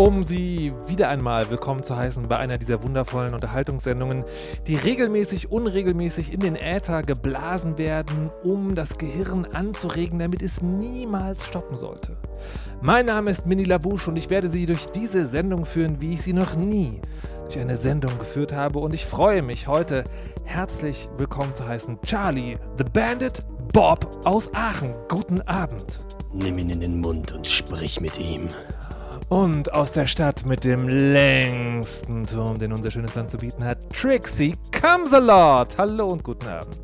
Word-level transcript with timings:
Um 0.00 0.22
Sie 0.22 0.72
wieder 0.86 1.10
einmal 1.10 1.50
willkommen 1.50 1.82
zu 1.82 1.94
heißen 1.94 2.26
bei 2.26 2.38
einer 2.38 2.56
dieser 2.56 2.82
wundervollen 2.82 3.34
Unterhaltungssendungen, 3.34 4.24
die 4.66 4.76
regelmäßig, 4.76 5.52
unregelmäßig 5.52 6.32
in 6.32 6.40
den 6.40 6.56
Äther 6.56 7.02
geblasen 7.02 7.76
werden, 7.76 8.30
um 8.42 8.74
das 8.74 8.96
Gehirn 8.96 9.44
anzuregen, 9.44 10.18
damit 10.18 10.40
es 10.40 10.62
niemals 10.62 11.46
stoppen 11.46 11.76
sollte. 11.76 12.16
Mein 12.80 13.04
Name 13.04 13.30
ist 13.30 13.44
Mini 13.44 13.64
Labouche 13.64 14.08
und 14.08 14.16
ich 14.16 14.30
werde 14.30 14.48
Sie 14.48 14.64
durch 14.64 14.86
diese 14.86 15.26
Sendung 15.26 15.66
führen, 15.66 16.00
wie 16.00 16.14
ich 16.14 16.22
sie 16.22 16.32
noch 16.32 16.56
nie 16.56 17.02
durch 17.44 17.58
eine 17.58 17.76
Sendung 17.76 18.18
geführt 18.18 18.54
habe. 18.54 18.78
Und 18.78 18.94
ich 18.94 19.04
freue 19.04 19.42
mich 19.42 19.68
heute 19.68 20.04
herzlich 20.44 21.10
willkommen 21.18 21.54
zu 21.54 21.68
heißen 21.68 21.98
Charlie, 22.06 22.56
The 22.78 22.84
Bandit, 22.84 23.44
Bob 23.74 24.22
aus 24.24 24.48
Aachen. 24.54 24.94
Guten 25.08 25.42
Abend. 25.42 26.00
Nimm 26.32 26.56
ihn 26.56 26.70
in 26.70 26.80
den 26.80 27.00
Mund 27.00 27.32
und 27.32 27.46
sprich 27.46 28.00
mit 28.00 28.18
ihm. 28.18 28.48
Und 29.30 29.72
aus 29.72 29.92
der 29.92 30.08
Stadt 30.08 30.44
mit 30.44 30.64
dem 30.64 30.88
längsten 30.88 32.26
Turm, 32.26 32.58
den 32.58 32.72
unser 32.72 32.90
schönes 32.90 33.14
Land 33.14 33.30
zu 33.30 33.38
bieten 33.38 33.62
hat, 33.62 33.78
Trixie 33.90 34.56
comes 34.72 35.14
a 35.14 35.18
lot. 35.18 35.78
Hallo 35.78 36.08
und 36.08 36.24
guten 36.24 36.48
Abend. 36.48 36.76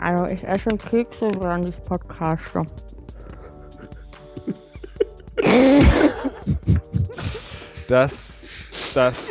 Also 0.00 0.26
ich 0.26 0.42
esse 0.42 0.76
Kekse 0.76 1.30
während 1.38 1.68
ich 1.68 1.80
podcaste. 1.84 2.66
Das, 7.88 8.90
das, 8.94 9.28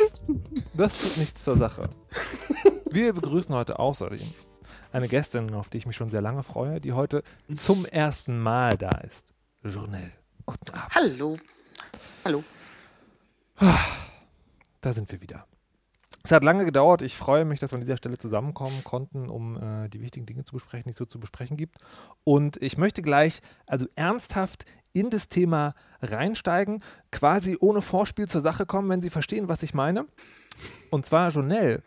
das 0.72 0.94
tut 0.98 1.18
nichts 1.18 1.44
zur 1.44 1.56
Sache. 1.56 1.90
Wir 2.90 3.12
begrüßen 3.12 3.54
heute 3.54 3.78
außerdem 3.78 4.26
eine 4.92 5.08
Gästin, 5.08 5.52
auf 5.52 5.68
die 5.68 5.76
ich 5.76 5.84
mich 5.84 5.96
schon 5.96 6.08
sehr 6.08 6.22
lange 6.22 6.42
freue, 6.42 6.80
die 6.80 6.94
heute 6.94 7.22
zum 7.54 7.84
ersten 7.84 8.40
Mal 8.40 8.78
da 8.78 8.92
ist. 9.00 9.34
Journal. 9.62 10.10
Guten 10.46 10.72
Abend. 10.72 10.94
Hallo. 10.94 11.36
Hallo. 12.24 12.42
Da 13.58 14.92
sind 14.92 15.10
wir 15.12 15.20
wieder. 15.20 15.46
Es 16.24 16.30
hat 16.30 16.44
lange 16.44 16.64
gedauert. 16.64 17.02
Ich 17.02 17.16
freue 17.16 17.44
mich, 17.44 17.58
dass 17.60 17.72
wir 17.72 17.76
an 17.76 17.80
dieser 17.80 17.96
Stelle 17.96 18.16
zusammenkommen 18.16 18.84
konnten, 18.84 19.28
um 19.28 19.56
äh, 19.60 19.88
die 19.88 20.00
wichtigen 20.00 20.24
Dinge 20.26 20.44
zu 20.44 20.52
besprechen, 20.52 20.84
die 20.84 20.90
es 20.90 20.96
so 20.96 21.04
zu 21.04 21.18
besprechen 21.18 21.56
gibt. 21.56 21.78
Und 22.24 22.62
ich 22.62 22.78
möchte 22.78 23.02
gleich, 23.02 23.40
also 23.66 23.86
ernsthaft 23.96 24.64
in 24.92 25.10
das 25.10 25.28
Thema 25.28 25.74
reinsteigen, 26.00 26.82
quasi 27.10 27.56
ohne 27.58 27.82
Vorspiel 27.82 28.28
zur 28.28 28.40
Sache 28.40 28.66
kommen, 28.66 28.88
wenn 28.88 29.00
Sie 29.00 29.10
verstehen, 29.10 29.48
was 29.48 29.62
ich 29.64 29.74
meine. 29.74 30.06
Und 30.90 31.06
zwar, 31.06 31.30
Jonelle, 31.30 31.82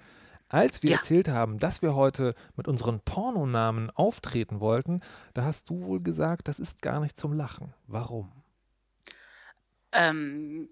als 0.50 0.84
wir 0.84 0.92
Ja. 0.92 0.98
erzählt 0.98 1.30
haben, 1.30 1.58
dass 1.60 1.82
wir 1.82 1.96
heute 1.96 2.34
mit 2.58 2.68
unseren 2.68 3.00
Pornonamen 3.00 3.90
auftreten 3.92 4.60
wollten, 4.60 5.00
da 5.34 5.44
hast 5.46 5.70
du 5.70 5.86
wohl 5.86 6.02
gesagt, 6.02 6.48
das 6.50 6.60
ist 6.60 6.82
gar 6.82 7.00
nicht 7.00 7.16
zum 7.16 7.34
Lachen. 7.34 7.74
Warum? 7.88 8.32
Ähm, 9.94 10.68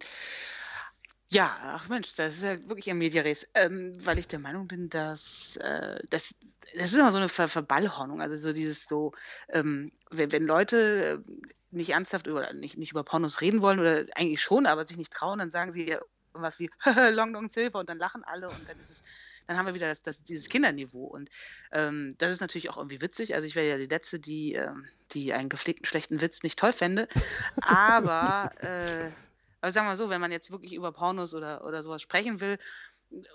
ja, 1.34 1.58
ach 1.64 1.90
Mensch, 1.90 2.16
das 2.16 2.36
ist 2.36 2.44
ja 2.44 2.70
wirklich 2.70 2.90
ein 2.92 3.00
Mediares, 3.00 3.50
ähm, 3.56 3.96
weil 4.06 4.20
ich 4.20 4.28
der 4.28 4.38
Meinung 4.38 4.68
bin, 4.68 4.90
dass 4.90 5.58
äh, 5.58 6.00
das, 6.12 6.36
das 6.76 6.92
ist 6.92 6.94
immer 6.94 7.12
so 7.12 7.18
eine 7.18 7.28
Ver 7.28 7.48
Verballhornung. 7.48 8.22
Also 8.22 8.36
so 8.36 8.54
dieses 8.54 8.88
so, 8.88 9.14
ähm, 9.50 9.92
wenn, 10.12 10.32
wenn 10.32 10.44
Leute 10.44 11.24
äh, 11.28 11.32
nicht 11.72 11.90
ernsthaft 11.90 12.28
über 12.28 12.54
nicht, 12.54 12.78
nicht 12.78 12.92
über 12.92 13.04
Pornos 13.04 13.42
reden 13.42 13.64
wollen 13.64 13.80
oder 13.80 14.06
eigentlich 14.16 14.42
schon, 14.42 14.68
aber 14.68 14.86
sich 14.86 14.98
nicht 14.98 15.12
trauen, 15.12 15.40
dann 15.40 15.50
sagen 15.50 15.72
sie 15.72 15.90
ja 15.90 16.00
was 16.34 16.60
wie 16.60 16.70
Long 17.12 17.34
Long 17.34 17.50
Silver 17.50 17.80
und 17.80 17.90
dann 17.90 17.98
lachen 17.98 18.24
alle 18.24 18.50
und 18.50 18.70
dann 18.70 18.80
ist 18.80 18.92
es, 18.92 19.04
dann 19.48 19.58
haben 19.58 19.66
wir 19.66 19.74
wieder 19.74 19.88
das, 19.88 20.04
das, 20.04 20.24
dieses 20.24 20.50
Kinderniveau. 20.50 21.06
Und 21.06 21.30
ähm, 21.72 22.14
das 22.20 22.32
ist 22.32 22.42
natürlich 22.42 22.70
auch 22.70 22.78
irgendwie 22.78 23.02
witzig. 23.02 23.34
Also 23.34 23.48
ich 23.48 23.56
wäre 23.56 23.68
ja 23.68 23.78
die 23.78 23.88
Letzte, 23.88 24.20
die, 24.20 24.54
ähm, 24.54 24.88
die 25.12 25.34
einen 25.34 25.50
gepflegten 25.50 25.86
schlechten 25.86 26.22
Witz 26.22 26.44
nicht 26.44 26.60
toll 26.60 26.74
fände. 26.74 27.08
Aber 27.62 28.52
äh, 28.62 29.10
aber 29.64 29.72
sagen 29.72 29.86
wir 29.86 29.92
mal 29.92 29.98
so, 29.98 30.10
wenn 30.10 30.20
man 30.20 30.34
jetzt 30.34 30.52
wirklich 30.52 30.74
über 30.74 30.92
Pornos 30.92 31.34
oder, 31.34 31.64
oder 31.64 31.82
sowas 31.82 32.02
sprechen 32.02 32.42
will 32.42 32.60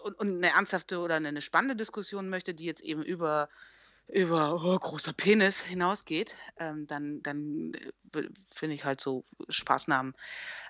und, 0.03 0.12
und 0.19 0.37
eine 0.37 0.50
ernsthafte 0.53 0.99
oder 0.99 1.15
eine, 1.15 1.28
eine 1.28 1.41
spannende 1.41 1.75
Diskussion 1.75 2.28
möchte, 2.28 2.53
die 2.53 2.66
jetzt 2.66 2.83
eben 2.83 3.03
über, 3.03 3.49
über 4.09 4.62
oh, 4.62 4.78
großer 4.78 5.15
Penis 5.15 5.62
hinausgeht, 5.62 6.37
ähm, 6.59 6.87
dann, 6.87 7.22
dann 7.22 7.72
äh, 8.15 8.25
finde 8.55 8.75
ich 8.75 8.84
halt 8.84 9.00
so 9.00 9.25
Spaßnamen 9.49 10.12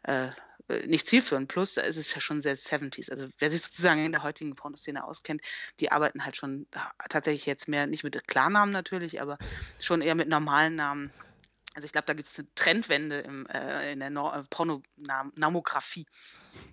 äh, 0.05 0.29
äh, 0.69 0.87
nicht 0.87 1.09
zielführend. 1.09 1.49
Plus 1.49 1.77
es 1.77 1.97
ist 1.97 2.15
ja 2.15 2.21
schon 2.21 2.41
sehr 2.41 2.57
70s. 2.57 3.11
Also 3.11 3.27
wer 3.39 3.51
sich 3.51 3.63
sozusagen 3.63 4.05
in 4.05 4.13
der 4.13 4.23
heutigen 4.23 4.55
Pornoszene 4.55 5.03
auskennt, 5.03 5.43
die 5.81 5.91
arbeiten 5.91 6.25
halt 6.25 6.37
schon 6.37 6.69
tatsächlich 7.09 7.47
jetzt 7.47 7.67
mehr, 7.67 7.89
nicht 7.89 8.05
mit 8.05 8.29
Klarnamen 8.29 8.71
natürlich, 8.71 9.21
aber 9.21 9.39
schon 9.81 10.03
eher 10.03 10.15
mit 10.15 10.29
normalen 10.29 10.77
Namen. 10.77 11.11
Also 11.75 11.87
ich 11.87 11.93
glaube, 11.93 12.07
da 12.07 12.15
gibt 12.15 12.27
es 12.27 12.39
eine 12.39 12.49
Trendwende 12.55 13.21
im, 13.21 13.47
äh, 13.47 13.93
in 13.93 14.01
der 14.01 14.11
no 14.11 14.33
äh, 14.33 14.43
Pornonamographie. 14.51 16.07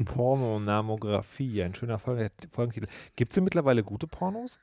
Pornonamographie, 0.05 1.61
ein 1.63 1.75
schöner 1.75 1.99
Folgen 1.99 2.29
Folgentitel. 2.51 2.87
Gibt 3.15 3.31
es 3.31 3.35
denn 3.35 3.43
mittlerweile 3.43 3.83
gute 3.83 4.07
Pornos? 4.07 4.57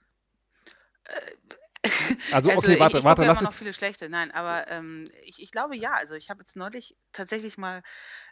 Also, 2.31 2.50
okay, 2.50 2.75
ich, 2.75 2.81
warte, 2.81 2.98
ich 2.98 3.04
warte, 3.04 3.22
gucke 3.22 3.22
ja 3.22 3.32
lass 3.32 3.41
immer 3.41 3.50
noch 3.50 3.54
viele 3.56 3.72
schlechte. 3.72 4.09
Nein, 4.09 4.31
aber 4.31 4.71
ähm, 4.71 5.09
ich, 5.25 5.42
ich 5.42 5.50
glaube 5.50 5.76
ja. 5.76 5.92
Also 5.92 6.15
ich 6.15 6.31
habe 6.31 6.41
jetzt 6.41 6.56
neulich 6.56 6.97
tatsächlich 7.12 7.59
mal 7.59 7.82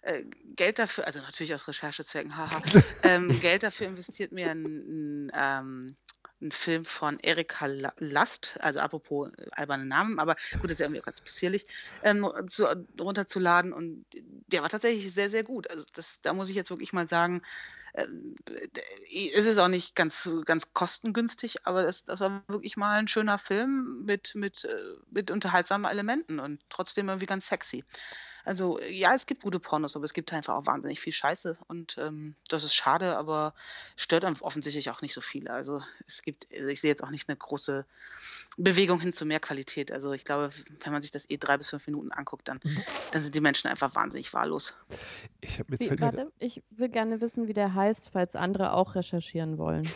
äh, 0.02 0.22
Geld 0.54 0.78
dafür, 0.78 1.06
also 1.06 1.20
natürlich 1.20 1.54
aus 1.54 1.66
Recherchezwecken, 1.66 2.36
haha, 2.36 2.62
ähm, 3.02 3.40
Geld 3.40 3.64
dafür 3.64 3.88
investiert, 3.88 4.30
mir 4.30 4.50
einen 4.50 5.32
ähm, 5.34 5.96
einen 6.40 6.52
Film 6.52 6.84
von 6.84 7.18
Erika 7.20 7.66
La- 7.66 7.92
Last, 7.98 8.56
also 8.60 8.80
apropos 8.80 9.30
äh, 9.38 9.46
alberne 9.52 9.84
Namen, 9.86 10.18
aber 10.18 10.36
gut, 10.58 10.70
das 10.70 10.76
ist 10.76 10.78
ja 10.80 10.86
irgendwie 10.86 11.00
auch 11.00 11.06
ganz 11.06 11.20
possierlich, 11.20 11.64
ähm, 12.02 12.26
zu, 12.46 12.66
runterzuladen 13.00 13.72
und 13.72 14.04
der 14.48 14.62
war 14.62 14.68
tatsächlich 14.68 15.12
sehr, 15.12 15.30
sehr 15.30 15.44
gut. 15.44 15.70
Also 15.70 15.84
das, 15.94 16.20
da 16.22 16.32
muss 16.32 16.48
ich 16.50 16.56
jetzt 16.56 16.70
wirklich 16.70 16.92
mal 16.92 17.08
sagen, 17.08 17.42
ähm, 17.94 18.34
d- 18.48 19.30
es 19.34 19.46
ist 19.46 19.58
auch 19.58 19.68
nicht 19.68 19.94
ganz, 19.96 20.28
ganz 20.44 20.72
kostengünstig, 20.74 21.66
aber 21.66 21.82
das, 21.82 22.04
das 22.04 22.20
war 22.20 22.42
wirklich 22.48 22.76
mal 22.76 22.98
ein 22.98 23.08
schöner 23.08 23.38
Film 23.38 24.04
mit, 24.04 24.34
mit, 24.34 24.64
äh, 24.64 24.76
mit 25.10 25.30
unterhaltsamen 25.30 25.90
Elementen 25.90 26.40
und 26.40 26.60
trotzdem 26.70 27.08
irgendwie 27.08 27.26
ganz 27.26 27.48
sexy. 27.48 27.84
Also 28.44 28.80
ja, 28.90 29.14
es 29.14 29.26
gibt 29.26 29.42
gute 29.42 29.60
Pornos, 29.60 29.96
aber 29.96 30.04
es 30.04 30.14
gibt 30.14 30.32
einfach 30.32 30.54
auch 30.54 30.66
wahnsinnig 30.66 31.00
viel 31.00 31.12
Scheiße 31.12 31.58
und 31.68 31.96
ähm, 31.98 32.34
das 32.48 32.64
ist 32.64 32.74
schade, 32.74 33.16
aber 33.16 33.54
stört 33.96 34.24
dann 34.24 34.36
offensichtlich 34.40 34.90
auch 34.90 35.02
nicht 35.02 35.14
so 35.14 35.20
viele. 35.20 35.52
Also 35.52 35.82
es 36.06 36.22
gibt, 36.22 36.46
also 36.52 36.68
ich 36.68 36.80
sehe 36.80 36.90
jetzt 36.90 37.04
auch 37.04 37.10
nicht 37.10 37.28
eine 37.28 37.36
große 37.36 37.84
Bewegung 38.56 39.00
hin 39.00 39.12
zu 39.12 39.26
mehr 39.26 39.40
Qualität. 39.40 39.92
Also 39.92 40.12
ich 40.12 40.24
glaube, 40.24 40.50
wenn 40.82 40.92
man 40.92 41.02
sich 41.02 41.10
das 41.10 41.28
eh 41.30 41.36
drei 41.36 41.58
bis 41.58 41.70
fünf 41.70 41.86
Minuten 41.86 42.12
anguckt, 42.12 42.48
dann, 42.48 42.60
dann 43.12 43.22
sind 43.22 43.34
die 43.34 43.40
Menschen 43.40 43.68
einfach 43.68 43.94
wahnsinnig 43.94 44.32
wahllos. 44.32 44.74
Ich 45.40 45.58
habe 45.58 45.72
jetzt 45.72 45.90
Wie, 45.90 46.00
warte, 46.00 46.32
ich 46.38 46.62
will 46.70 46.88
gerne 46.88 47.20
wissen, 47.20 47.48
wie 47.48 47.54
der 47.54 47.74
heißt, 47.74 48.10
falls 48.12 48.36
andere 48.36 48.72
auch 48.72 48.94
recherchieren 48.94 49.58
wollen. 49.58 49.90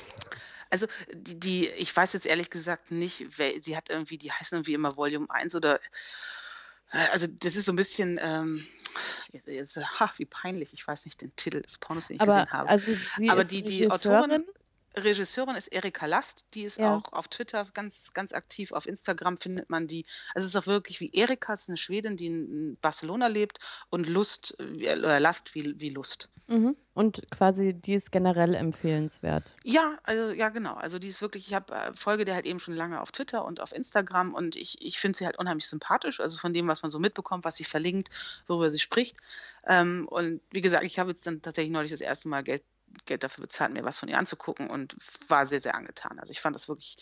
Also 0.70 0.86
die, 1.12 1.38
die, 1.38 1.68
ich 1.68 1.94
weiß 1.94 2.14
jetzt 2.14 2.26
ehrlich 2.26 2.50
gesagt 2.50 2.90
nicht, 2.90 3.38
wer, 3.38 3.52
sie 3.60 3.76
hat 3.76 3.90
irgendwie, 3.90 4.18
die 4.18 4.32
heißen 4.32 4.56
irgendwie 4.56 4.74
immer 4.74 4.96
Volume 4.96 5.30
1 5.30 5.54
oder 5.54 5.78
also 7.12 7.26
das 7.40 7.56
ist 7.56 7.66
so 7.66 7.72
ein 7.72 7.76
bisschen, 7.76 8.18
ähm, 8.22 8.64
jetzt, 9.32 9.48
jetzt, 9.48 10.00
ha, 10.00 10.10
wie 10.16 10.24
peinlich, 10.24 10.72
ich 10.72 10.86
weiß 10.86 11.04
nicht 11.04 11.22
den 11.22 11.34
Titel 11.36 11.60
des 11.60 11.78
Pornos, 11.78 12.06
den 12.06 12.16
ich 12.16 12.22
Aber 12.22 12.32
gesehen 12.32 12.52
habe. 12.52 12.68
also 12.68 12.92
Aber 13.28 13.44
die, 13.44 13.62
die 13.62 13.90
Autorin, 13.90 14.44
Regisseurin. 14.96 15.56
Ist 15.56 15.68
Erika 15.68 16.06
Last, 16.06 16.46
die 16.54 16.62
ist 16.62 16.78
Ja. 16.78 16.96
auch 16.96 17.12
auf 17.12 17.28
Twitter 17.28 17.66
ganz, 17.74 18.12
ganz 18.12 18.32
aktiv, 18.32 18.72
auf 18.72 18.86
Instagram 18.86 19.36
findet 19.36 19.70
man 19.70 19.86
die. 19.86 20.04
Also 20.34 20.46
es 20.46 20.54
ist 20.54 20.56
auch 20.56 20.66
wirklich 20.66 21.00
wie 21.00 21.10
Erika, 21.12 21.54
ist 21.54 21.68
eine 21.68 21.76
Schwedin, 21.76 22.16
die 22.16 22.26
in 22.26 22.76
Barcelona 22.80 23.26
lebt 23.26 23.58
und 23.90 24.08
Lust, 24.08 24.58
äh, 24.60 24.94
Last 24.94 25.54
wie, 25.54 25.78
wie 25.80 25.90
Lust. 25.90 26.28
Mhm. 26.46 26.76
Und 26.92 27.22
quasi, 27.30 27.72
die 27.74 27.94
ist 27.94 28.12
generell 28.12 28.54
empfehlenswert. 28.54 29.54
Ja, 29.64 29.98
also 30.04 30.32
ja, 30.32 30.50
genau. 30.50 30.74
Also 30.74 30.98
die 30.98 31.08
ist 31.08 31.22
wirklich, 31.22 31.48
ich 31.48 31.54
habe 31.54 31.74
äh, 31.74 31.92
folge 31.94 32.24
der 32.24 32.34
halt 32.34 32.46
eben 32.46 32.60
schon 32.60 32.74
lange 32.74 33.00
auf 33.00 33.10
Twitter 33.12 33.44
und 33.44 33.60
auf 33.60 33.72
Instagram 33.72 34.34
und 34.34 34.54
ich, 34.54 34.84
ich 34.84 34.98
finde 34.98 35.16
sie 35.18 35.24
halt 35.26 35.38
unheimlich 35.38 35.66
sympathisch, 35.66 36.20
also 36.20 36.38
von 36.38 36.52
dem, 36.52 36.68
was 36.68 36.82
man 36.82 36.90
so 36.90 36.98
mitbekommt, 36.98 37.44
was 37.44 37.56
sie 37.56 37.64
verlinkt, 37.64 38.10
worüber 38.46 38.70
sie 38.70 38.78
spricht. 38.78 39.18
Ähm, 39.66 40.06
und 40.08 40.40
wie 40.52 40.60
gesagt, 40.60 40.84
ich 40.84 40.98
habe 40.98 41.10
jetzt 41.10 41.26
dann 41.26 41.42
tatsächlich 41.42 41.72
neulich 41.72 41.90
das 41.90 42.00
erste 42.02 42.28
Mal 42.28 42.44
Geld, 42.44 42.62
Geld 43.06 43.22
dafür 43.22 43.42
bezahlt, 43.42 43.72
mir 43.72 43.84
was 43.84 43.98
von 43.98 44.08
ihr 44.08 44.18
anzugucken 44.18 44.70
und 44.70 44.96
war 45.28 45.46
sehr, 45.46 45.60
sehr 45.60 45.74
angetan. 45.74 46.18
Also 46.18 46.30
ich 46.30 46.40
fand 46.40 46.54
das 46.56 46.68
wirklich, 46.68 46.96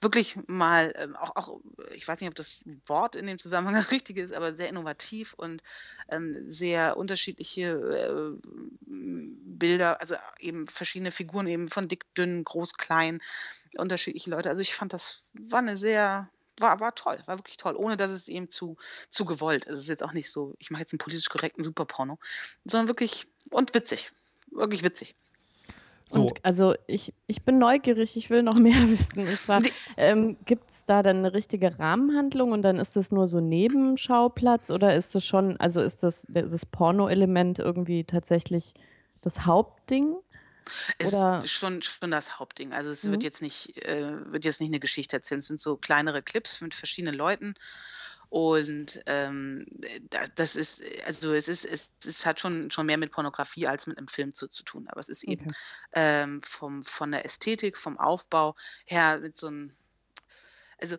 wirklich 0.00 0.36
mal, 0.46 0.92
ähm, 0.96 1.16
auch, 1.16 1.36
auch, 1.36 1.60
ich 1.94 2.06
weiß 2.06 2.20
nicht, 2.20 2.28
ob 2.28 2.34
das 2.34 2.62
Wort 2.86 3.16
in 3.16 3.26
dem 3.26 3.38
Zusammenhang 3.38 3.74
das 3.82 3.90
richtige 3.90 4.22
ist, 4.22 4.32
aber 4.32 4.54
sehr 4.54 4.68
innovativ 4.68 5.34
und 5.34 5.62
ähm, 6.08 6.34
sehr 6.48 6.96
unterschiedliche 6.96 7.72
äh, 7.72 8.48
Bilder, 8.86 10.00
also 10.00 10.16
eben 10.38 10.66
verschiedene 10.66 11.10
Figuren, 11.10 11.46
eben 11.46 11.68
von 11.68 11.88
dick, 11.88 12.12
dünn, 12.14 12.44
groß, 12.44 12.74
klein, 12.74 13.20
unterschiedliche 13.76 14.30
Leute. 14.30 14.48
Also 14.48 14.62
ich 14.62 14.74
fand, 14.74 14.92
das 14.92 15.28
war 15.32 15.60
eine 15.60 15.76
sehr, 15.76 16.28
war, 16.58 16.80
war 16.80 16.94
toll, 16.94 17.22
war 17.26 17.38
wirklich 17.38 17.56
toll, 17.56 17.76
ohne 17.76 17.96
dass 17.96 18.10
es 18.10 18.28
eben 18.28 18.48
zu, 18.48 18.76
zu 19.08 19.24
gewollt 19.24 19.64
ist. 19.64 19.74
Es 19.74 19.80
ist 19.82 19.88
jetzt 19.88 20.04
auch 20.04 20.12
nicht 20.12 20.30
so, 20.30 20.54
ich 20.58 20.70
mache 20.70 20.82
jetzt 20.82 20.92
einen 20.92 20.98
politisch 20.98 21.28
korrekten 21.28 21.64
Superporno, 21.64 22.18
sondern 22.64 22.88
wirklich 22.88 23.26
und 23.50 23.74
witzig. 23.74 24.12
Wirklich 24.50 24.84
witzig. 24.84 25.16
So. 26.06 26.22
Und 26.22 26.44
also 26.44 26.74
ich, 26.86 27.14
ich 27.26 27.44
bin 27.44 27.58
neugierig, 27.58 28.16
ich 28.16 28.30
will 28.30 28.42
noch 28.42 28.54
mehr 28.58 28.90
wissen. 28.90 29.20
Und 29.20 29.38
zwar, 29.38 29.62
ähm, 29.96 30.36
gibt 30.44 30.70
es 30.70 30.84
da 30.84 31.02
dann 31.02 31.18
eine 31.18 31.34
richtige 31.34 31.78
Rahmenhandlung 31.78 32.52
und 32.52 32.62
dann 32.62 32.78
ist 32.78 32.96
das 32.96 33.10
nur 33.10 33.26
so 33.26 33.40
Nebenschauplatz 33.40 34.70
oder 34.70 34.94
ist 34.94 35.14
das 35.14 35.24
schon, 35.24 35.58
also 35.58 35.80
ist 35.80 36.02
das, 36.02 36.26
das 36.28 36.66
Porno-Element 36.66 37.58
irgendwie 37.58 38.04
tatsächlich 38.04 38.74
das 39.22 39.46
Hauptding? 39.46 40.16
Ist 40.98 41.14
Oder? 41.14 41.46
schon, 41.46 41.82
schon 41.82 42.10
das 42.10 42.38
Hauptding. 42.38 42.72
Also 42.72 42.90
es 42.90 43.04
mhm. 43.04 43.12
wird 43.12 43.22
jetzt 43.22 43.42
nicht, 43.42 43.76
äh, 43.84 44.32
wird 44.32 44.44
jetzt 44.44 44.60
nicht 44.60 44.70
eine 44.70 44.80
Geschichte 44.80 45.16
erzählen. 45.16 45.40
Es 45.40 45.46
sind 45.46 45.60
so 45.60 45.76
kleinere 45.76 46.22
Clips 46.22 46.60
mit 46.60 46.74
verschiedenen 46.74 47.14
Leuten. 47.14 47.54
Und 48.34 49.00
ähm, 49.06 49.64
das 50.34 50.56
ist, 50.56 50.82
also 51.06 51.34
es 51.34 51.46
ist, 51.46 51.64
es, 51.64 51.92
es 52.04 52.26
hat 52.26 52.40
schon, 52.40 52.68
schon 52.68 52.86
mehr 52.86 52.98
mit 52.98 53.12
Pornografie 53.12 53.68
als 53.68 53.86
mit 53.86 53.96
einem 53.96 54.08
Film 54.08 54.34
zu, 54.34 54.48
zu 54.48 54.64
tun. 54.64 54.88
Aber 54.88 54.98
es 54.98 55.08
ist 55.08 55.22
eben 55.22 55.44
okay. 55.44 55.54
ähm, 55.92 56.42
vom, 56.42 56.84
von 56.84 57.12
der 57.12 57.24
Ästhetik, 57.24 57.78
vom 57.78 57.96
Aufbau 57.96 58.56
her 58.86 59.20
mit 59.20 59.36
so 59.36 59.46
einem 59.46 59.70
also 60.80 60.96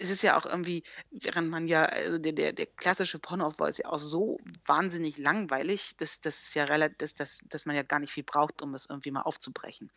es 0.00 0.10
ist 0.10 0.24
ja 0.24 0.36
auch 0.36 0.44
irgendwie, 0.44 0.82
während 1.12 1.48
man 1.48 1.68
ja, 1.68 1.84
also 1.84 2.18
der, 2.18 2.32
der, 2.32 2.52
der 2.52 2.66
klassische 2.66 3.20
Pornoaufbau 3.20 3.66
ist 3.66 3.78
ja 3.78 3.86
auch 3.86 3.98
so 3.98 4.38
wahnsinnig 4.66 5.16
langweilig, 5.16 5.96
dass 5.96 6.20
das 6.20 6.52
ja 6.54 6.64
relativ, 6.64 6.98
dass, 6.98 7.14
dass, 7.14 7.44
dass 7.48 7.64
man 7.64 7.76
ja 7.76 7.84
gar 7.84 8.00
nicht 8.00 8.12
viel 8.12 8.24
braucht, 8.24 8.60
um 8.60 8.74
es 8.74 8.86
irgendwie 8.90 9.12
mal 9.12 9.22
aufzubrechen. 9.22 9.92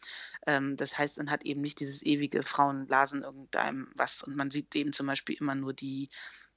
Ähm, 0.45 0.77
das 0.77 0.99
heißt, 0.99 1.17
man 1.17 1.31
hat 1.31 1.43
eben 1.43 1.61
nicht 1.61 1.79
dieses 1.79 2.03
ewige 2.03 2.43
Frauenblasen 2.43 3.23
irgendeinem 3.23 3.91
was 3.95 4.21
und 4.21 4.35
man 4.35 4.51
sieht 4.51 4.75
eben 4.75 4.93
zum 4.93 5.07
Beispiel 5.07 5.35
immer 5.39 5.55
nur 5.55 5.73
die 5.73 6.09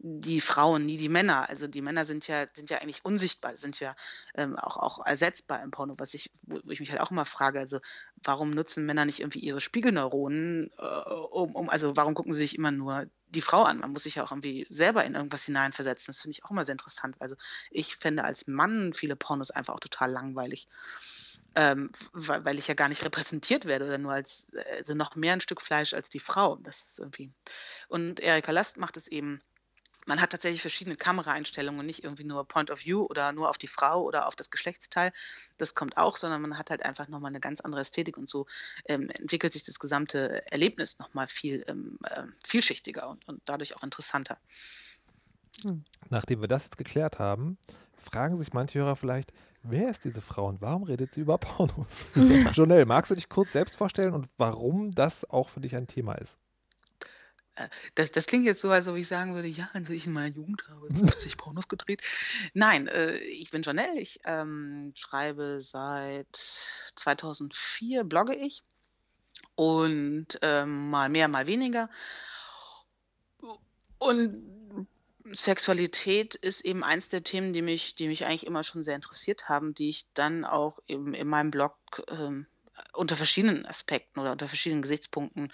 die 0.02 0.40
Frauen, 0.40 0.86
nie 0.86 0.96
die 0.96 1.10
Männer. 1.10 1.48
Also 1.50 1.66
die 1.66 1.82
Männer 1.82 2.06
sind 2.06 2.26
ja, 2.26 2.46
sind 2.54 2.70
ja 2.70 2.78
eigentlich 2.78 3.04
unsichtbar, 3.04 3.56
sind 3.56 3.80
ja 3.80 3.94
ähm, 4.34 4.56
auch, 4.56 4.78
auch 4.78 5.04
ersetzbar 5.04 5.62
im 5.62 5.70
Porno, 5.70 5.94
was 5.98 6.14
ich, 6.14 6.30
wo, 6.42 6.58
ich 6.70 6.80
mich 6.80 6.90
halt 6.90 7.02
auch 7.02 7.10
immer 7.10 7.26
frage, 7.26 7.60
also 7.60 7.80
warum 8.22 8.50
nutzen 8.50 8.86
Männer 8.86 9.04
nicht 9.04 9.20
irgendwie 9.20 9.40
ihre 9.40 9.60
Spiegelneuronen, 9.60 10.70
äh, 10.78 11.10
um, 11.30 11.54
um, 11.54 11.68
also 11.68 11.96
warum 11.96 12.14
gucken 12.14 12.32
sie 12.32 12.40
sich 12.40 12.56
immer 12.56 12.70
nur 12.70 13.06
die 13.28 13.42
Frau 13.42 13.62
an? 13.62 13.78
Man 13.78 13.92
muss 13.92 14.04
sich 14.04 14.14
ja 14.14 14.24
auch 14.24 14.32
irgendwie 14.32 14.66
selber 14.70 15.04
in 15.04 15.14
irgendwas 15.14 15.44
hineinversetzen. 15.44 16.12
Das 16.12 16.22
finde 16.22 16.36
ich 16.38 16.44
auch 16.44 16.50
immer 16.50 16.64
sehr 16.64 16.74
interessant. 16.74 17.16
Also 17.18 17.36
ich 17.70 17.96
fände 17.96 18.24
als 18.24 18.46
Mann 18.46 18.94
viele 18.94 19.16
Pornos 19.16 19.50
einfach 19.50 19.74
auch 19.74 19.80
total 19.80 20.10
langweilig. 20.10 20.66
Ähm, 21.56 21.90
weil, 22.12 22.44
weil, 22.44 22.58
ich 22.60 22.68
ja 22.68 22.74
gar 22.74 22.88
nicht 22.88 23.04
repräsentiert 23.04 23.64
werde 23.64 23.84
oder 23.84 23.98
nur 23.98 24.12
als, 24.12 24.52
also 24.78 24.94
noch 24.94 25.16
mehr 25.16 25.32
ein 25.32 25.40
Stück 25.40 25.60
Fleisch 25.60 25.94
als 25.94 26.08
die 26.08 26.20
Frau. 26.20 26.56
Das 26.56 26.86
ist 26.86 27.00
irgendwie. 27.00 27.32
Und 27.88 28.20
Erika 28.20 28.52
Last 28.52 28.78
macht 28.78 28.96
es 28.96 29.08
eben 29.08 29.40
man 30.06 30.20
hat 30.20 30.30
tatsächlich 30.30 30.60
verschiedene 30.60 30.96
Kameraeinstellungen, 30.96 31.84
nicht 31.84 32.04
irgendwie 32.04 32.24
nur 32.24 32.46
Point 32.46 32.70
of 32.70 32.84
View 32.84 33.04
oder 33.04 33.32
nur 33.32 33.48
auf 33.48 33.58
die 33.58 33.66
Frau 33.66 34.02
oder 34.02 34.26
auf 34.26 34.36
das 34.36 34.50
Geschlechtsteil. 34.50 35.12
Das 35.58 35.74
kommt 35.74 35.96
auch, 35.96 36.16
sondern 36.16 36.42
man 36.42 36.58
hat 36.58 36.70
halt 36.70 36.84
einfach 36.84 37.08
nochmal 37.08 37.30
eine 37.30 37.40
ganz 37.40 37.60
andere 37.60 37.82
Ästhetik 37.82 38.16
und 38.16 38.28
so 38.28 38.46
ähm, 38.86 39.10
entwickelt 39.10 39.52
sich 39.52 39.62
das 39.62 39.78
gesamte 39.78 40.40
Erlebnis 40.50 40.98
nochmal 40.98 41.26
viel 41.26 41.64
ähm, 41.68 41.98
äh, 42.04 42.22
vielschichtiger 42.44 43.08
und, 43.08 43.26
und 43.28 43.42
dadurch 43.44 43.76
auch 43.76 43.82
interessanter. 43.82 44.38
Hm. 45.62 45.84
Nachdem 46.08 46.40
wir 46.40 46.48
das 46.48 46.64
jetzt 46.64 46.78
geklärt 46.78 47.18
haben, 47.18 47.58
fragen 47.92 48.36
sich 48.38 48.52
manche 48.52 48.78
Hörer 48.78 48.96
vielleicht, 48.96 49.32
wer 49.62 49.90
ist 49.90 50.04
diese 50.04 50.20
Frau 50.20 50.46
und 50.46 50.60
warum 50.60 50.84
redet 50.84 51.12
sie 51.14 51.20
über 51.20 51.38
Pornos? 51.38 51.98
Jonelle, 52.52 52.86
magst 52.86 53.10
du 53.10 53.14
dich 53.14 53.28
kurz 53.28 53.52
selbst 53.52 53.76
vorstellen 53.76 54.14
und 54.14 54.28
warum 54.38 54.92
das 54.92 55.28
auch 55.28 55.48
für 55.48 55.60
dich 55.60 55.76
ein 55.76 55.86
Thema 55.86 56.14
ist? 56.14 56.38
Äh, 57.56 57.68
das, 57.94 58.12
das 58.12 58.26
klingt 58.26 58.46
jetzt 58.46 58.60
so, 58.60 58.70
als 58.70 58.88
ob 58.88 58.96
ich 58.96 59.08
sagen 59.08 59.34
würde, 59.34 59.48
ja, 59.48 59.68
also 59.72 59.92
ich 59.92 60.06
in 60.06 60.12
meiner 60.12 60.34
Jugend 60.34 60.64
habe 60.68 60.86
50 60.94 61.36
Pornos 61.38 61.68
gedreht. 61.68 62.02
Nein, 62.54 62.86
äh, 62.88 63.16
ich 63.16 63.50
bin 63.50 63.62
Janelle, 63.62 63.98
ich 63.98 64.20
ähm, 64.24 64.92
schreibe 64.96 65.60
seit 65.60 66.36
2004, 66.36 68.04
blogge 68.04 68.34
ich 68.34 68.62
und 69.54 70.38
ähm, 70.42 70.90
mal 70.90 71.08
mehr, 71.08 71.28
mal 71.28 71.46
weniger. 71.46 71.90
Und 73.98 74.86
Sexualität 75.32 76.34
ist 76.34 76.62
eben 76.62 76.82
eins 76.82 77.10
der 77.10 77.22
Themen, 77.22 77.52
die 77.52 77.62
mich, 77.62 77.94
die 77.94 78.08
mich 78.08 78.24
eigentlich 78.24 78.46
immer 78.46 78.64
schon 78.64 78.82
sehr 78.82 78.96
interessiert 78.96 79.48
haben, 79.48 79.74
die 79.74 79.90
ich 79.90 80.06
dann 80.14 80.44
auch 80.44 80.78
eben 80.88 81.14
in 81.14 81.28
meinem 81.28 81.50
Blog 81.50 81.76
ähm, 82.08 82.46
unter 82.94 83.16
verschiedenen 83.16 83.66
Aspekten 83.66 84.20
oder 84.20 84.32
unter 84.32 84.48
verschiedenen 84.48 84.82
Gesichtspunkten 84.82 85.52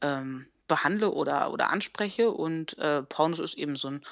ähm, 0.00 0.46
behandle 0.68 1.10
oder, 1.10 1.52
oder 1.52 1.70
anspreche. 1.70 2.30
Und 2.30 2.78
äh, 2.78 3.02
Pornos 3.02 3.38
ist 3.38 3.54
eben 3.54 3.76
so 3.76 3.90
ein, 3.90 4.04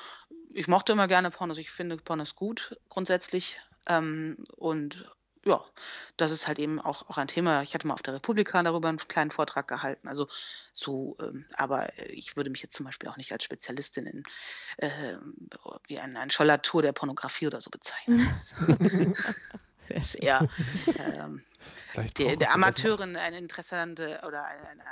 ich 0.53 0.69
mochte 0.69 0.93
immer 0.93 1.09
gerne 1.09 1.31
Pornos, 1.31 1.59
ich 1.59 1.71
finde 1.71 1.97
Pornos 1.97 2.35
gut 2.35 2.79
grundsätzlich. 2.89 3.59
Ähm, 3.89 4.45
und 4.57 5.05
ja, 5.45 5.65
das 6.17 6.33
ist 6.33 6.49
halt 6.49 6.59
eben 6.59 6.81
auch, 6.81 7.09
auch 7.09 7.19
ein 7.19 7.29
Thema. 7.29 7.63
Ich 7.63 7.73
hatte 7.73 7.87
mal 7.87 7.95
auf 7.95 8.03
der 8.03 8.15
Republika 8.15 8.61
darüber 8.63 8.89
einen 8.89 8.99
kleinen 8.99 9.31
Vortrag 9.31 9.69
gehalten. 9.69 10.09
Also 10.09 10.27
so, 10.73 11.17
ähm, 11.21 11.47
aber 11.57 11.89
ich 12.09 12.37
würde 12.37 12.51
mich 12.51 12.63
jetzt 12.63 12.75
zum 12.75 12.85
Beispiel 12.85 13.09
auch 13.09 13.17
nicht 13.17 13.31
als 13.31 13.45
Spezialistin 13.45 14.07
in 14.07 14.25
äh, 14.79 15.15
wie 15.87 16.01
ein, 16.01 16.17
ein 16.17 16.31
Schollatur 16.31 16.83
der 16.83 16.93
Pornografie 16.93 17.47
oder 17.47 17.61
so 17.61 17.71
bezeichnen. 17.71 18.29
Eher 19.91 20.47
ähm, 21.21 21.43
der, 22.19 22.37
der 22.37 22.55
Amateurin, 22.55 23.17
eine 23.17 23.39
interessante 23.39 24.21
oder 24.27 24.45
eine, 24.45 24.63
eine, 24.63 24.83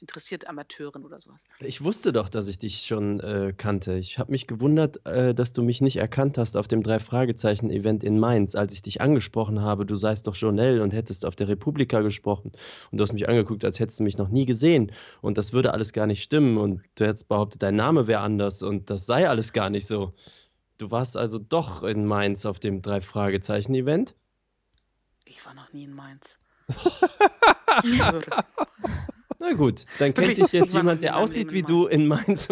interessierte 0.00 0.48
Amateurin 0.48 1.04
oder 1.04 1.20
sowas. 1.20 1.44
Ich 1.60 1.82
wusste 1.82 2.12
doch, 2.12 2.28
dass 2.28 2.48
ich 2.48 2.58
dich 2.58 2.86
schon 2.86 3.20
äh, 3.20 3.52
kannte. 3.56 3.94
Ich 3.94 4.18
habe 4.18 4.30
mich 4.30 4.46
gewundert, 4.46 5.04
äh, 5.06 5.34
dass 5.34 5.52
du 5.52 5.62
mich 5.62 5.80
nicht 5.80 5.98
erkannt 5.98 6.38
hast 6.38 6.56
auf 6.56 6.68
dem 6.68 6.82
Drei-Fragezeichen-Event 6.82 8.02
in 8.02 8.18
Mainz, 8.18 8.54
als 8.54 8.72
ich 8.72 8.82
dich 8.82 9.00
angesprochen 9.00 9.60
habe. 9.60 9.86
Du 9.86 9.94
seist 9.94 10.26
doch 10.26 10.36
Journell 10.36 10.80
und 10.80 10.92
hättest 10.92 11.24
auf 11.24 11.36
der 11.36 11.48
Republika 11.48 12.00
gesprochen. 12.00 12.52
Und 12.90 12.98
du 12.98 13.02
hast 13.02 13.12
mich 13.12 13.28
angeguckt, 13.28 13.64
als 13.64 13.78
hättest 13.78 14.00
du 14.00 14.04
mich 14.04 14.18
noch 14.18 14.28
nie 14.28 14.46
gesehen. 14.46 14.92
Und 15.20 15.38
das 15.38 15.52
würde 15.52 15.72
alles 15.72 15.92
gar 15.92 16.06
nicht 16.06 16.22
stimmen. 16.22 16.56
Und 16.56 16.82
du 16.94 17.06
hättest 17.06 17.28
behauptet, 17.28 17.62
dein 17.62 17.76
Name 17.76 18.06
wäre 18.06 18.20
anders 18.20 18.62
und 18.62 18.90
das 18.90 19.06
sei 19.06 19.28
alles 19.28 19.52
gar 19.52 19.70
nicht 19.70 19.86
so. 19.86 20.14
Du 20.78 20.90
warst 20.90 21.16
also 21.16 21.38
doch 21.38 21.82
in 21.82 22.06
Mainz 22.06 22.46
auf 22.46 22.58
dem 22.58 22.80
Drei-Fragezeichen-Event? 22.80 24.14
Ich 25.30 25.46
war 25.46 25.54
noch 25.54 25.72
nie 25.72 25.84
in 25.84 25.94
Mainz. 25.94 26.40
Na 29.38 29.52
gut, 29.52 29.84
dann 30.00 30.12
kennt 30.12 30.36
dich 30.36 30.50
jetzt 30.50 30.74
jemand, 30.74 31.04
der 31.04 31.16
aussieht 31.16 31.52
wie 31.52 31.62
du 31.62 31.86
in 31.86 32.08
Mainz. 32.08 32.48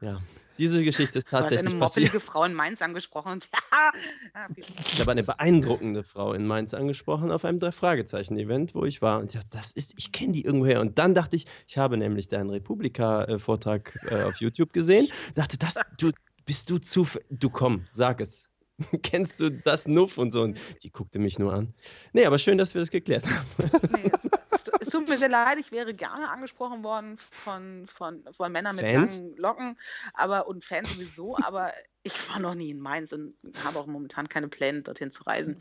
ja, 0.00 0.20
diese 0.56 0.84
Geschichte 0.84 1.18
ist 1.18 1.30
tatsächlich 1.30 1.62
du 1.62 1.80
hast 1.80 1.96
eine 1.96 2.06
moppelige 2.06 2.20
Frau 2.20 2.44
in 2.44 2.54
Mainz 2.54 2.80
angesprochen. 2.80 3.32
Und 3.32 3.48
ich 4.56 5.00
habe 5.00 5.10
eine 5.10 5.24
beeindruckende 5.24 6.04
Frau 6.04 6.32
in 6.32 6.46
Mainz 6.46 6.74
angesprochen 6.74 7.32
auf 7.32 7.44
einem 7.44 7.58
Drei-Fragezeichen-Event, 7.58 8.76
wo 8.76 8.84
ich 8.84 9.02
war. 9.02 9.18
Und 9.18 9.34
ich 9.34 9.40
dachte, 9.40 9.56
das 9.56 9.72
ist, 9.72 9.94
ich 9.96 10.12
kenne 10.12 10.32
die 10.32 10.44
irgendwoher. 10.44 10.80
Und 10.80 10.96
dann 11.00 11.12
dachte 11.12 11.34
ich, 11.34 11.46
ich 11.66 11.76
habe 11.76 11.96
nämlich 11.96 12.28
deinen 12.28 12.50
Republika-Vortrag 12.50 13.98
äh, 14.08 14.22
auf 14.22 14.36
YouTube 14.36 14.72
gesehen. 14.72 15.08
Dachte, 15.34 15.58
das, 15.58 15.74
du, 15.98 16.12
bist 16.46 16.70
du 16.70 16.78
zu. 16.78 17.08
Du 17.30 17.50
komm, 17.50 17.84
sag 17.94 18.20
es. 18.20 18.49
Kennst 19.02 19.40
du 19.40 19.50
das 19.50 19.86
Nuff 19.86 20.18
und 20.18 20.32
so? 20.32 20.42
Und 20.42 20.58
die 20.82 20.90
guckte 20.90 21.18
mich 21.18 21.38
nur 21.38 21.52
an. 21.52 21.74
Nee, 22.12 22.26
aber 22.26 22.38
schön, 22.38 22.58
dass 22.58 22.74
wir 22.74 22.80
das 22.80 22.90
geklärt 22.90 23.24
haben. 23.26 23.46
Nee, 23.92 24.10
es, 24.12 24.28
es, 24.50 24.70
es, 24.80 24.88
tut 24.88 25.08
mir 25.08 25.16
sehr 25.16 25.28
leid, 25.28 25.58
ich 25.58 25.72
wäre 25.72 25.94
gerne 25.94 26.28
angesprochen 26.30 26.82
worden 26.82 27.16
von, 27.16 27.86
von, 27.86 28.22
von 28.32 28.52
Männern 28.52 28.76
mit 28.76 28.86
Fans? 28.86 29.20
langen 29.20 29.36
Locken 29.36 29.76
aber, 30.14 30.48
und 30.48 30.64
Fans 30.64 30.90
sowieso, 30.90 31.36
aber 31.38 31.70
ich 32.02 32.30
war 32.30 32.40
noch 32.40 32.54
nie 32.54 32.70
in 32.70 32.80
Mainz 32.80 33.12
und 33.12 33.34
habe 33.64 33.78
auch 33.78 33.86
momentan 33.86 34.28
keine 34.28 34.48
Pläne, 34.48 34.82
dorthin 34.82 35.10
zu 35.10 35.24
reisen. 35.24 35.58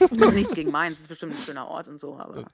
also 0.00 0.34
nichts 0.34 0.54
gegen 0.54 0.70
Mainz, 0.70 0.96
es 0.96 1.02
ist 1.02 1.08
bestimmt 1.08 1.32
ein 1.32 1.38
schöner 1.38 1.68
Ort 1.68 1.88
und 1.88 1.98
so, 1.98 2.18
aber. 2.18 2.46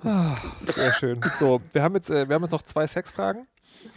Ah, 0.00 0.34
sehr 0.64 0.92
schön. 0.92 1.20
So, 1.38 1.60
wir 1.72 1.82
haben 1.82 1.94
jetzt, 1.94 2.10
äh, 2.10 2.28
wir 2.28 2.34
haben 2.34 2.42
jetzt 2.42 2.52
noch 2.52 2.62
zwei 2.62 2.86
Sexfragen. 2.86 3.46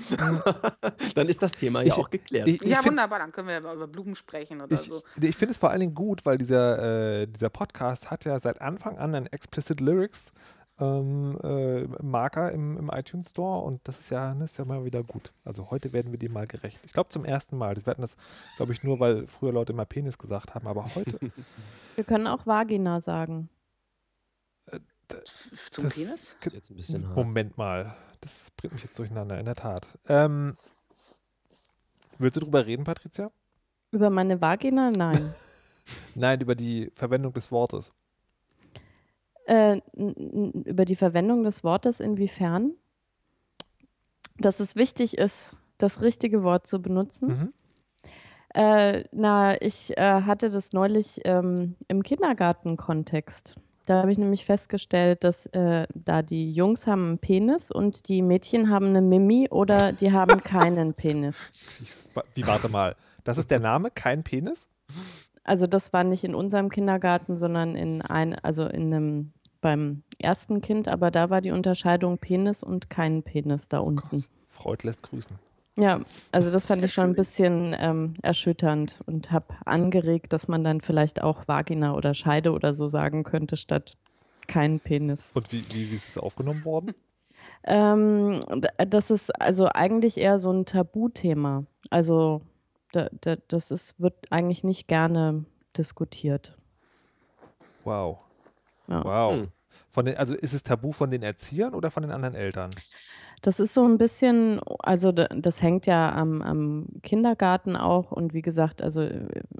dann 1.15 1.27
ist 1.27 1.41
das 1.41 1.51
Thema 1.53 1.82
ja 1.82 1.94
auch 1.94 2.10
geklärt. 2.10 2.48
Ich, 2.48 2.62
ich 2.62 2.70
ja, 2.70 2.84
wunderbar, 2.84 3.20
dann 3.20 3.32
können 3.32 3.48
wir 3.48 3.60
über 3.60 3.88
Blumen 3.88 4.15
sprechen 4.15 4.62
oder 4.62 4.74
ich, 4.74 4.88
so. 4.88 5.03
Ich 5.22 5.36
finde 5.36 5.51
es 5.51 5.58
vor 5.58 5.70
allen 5.70 5.82
Dingen 5.82 5.96
gut, 5.96 6.25
weil 6.25 6.38
dieser, 6.38 7.22
äh, 7.22 7.27
dieser 7.27 7.50
Podcast 7.50 8.12
hat 8.12 8.25
ja 8.25 8.38
seit 8.39 8.62
Anfang 8.62 8.98
an 8.98 9.15
einen 9.15 9.27
Explicit 9.27 9.82
Lyrics 9.82 10.32
ähm, 10.79 11.39
äh, 11.44 11.84
Marker 12.03 12.51
im, 12.51 12.77
im, 12.77 12.89
iTunes 12.89 13.32
Store 13.32 13.63
und 13.63 13.88
das 13.88 14.00
ist 14.00 14.10
ja, 14.12 14.34
das 14.34 14.51
ist 14.51 14.58
ja 14.58 14.65
mal 14.65 14.86
wieder 14.86 15.03
gut. 15.03 15.32
Also 15.46 15.72
heute 15.72 15.91
werden 15.94 16.12
wir 16.12 16.20
dem 16.20 16.34
mal 16.34 16.46
gerecht. 16.46 16.82
Ich 16.86 16.94
glaube 16.94 17.10
zum 17.10 17.25
ersten 17.25 17.58
Mal. 17.58 17.75
Wir 17.75 17.84
hatten 17.86 18.01
das, 18.01 18.15
glaube 18.58 18.74
ich, 18.74 18.84
nur, 18.84 19.00
weil 19.00 19.25
früher 19.27 19.51
Leute 19.51 19.74
immer 19.74 19.86
Penis 19.86 20.17
gesagt 20.17 20.53
haben, 20.53 20.67
aber 20.67 20.94
heute. 20.96 21.20
wir 21.96 22.03
können 22.03 22.27
auch 22.27 22.46
Vagina 22.46 23.01
sagen. 23.01 23.50
Äh, 24.67 24.79
zum 25.24 25.86
das 25.86 25.96
Penis? 25.96 26.38
Ist 26.41 26.53
jetzt 26.53 26.70
ein 26.70 26.75
bisschen 26.75 27.13
Moment 27.13 27.58
mal. 27.58 27.96
Das 28.21 28.51
bringt 28.51 28.74
mich 28.74 28.83
jetzt 28.83 28.97
durcheinander, 28.97 29.39
in 29.39 29.45
der 29.45 29.55
Tat. 29.55 29.97
Ähm, 30.07 30.55
willst 32.17 32.36
du 32.36 32.41
drüber 32.41 32.65
reden, 32.65 32.83
Patricia? 32.83 33.27
Über 33.91 34.09
meine 34.09 34.41
Vagina? 34.41 34.89
Nein. 34.89 35.33
Nein, 36.15 36.41
über 36.41 36.55
die 36.55 36.91
Verwendung 36.95 37.33
des 37.33 37.51
Wortes. 37.51 37.93
Äh, 39.45 39.79
über 39.95 40.83
die 40.86 40.95
Verwendung 40.95 41.43
des 41.43 41.63
Wortes 41.63 42.00
inwiefern? 42.00 42.74
Dass 44.38 44.59
es 44.59 44.75
wichtig 44.75 45.17
ist, 45.17 45.55
das 45.77 46.01
richtige 46.01 46.43
Wort 46.43 46.67
zu 46.67 46.81
benutzen. 46.81 47.27
Mhm. 47.27 47.53
Äh, 48.53 49.03
na, 49.12 49.62
ich 49.62 49.97
äh, 49.97 50.21
hatte 50.24 50.50
das 50.50 50.74
neulich 50.74 51.21
ähm, 51.25 51.75
im 51.88 52.03
Kindergarten-Kontext. 52.03 53.55
Da 53.88 54.01
habe 54.01 54.12
ich 54.12 54.17
nämlich 54.17 54.44
festgestellt, 54.44 55.24
dass 55.24 55.46
äh, 55.48 55.88
da 55.96 56.22
die 56.22 56.51
Jungs 56.51 56.88
haben 56.88 57.08
einen 57.08 57.20
Penis 57.20 57.72
und 57.72 58.10
die 58.10 58.22
Mädchen 58.22 58.70
haben 58.70 58.88
eine 58.88 59.01
Mimi 59.01 59.48
oder 59.50 59.94
die 59.94 60.12
haben 60.12 60.44
keinen 60.44 60.94
Penis. 60.94 61.50
Wie, 62.34 62.46
warte 62.46 62.67
mal. 62.67 62.98
Das 63.24 63.38
ist 63.38 63.50
der 63.50 63.62
Name, 63.62 63.89
kein 63.89 64.24
Penis? 64.24 64.67
Also 65.46 65.67
das 65.67 65.94
war 65.94 66.03
nicht 66.03 66.25
in 66.25 66.36
unserem 66.36 66.67
Kindergarten, 66.67 67.38
sondern 67.38 67.77
in 67.77 68.01
ein, 68.01 68.36
also 68.36 68.65
in 68.65 68.94
einem 68.94 69.32
beim 69.62 70.03
ersten 70.20 70.60
Kind, 70.60 70.89
aber 70.89 71.10
da 71.10 71.29
war 71.29 71.39
die 71.39 71.51
Unterscheidung 71.51 72.17
Penis 72.17 72.63
und 72.63 72.89
kein 72.89 73.24
Penis 73.24 73.70
da 73.70 73.79
unten. 73.79 74.17
Gott, 74.17 74.29
Freud 74.50 74.86
lässt 74.86 75.01
grüßen. 75.03 75.39
Ja, 75.77 76.01
also 76.31 76.50
das 76.50 76.65
fand 76.65 76.84
ich 76.84 76.91
schon 76.91 77.05
ein 77.05 77.15
bisschen 77.15 77.75
ähm, 77.77 78.15
erschütternd 78.24 79.00
und 79.05 79.31
habe 79.31 79.53
angeregt, 79.65 80.34
dass 80.34 80.48
man 80.48 80.63
dann 80.63 80.81
vielleicht 80.81 81.22
auch 81.22 81.48
Vagina 81.48 81.93
oder 81.93 82.15
Scheide 82.15 82.51
oder 82.51 82.74
so 82.74 82.88
sagen 82.88 83.24
könnte, 83.24 83.57
statt 83.57 83.96
kein 84.48 84.79
Penis. 84.79 85.31
Und 85.36 85.51
wie, 85.51 85.63
wie, 85.69 85.91
wie 85.91 85.96
ist 85.96 86.10
es 86.10 86.17
aufgenommen 86.17 86.65
worden? 86.65 86.93
Ähm, 87.69 88.46
das 88.88 89.12
ist 89.12 89.29
also 89.41 89.67
eigentlich 89.67 90.17
eher 90.17 90.39
so 90.39 90.51
ein 90.53 90.65
Tabuthema. 90.65 91.63
Also 91.89 92.41
da, 92.93 93.10
da, 93.19 93.36
das 93.36 93.72
ist, 93.72 94.00
wird 94.00 94.31
eigentlich 94.31 94.63
nicht 94.63 94.88
gerne 94.88 95.43
diskutiert. 95.75 96.57
Wow. 97.84 98.19
Ja. 98.88 99.03
Wow. 99.03 99.34
Hm. 99.34 99.48
Von 99.89 100.05
den, 100.05 100.15
also 100.15 100.36
ist 100.36 100.53
es 100.53 100.63
tabu 100.63 100.91
von 100.93 101.12
den 101.12 101.24
Erziehern 101.24 101.74
oder 101.74 101.91
von 101.91 102.03
den 102.03 102.12
anderen 102.12 102.36
Eltern? 102.36 102.72
Das 103.41 103.60
ist 103.60 103.74
so 103.74 103.84
ein 103.86 103.98
bisschen, 103.98 104.60
also 104.79 105.12
das 105.12 105.62
hängt 105.62 105.86
ja 105.86 106.12
am, 106.13 106.41
am 106.41 106.88
Kindergarten 107.03 107.75
auch 107.75 108.12
und 108.12 108.34
wie 108.34 108.41
gesagt, 108.41 108.82
also 108.82 109.08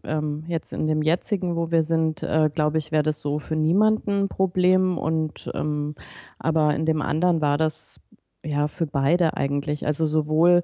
ähm, 0.04 0.44
jetzt 0.48 0.74
in 0.74 0.88
dem 0.88 1.04
jetzigen, 1.04 1.56
wo 1.56 1.70
wir 1.70 1.84
sind, 1.84 2.24
äh, 2.24 2.50
glaube 2.54 2.80
ich, 2.80 2.92
wäre 2.92 3.04
das 3.04 3.22
so 3.22 3.38
für 3.38 3.56
niemanden 3.56 4.24
ein 4.24 4.28
Problem 4.30 4.98
und 4.98 5.52
ähm, 5.54 5.94
aber 6.40 6.76
in 6.76 6.86
dem 6.86 7.02
anderen 7.02 7.40
war 7.42 7.58
das 7.60 8.00
ja 8.44 8.68
für 8.68 8.88
beide 8.88 9.38
eigentlich. 9.38 9.86
Also 9.86 10.06
sowohl 10.08 10.64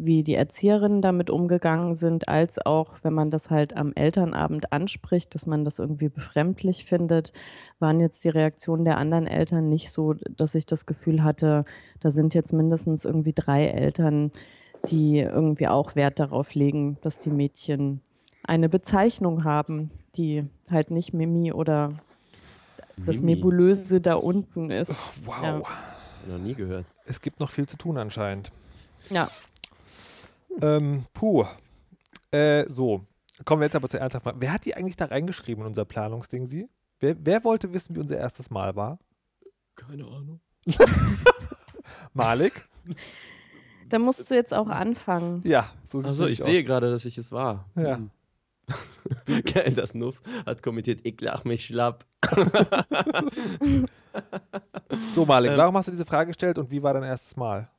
wie 0.00 0.22
die 0.22 0.34
Erzieherinnen 0.34 1.02
damit 1.02 1.28
umgegangen 1.28 1.96
sind, 1.96 2.28
als 2.28 2.64
auch, 2.64 2.94
wenn 3.02 3.12
man 3.12 3.30
das 3.30 3.50
halt 3.50 3.76
am 3.76 3.92
Elternabend 3.94 4.72
anspricht, 4.72 5.34
dass 5.34 5.44
man 5.44 5.64
das 5.64 5.80
irgendwie 5.80 6.08
befremdlich 6.08 6.84
findet, 6.84 7.32
waren 7.80 7.98
jetzt 7.98 8.24
die 8.24 8.28
Reaktionen 8.28 8.84
der 8.84 8.96
anderen 8.96 9.26
Eltern 9.26 9.68
nicht 9.68 9.90
so, 9.90 10.14
dass 10.14 10.54
ich 10.54 10.66
das 10.66 10.86
Gefühl 10.86 11.24
hatte, 11.24 11.64
da 11.98 12.12
sind 12.12 12.32
jetzt 12.32 12.52
mindestens 12.52 13.04
irgendwie 13.04 13.32
drei 13.34 13.66
Eltern, 13.66 14.30
die 14.88 15.18
irgendwie 15.18 15.66
auch 15.66 15.96
Wert 15.96 16.20
darauf 16.20 16.54
legen, 16.54 16.98
dass 17.00 17.18
die 17.18 17.30
Mädchen 17.30 18.00
eine 18.44 18.68
Bezeichnung 18.68 19.42
haben, 19.42 19.90
die 20.14 20.44
halt 20.70 20.92
nicht 20.92 21.12
Mimi 21.12 21.52
oder 21.52 21.92
das 23.04 23.16
Mimi. 23.16 23.34
Nebulöse 23.34 24.00
da 24.00 24.14
unten 24.14 24.70
ist. 24.70 24.92
Oh, 24.92 25.26
wow. 25.26 25.42
Ja. 25.42 25.62
Noch 26.28 26.38
nie 26.38 26.54
gehört. 26.54 26.86
Es 27.06 27.20
gibt 27.20 27.40
noch 27.40 27.50
viel 27.50 27.66
zu 27.66 27.76
tun 27.76 27.98
anscheinend. 27.98 28.52
Ja. 29.10 29.28
Ähm, 30.60 31.04
puh. 31.12 31.44
Äh, 32.30 32.64
so. 32.68 33.02
Kommen 33.44 33.60
wir 33.60 33.66
jetzt 33.66 33.76
aber 33.76 33.88
zur 33.88 34.00
ernsthaft 34.00 34.24
Frage. 34.24 34.40
Wer 34.40 34.52
hat 34.52 34.64
die 34.64 34.74
eigentlich 34.74 34.96
da 34.96 35.06
reingeschrieben 35.06 35.62
in 35.62 35.68
unser 35.68 35.84
Planungsding, 35.84 36.46
Sie? 36.46 36.68
Wer, 37.00 37.16
wer 37.20 37.44
wollte 37.44 37.72
wissen, 37.72 37.94
wie 37.94 38.00
unser 38.00 38.16
erstes 38.18 38.50
Mal 38.50 38.74
war? 38.74 38.98
Keine 39.76 40.04
Ahnung. 40.04 40.40
Malik? 42.12 42.68
Da 43.88 43.98
musst 43.98 44.28
du 44.30 44.34
jetzt 44.34 44.52
auch 44.52 44.68
anfangen. 44.68 45.40
Ja, 45.44 45.70
so 45.86 46.00
sieht 46.00 46.08
Also 46.08 46.26
ich 46.26 46.40
aus. 46.40 46.46
sehe 46.46 46.64
gerade, 46.64 46.90
dass 46.90 47.04
ich 47.04 47.16
es 47.16 47.30
war. 47.30 47.66
Ja. 47.76 48.00
Geil, 49.54 49.72
das 49.74 49.94
Nuff 49.94 50.20
hat 50.44 50.62
kommentiert, 50.62 51.00
ich 51.04 51.20
lach 51.20 51.44
mich 51.44 51.64
schlapp. 51.66 52.04
so, 55.14 55.24
Malik, 55.24 55.52
ähm, 55.52 55.56
warum 55.56 55.76
hast 55.76 55.86
du 55.88 55.92
diese 55.92 56.04
Frage 56.04 56.28
gestellt 56.28 56.58
und 56.58 56.70
wie 56.70 56.82
war 56.82 56.92
dein 56.92 57.04
erstes 57.04 57.36
Mal? 57.36 57.70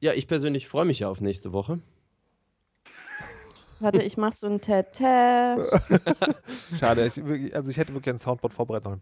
Ja, 0.00 0.12
ich 0.12 0.28
persönlich 0.28 0.68
freue 0.68 0.84
mich 0.84 1.00
ja 1.00 1.08
auf 1.08 1.20
nächste 1.20 1.52
Woche. 1.52 1.80
Warte, 3.78 4.02
ich 4.02 4.16
mache 4.16 4.34
so 4.34 4.46
ein 4.46 4.60
Test. 4.60 4.96
Schade, 6.78 7.04
ich, 7.04 7.54
also 7.54 7.70
ich 7.70 7.76
hätte 7.76 7.92
wirklich 7.92 8.14
ein 8.14 8.18
Soundboard 8.18 8.54
vorbereitet. 8.54 9.00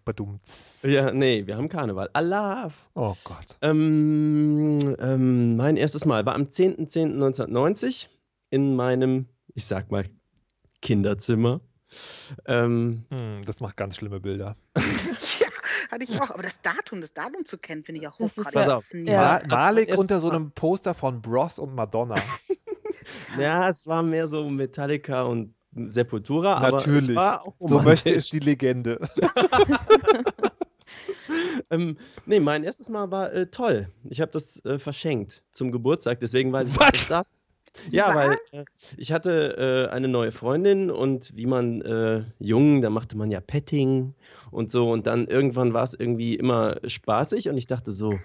Ja, 0.82 1.12
nee, 1.12 1.46
wir 1.46 1.56
haben 1.56 1.68
Karneval. 1.68 2.10
Allah. 2.12 2.70
Oh 2.94 3.14
Gott. 3.22 3.56
Ähm, 3.62 4.80
ähm, 4.98 5.56
mein 5.56 5.76
erstes 5.76 6.04
Mal 6.06 6.26
war 6.26 6.34
am 6.34 6.44
10.10.1990 6.44 8.08
in 8.50 8.74
meinem, 8.74 9.28
ich 9.54 9.64
sag 9.64 9.92
mal, 9.92 10.06
Kinderzimmer. 10.82 11.60
Ähm, 12.46 13.04
hm, 13.10 13.44
das 13.44 13.60
macht 13.60 13.76
ganz 13.76 13.96
schlimme 13.96 14.18
Bilder. 14.18 14.56
hatte 15.94 16.04
ich 16.04 16.20
auch. 16.20 16.30
Aber 16.30 16.42
das 16.42 16.60
Datum, 16.60 17.00
das 17.00 17.12
Datum 17.12 17.44
zu 17.44 17.58
kennen, 17.58 17.82
finde 17.82 18.00
ich 18.00 18.08
auch 18.08 18.18
hochgradig. 18.18 19.06
Ja. 19.06 19.40
Malik 19.46 19.96
unter 19.96 20.20
so 20.20 20.30
einem 20.30 20.50
Poster 20.52 20.94
von 20.94 21.22
Bros 21.22 21.58
und 21.58 21.74
Madonna. 21.74 22.16
ja, 23.38 23.68
es 23.68 23.86
war 23.86 24.02
mehr 24.02 24.28
so 24.28 24.48
Metallica 24.48 25.22
und 25.22 25.54
Sepultura. 25.86 26.60
Natürlich. 26.60 27.18
so 27.60 27.80
möchte 27.80 28.14
es 28.14 28.28
die 28.28 28.40
Legende. 28.40 29.00
ähm, 31.70 31.96
nee, 32.26 32.40
mein 32.40 32.64
erstes 32.64 32.88
Mal 32.88 33.10
war 33.10 33.32
äh, 33.32 33.46
toll. 33.46 33.88
Ich 34.04 34.20
habe 34.20 34.30
das 34.30 34.64
äh, 34.64 34.78
verschenkt 34.78 35.42
zum 35.50 35.72
Geburtstag, 35.72 36.20
deswegen 36.20 36.52
weiß 36.52 36.68
ich, 36.68 36.78
was 36.78 36.92
das 36.92 37.08
da. 37.08 37.24
Ja, 37.90 38.14
weil 38.14 38.37
äh, 38.52 38.64
ich 38.97 39.12
hatte 39.12 39.88
äh, 39.90 39.92
eine 39.92 40.09
neue 40.09 40.33
Freundin 40.33 40.90
und 40.90 41.37
wie 41.37 41.47
man 41.47 41.83
äh, 41.83 42.25
jung, 42.38 42.83
da 42.83 42.90
machte 42.90 43.16
man 43.16 43.30
ja 43.30 43.40
Petting 43.40 44.14
und 44.50 44.71
so 44.71 44.90
und 44.90 45.06
dann 45.06 45.26
irgendwann 45.26 45.75
war 45.75 45.83
es 45.83 45.94
irgendwie 45.94 46.35
immer 46.35 46.76
spaßig 46.87 47.49
und 47.49 47.56
ich 47.56 47.66
dachte 47.66 47.92
so, 47.92 48.18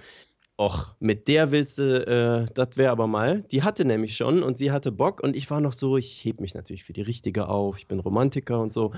Och, 0.59 0.93
mit 0.99 1.29
der 1.29 1.51
willst 1.51 1.79
du, 1.79 2.05
äh, 2.05 2.51
das 2.53 2.75
wäre 2.75 2.91
aber 2.91 3.07
mal. 3.07 3.43
Die 3.49 3.63
hatte 3.63 3.85
nämlich 3.85 4.17
schon 4.17 4.43
und 4.43 4.57
sie 4.57 4.71
hatte 4.71 4.91
Bock 4.91 5.21
und 5.23 5.33
ich 5.33 5.49
war 5.49 5.61
noch 5.61 5.71
so, 5.71 5.95
ich 5.95 6.25
heb 6.25 6.41
mich 6.41 6.53
natürlich 6.53 6.83
für 6.83 6.91
die 6.91 7.01
Richtige 7.01 7.47
auf, 7.47 7.77
ich 7.77 7.87
bin 7.87 8.01
Romantiker 8.01 8.59
und 8.59 8.73
so. 8.73 8.91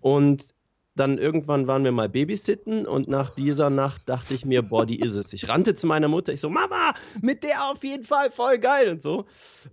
Und 0.00 0.54
dann 0.96 1.18
irgendwann 1.18 1.66
waren 1.66 1.84
wir 1.84 1.92
mal 1.92 2.08
Babysitten 2.08 2.86
und 2.86 3.08
nach 3.08 3.30
dieser 3.30 3.70
Nacht 3.70 4.08
dachte 4.08 4.34
ich 4.34 4.44
mir, 4.44 4.62
boah, 4.62 4.86
die 4.86 5.00
ist 5.00 5.14
es. 5.14 5.32
Ich 5.32 5.48
rannte 5.48 5.74
zu 5.74 5.86
meiner 5.86 6.08
Mutter, 6.08 6.32
ich 6.32 6.40
so, 6.40 6.50
Mama, 6.50 6.94
mit 7.20 7.44
der 7.44 7.70
auf 7.70 7.84
jeden 7.84 8.04
Fall, 8.04 8.30
voll 8.30 8.58
geil 8.58 8.90
und 8.90 9.02
so. 9.02 9.26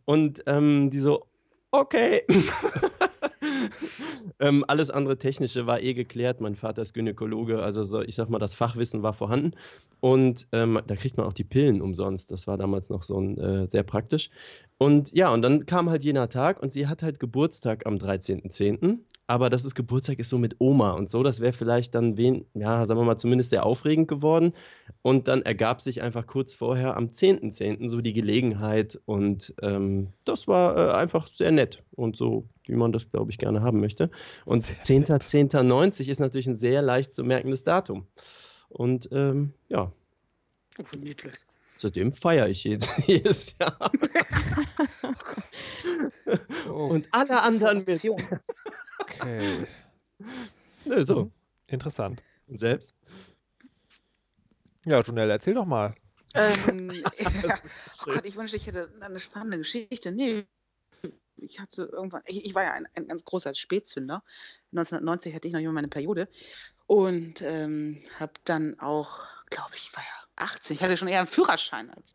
Und 0.05 0.43
ähm, 0.45 0.89
die 0.89 0.99
so, 0.99 1.25
okay. 1.71 2.23
ähm, 4.39 4.63
alles 4.67 4.91
andere 4.91 5.17
Technische 5.17 5.65
war 5.65 5.81
eh 5.81 5.93
geklärt. 5.93 6.41
Mein 6.41 6.55
Vater 6.55 6.81
ist 6.81 6.93
Gynäkologe, 6.93 7.61
also 7.61 7.83
so, 7.83 8.01
ich 8.01 8.15
sag 8.15 8.29
mal, 8.29 8.39
das 8.39 8.53
Fachwissen 8.53 9.01
war 9.01 9.13
vorhanden. 9.13 9.51
Und 9.99 10.47
ähm, 10.51 10.81
da 10.85 10.95
kriegt 10.95 11.17
man 11.17 11.25
auch 11.25 11.33
die 11.33 11.45
Pillen 11.45 11.81
umsonst. 11.81 12.31
Das 12.31 12.47
war 12.47 12.57
damals 12.57 12.89
noch 12.89 13.03
so 13.03 13.19
ein, 13.19 13.37
äh, 13.37 13.67
sehr 13.69 13.83
praktisch. 13.83 14.29
Und 14.77 15.13
ja, 15.13 15.29
und 15.29 15.41
dann 15.41 15.65
kam 15.65 15.89
halt 15.89 16.03
jener 16.03 16.27
Tag 16.27 16.61
und 16.61 16.73
sie 16.73 16.87
hat 16.87 17.03
halt 17.03 17.19
Geburtstag 17.19 17.85
am 17.85 17.95
13.10 17.95 18.99
aber 19.33 19.49
dass 19.49 19.65
es 19.65 19.73
Geburtstag 19.73 20.19
ist 20.19 20.29
so 20.29 20.37
mit 20.37 20.57
Oma 20.59 20.91
und 20.91 21.09
so, 21.09 21.23
das 21.23 21.39
wäre 21.39 21.53
vielleicht 21.53 21.95
dann, 21.95 22.17
wen, 22.17 22.45
ja, 22.53 22.85
sagen 22.85 22.99
wir 22.99 23.03
mal, 23.03 23.17
zumindest 23.17 23.49
sehr 23.49 23.65
aufregend 23.65 24.07
geworden. 24.07 24.53
Und 25.01 25.27
dann 25.27 25.41
ergab 25.41 25.81
sich 25.81 26.03
einfach 26.03 26.27
kurz 26.27 26.53
vorher 26.53 26.95
am 26.95 27.07
10.10. 27.07 27.79
.10. 27.79 27.89
so 27.89 28.01
die 28.01 28.13
Gelegenheit 28.13 29.01
und 29.05 29.55
ähm, 29.63 30.09
das 30.23 30.47
war 30.47 30.77
äh, 30.77 30.93
einfach 30.93 31.25
sehr 31.25 31.51
nett 31.51 31.81
und 31.95 32.15
so, 32.15 32.47
wie 32.67 32.75
man 32.75 32.91
das, 32.91 33.09
glaube 33.09 33.31
ich, 33.31 33.39
gerne 33.39 33.63
haben 33.63 33.79
möchte. 33.79 34.11
Und 34.45 34.65
10.10.90 34.65 36.09
ist 36.09 36.19
natürlich 36.19 36.45
ein 36.45 36.57
sehr 36.57 36.83
leicht 36.83 37.15
zu 37.15 37.23
merkendes 37.23 37.63
Datum. 37.63 38.05
Und 38.69 39.09
ähm, 39.11 39.55
ja. 39.67 39.91
Oh, 40.77 40.97
niedlich. 40.99 41.33
Seitdem 41.79 42.13
feiere 42.13 42.49
ich 42.49 42.65
jedes, 42.65 42.87
jedes 43.07 43.55
Jahr. 43.59 43.79
oh. 46.69 46.89
Und 46.91 47.07
alle 47.11 47.41
anderen 47.41 47.79
mit. 47.79 47.99
Okay. 49.03 49.67
Nö, 50.85 51.03
so. 51.03 51.25
Mhm. 51.25 51.31
Interessant. 51.67 52.21
Und 52.47 52.59
selbst? 52.59 52.93
Ja, 54.85 54.99
Jonelle, 55.01 55.31
erzähl 55.31 55.53
doch 55.53 55.65
mal. 55.65 55.95
Ähm, 56.35 56.91
ja. 57.43 57.57
oh 58.01 58.11
Gott, 58.11 58.25
ich 58.25 58.35
wünschte, 58.35 58.57
ich 58.57 58.67
hätte 58.67 58.89
eine 59.01 59.19
spannende 59.19 59.57
Geschichte. 59.57 60.11
Nee, 60.11 60.45
ich 61.37 61.59
hatte 61.59 61.83
irgendwann, 61.91 62.21
ich, 62.25 62.45
ich 62.45 62.55
war 62.55 62.63
ja 62.63 62.73
ein, 62.73 62.87
ein, 62.95 63.07
ganz 63.07 63.23
großer 63.25 63.53
Spätzünder. 63.53 64.23
1990 64.71 65.33
hatte 65.33 65.47
ich 65.47 65.53
noch 65.53 65.59
immer 65.59 65.71
meine 65.73 65.87
Periode 65.87 66.27
und 66.85 67.41
ähm, 67.41 68.01
habe 68.19 68.33
dann 68.45 68.79
auch, 68.79 69.25
glaube 69.49 69.75
ich, 69.75 69.95
war 69.95 70.03
ja 70.03 70.45
18. 70.45 70.75
Ich 70.75 70.83
hatte 70.83 70.97
schon 70.97 71.07
eher 71.07 71.19
einen 71.19 71.27
Führerschein 71.27 71.89
als, 71.91 72.13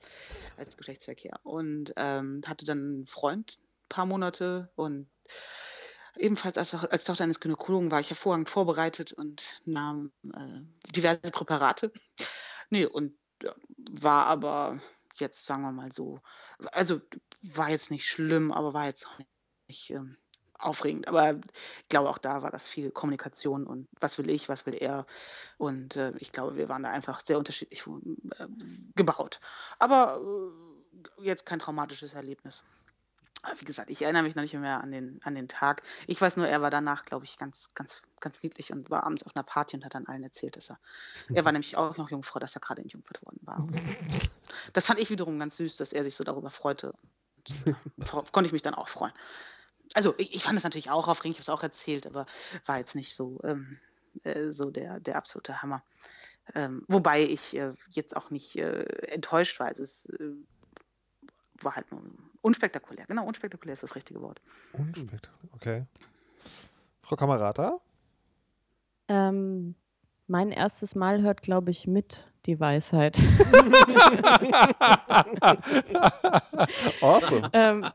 als 0.57 0.77
Geschlechtsverkehr 0.77 1.39
und 1.45 1.93
ähm, 1.97 2.43
hatte 2.47 2.65
dann 2.65 2.79
einen 2.79 3.07
Freund 3.07 3.59
ein 3.59 3.89
paar 3.89 4.07
Monate 4.07 4.71
und 4.75 5.09
ebenfalls 6.19 6.59
als, 6.59 6.75
als, 6.75 7.05
Tochter 7.05 7.25
eines 7.25 7.41
Gynäkologen 7.41 7.91
war 7.91 8.01
ich 8.01 8.11
hervorragend 8.11 8.51
vorbereitet 8.51 9.13
und 9.13 9.61
nahm 9.65 10.13
äh, 10.25 10.93
diverse 10.93 11.31
Präparate. 11.33 11.93
Nee, 12.71 12.85
und 12.85 13.15
äh, 13.45 13.49
war 14.03 14.27
aber 14.27 14.79
jetzt, 15.15 15.47
sagen 15.47 15.63
wir 15.63 15.73
mal 15.73 15.91
so, 15.91 16.21
also 16.73 17.01
war 17.41 17.71
jetzt 17.71 17.91
nicht 17.91 18.07
schlimm, 18.07 18.53
aber 18.53 18.75
war 18.75 18.85
jetzt 18.85 19.07
auch 19.07 19.19
nicht 19.69 19.89
ähm, 19.89 20.19
aufregend. 20.59 21.09
Aber 21.09 21.35
ich 21.35 21.89
glaube, 21.89 22.11
auch 22.11 22.19
da 22.19 22.43
war 22.43 22.51
das 22.51 22.69
viel 22.69 22.91
Kommunikation 22.91 23.67
und 23.67 23.89
was 24.01 24.19
will 24.19 24.29
ich, 24.29 24.49
was 24.49 24.67
will 24.67 24.75
er. 24.75 25.07
Und 25.57 25.97
äh, 25.97 26.13
ich 26.19 26.33
glaube, 26.33 26.57
wir 26.57 26.69
waren 26.69 26.83
da 26.83 26.91
einfach 26.91 27.21
sehr 27.21 27.39
unterschiedlich 27.39 27.87
äh, 27.87 28.47
gebaut. 28.95 29.41
Aber 29.79 30.21
äh, 30.21 31.25
jetzt 31.25 31.47
kein 31.47 31.59
traumatisches 31.59 32.15
Erlebnis. 32.15 32.65
Wie 33.57 33.65
gesagt, 33.65 33.91
ich 33.91 34.03
erinnere 34.03 34.23
mich 34.23 34.35
noch 34.35 34.43
nicht 34.43 34.55
mehr 34.55 34.81
an 34.81 34.91
den, 34.91 35.21
an 35.25 35.35
den 35.35 35.49
Tag. 35.49 35.83
Ich 36.07 36.21
weiß 36.21 36.37
nur, 36.37 36.49
er 36.49 36.63
war 36.63 36.71
danach, 36.71 37.05
glaube 37.05 37.25
ich, 37.25 37.39
ganz, 37.39 37.75
ganz, 37.75 38.03
ganz 38.21 38.43
niedlich 38.43 38.73
und 38.73 38.91
war 38.91 39.05
abends 39.05 39.25
auf 39.25 39.35
einer 39.35 39.43
Party 39.43 39.77
und 39.77 39.85
hat 39.85 39.95
dann 39.95 40.07
allen 40.07 40.23
erzählt, 40.23 40.57
dass 40.57 40.71
er. 40.71 40.79
Er 41.33 41.45
war 41.45 41.53
nämlich 41.53 41.77
auch 41.77 41.97
noch 41.97 42.11
Jungfrau, 42.11 42.39
dass 42.39 42.57
er 42.57 42.61
gerade 42.61 42.83
entjungfert 42.83 43.25
worden 43.25 43.41
war. 43.43 43.67
Das 44.73 44.87
fand 44.87 45.01
ich 45.01 45.11
wiederum 45.11 45.39
ganz 45.39 45.57
süß, 45.57 45.77
dass 45.77 45.93
er 45.93 46.05
sich 46.05 46.15
so 46.15 46.25
darüber 46.25 46.51
freute. 46.51 46.93
Und 46.93 47.77
da 47.97 48.23
konnte 48.33 48.47
ich 48.47 48.53
mich 48.53 48.63
dann 48.63 48.75
auch 48.75 48.89
freuen 48.89 49.13
also 49.95 50.15
ich, 50.19 50.35
ich, 50.35 50.43
fand 50.43 50.57
es 50.57 50.65
natürlich 50.65 50.91
auch 50.91 51.09
aufregend, 51.09 51.39
ich 51.39 51.47
habe 51.47 51.53
es 51.53 51.59
auch 51.59 51.63
erzählt, 51.63 52.07
aber 52.07 52.27
war 52.67 52.79
jetzt 52.79 52.95
nicht 52.95 53.15
so, 53.15 53.41
ähm, 53.45 53.79
äh, 54.25 54.53
so 54.53 54.71
der, 54.71 55.01
der 55.01 55.17
absolute 55.17 55.63
Hammer. 55.63 55.83
Ähm, 56.55 56.85
wobei 56.89 57.23
ich 57.23 57.57
äh, 57.57 57.73
jetzt 57.91 58.17
auch 58.17 58.31
nicht 58.31 58.57
äh, 58.57 58.85
enttäuscht 59.13 59.61
war. 59.61 59.67
Also 59.67 59.83
es 59.83 60.07
äh, 60.07 60.33
war 61.61 61.77
halt 61.77 61.91
nur 61.91 62.03
unspektakulär. 62.49 63.05
Genau, 63.07 63.25
unspektakulär 63.25 63.75
ist 63.75 63.83
das 63.83 63.95
richtige 63.95 64.21
Wort. 64.23 64.41
Unspektakulär, 64.73 65.55
okay. 65.55 65.85
Frau 67.03 67.17
Kamerata? 67.17 67.79
Ähm, 69.09 69.75
mein 70.27 70.51
erstes 70.51 70.95
Mal 70.95 71.21
hört, 71.23 71.43
glaube 71.43 71.71
ich, 71.71 71.87
mit 71.87 72.33
die 72.47 72.59
Weisheit. 72.59 73.19
awesome. 77.01 77.51
ähm, 77.53 77.87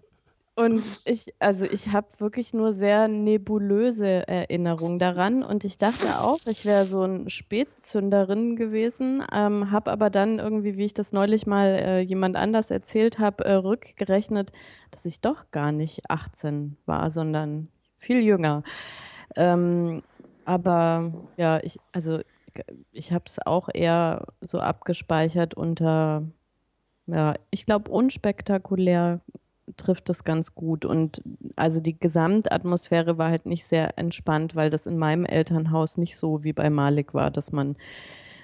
und 0.55 0.83
ich, 1.05 1.33
also 1.39 1.65
ich 1.65 1.93
habe 1.93 2.07
wirklich 2.19 2.53
nur 2.53 2.73
sehr 2.73 3.07
nebulöse 3.07 4.27
Erinnerungen 4.27 4.99
daran 4.99 5.41
und 5.41 5.65
ich 5.65 5.79
dachte 5.79 6.19
auch, 6.19 6.39
ich 6.45 6.65
wäre 6.65 6.85
so 6.85 7.01
ein 7.03 7.27
Spätzünderin 7.27 8.55
gewesen, 8.55 9.23
ähm, 9.33 9.71
habe 9.71 9.91
aber 9.91 10.11
dann 10.11 10.37
irgendwie, 10.37 10.77
wie 10.77 10.85
ich 10.85 10.93
das 10.93 11.11
neulich 11.11 11.47
mal 11.47 11.67
äh, 11.67 11.99
jemand 12.01 12.35
anders 12.35 12.69
erzählt 12.69 13.17
habe, 13.17 13.45
äh, 13.45 13.53
rückgerechnet, 13.53 14.51
dass 14.91 15.05
ich 15.05 15.21
doch 15.21 15.49
gar 15.49 15.71
nicht 15.71 16.11
18 16.11 16.77
war, 16.85 17.09
sondern 17.09 17.69
viel 17.97 18.21
jünger. 18.21 18.61
Ähm, 19.35 20.03
aber 20.45 21.13
ja, 21.35 21.59
ich, 21.63 21.79
also 21.93 22.19
ich 22.91 23.11
habe 23.11 23.23
es 23.25 23.43
auch 23.43 23.69
eher 23.73 24.27
so 24.41 24.59
abgespeichert 24.59 25.55
unter, 25.55 26.27
ja, 27.07 27.33
ich 27.49 27.65
glaube 27.65 27.89
unspektakulär 27.89 29.21
trifft 29.77 30.09
das 30.09 30.23
ganz 30.23 30.55
gut. 30.55 30.85
Und 30.85 31.21
also 31.55 31.79
die 31.79 31.97
Gesamtatmosphäre 31.97 33.17
war 33.17 33.29
halt 33.29 33.45
nicht 33.45 33.65
sehr 33.65 33.97
entspannt, 33.97 34.55
weil 34.55 34.69
das 34.69 34.85
in 34.85 34.97
meinem 34.97 35.25
Elternhaus 35.25 35.97
nicht 35.97 36.17
so 36.17 36.43
wie 36.43 36.53
bei 36.53 36.69
Malik 36.69 37.13
war, 37.13 37.31
dass 37.31 37.51
man 37.51 37.75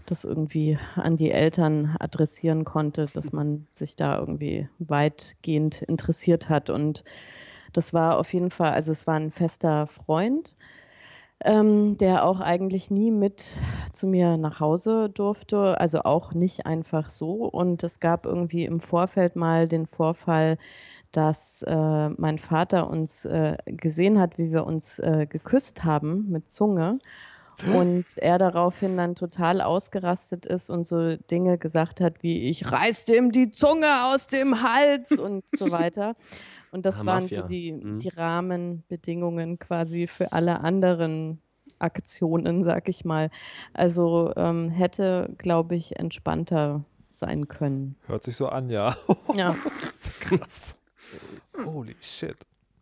das 0.08 0.24
irgendwie 0.24 0.78
an 0.96 1.18
die 1.18 1.32
Eltern 1.32 1.96
adressieren 2.00 2.66
konnte, 2.66 3.08
dass 3.14 3.32
man 3.32 3.68
sich 3.74 3.96
da 3.96 4.18
irgendwie 4.18 4.68
weitgehend 4.80 5.82
interessiert 5.84 6.50
hat. 6.50 6.70
Und 6.70 7.04
das 7.74 7.94
war 7.94 8.18
auf 8.18 8.34
jeden 8.34 8.50
Fall, 8.50 8.72
also 8.72 8.92
es 8.92 9.06
war 9.06 9.16
ein 9.16 9.32
fester 9.32 9.88
Freund, 9.88 10.56
ähm, 11.42 11.98
der 11.98 12.26
auch 12.26 12.40
eigentlich 12.42 12.92
nie 12.92 13.12
mit 13.12 13.54
zu 13.94 14.08
mir 14.08 14.38
nach 14.38 14.60
Hause 14.60 15.10
durfte, 15.10 15.80
also 15.80 16.02
auch 16.04 16.34
nicht 16.34 16.66
einfach 16.66 17.10
so. 17.10 17.46
Und 17.46 17.84
es 17.84 18.00
gab 18.00 18.26
irgendwie 18.26 18.66
im 18.66 18.80
Vorfeld 18.80 19.36
mal 19.36 19.68
den 19.68 19.86
Vorfall, 19.86 20.58
dass 21.12 21.64
äh, 21.64 22.10
mein 22.10 22.38
Vater 22.38 22.90
uns 22.90 23.26
äh, 23.26 23.58
gesehen 23.66 24.20
hat, 24.20 24.38
wie 24.38 24.52
wir 24.52 24.66
uns 24.66 25.00
äh, 25.00 25.26
geküsst 25.28 25.84
haben 25.84 26.30
mit 26.30 26.52
Zunge. 26.52 27.00
Und 27.76 28.06
er 28.18 28.38
daraufhin 28.38 28.96
dann 28.96 29.16
total 29.16 29.62
ausgerastet 29.62 30.46
ist 30.46 30.70
und 30.70 30.88
so 30.88 31.18
Dinge 31.18 31.58
gesagt 31.58 32.00
hat 32.00 32.24
wie, 32.24 32.50
ich 32.50 32.72
reiß 32.72 33.06
dem 33.06 33.32
die 33.32 33.52
Zunge 33.52 34.06
aus 34.06 34.28
dem 34.28 34.62
Hals 34.62 35.12
und 35.12 35.44
so 35.46 35.72
weiter. 35.72 36.16
Und 36.72 36.86
das 36.86 37.02
ah, 37.02 37.06
waren 37.06 37.24
Mafia. 37.24 37.42
so 37.42 37.48
die, 37.48 37.72
mhm. 37.72 38.00
die 38.00 38.10
Rahmenbedingungen 38.10 39.60
quasi 39.60 40.08
für 40.08 40.32
alle 40.32 40.62
anderen 40.62 41.42
Aktionen, 41.80 42.64
sag 42.64 42.90
ich 42.90 43.06
mal. 43.06 43.30
Also 43.74 44.34
ähm, 44.36 44.70
hätte, 44.70 45.34
glaube 45.38 45.76
ich, 45.76 45.98
entspannter 45.98 46.84
sein 47.14 47.48
können. 47.48 47.96
Hört 48.08 48.24
sich 48.24 48.36
so 48.36 48.48
an, 48.48 48.70
ja. 48.70 48.96
Ja. 49.36 49.50
Krass. 49.54 50.76
Holy 51.66 51.96
shit. 52.02 52.36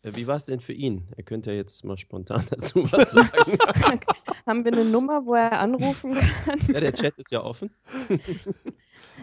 Wie 0.04 0.28
war 0.28 0.36
es 0.36 0.46
denn 0.46 0.60
für 0.60 0.74
ihn? 0.74 1.08
Er 1.18 1.24
könnte 1.24 1.52
ja 1.52 1.58
jetzt 1.58 1.84
mal 1.84 1.98
spontan 1.98 2.46
dazu 2.50 2.84
was 2.92 3.12
sagen. 3.12 3.58
Haben 4.46 4.66
wir 4.66 4.74
eine 4.74 4.86
Nummer, 4.86 5.26
wo 5.26 5.34
er 5.34 5.60
anrufen 5.60 6.14
kann? 6.14 6.60
Ja, 6.68 6.80
der 6.80 6.94
Chat 6.94 7.18
ist 7.18 7.32
ja 7.32 7.44
offen. 7.44 7.72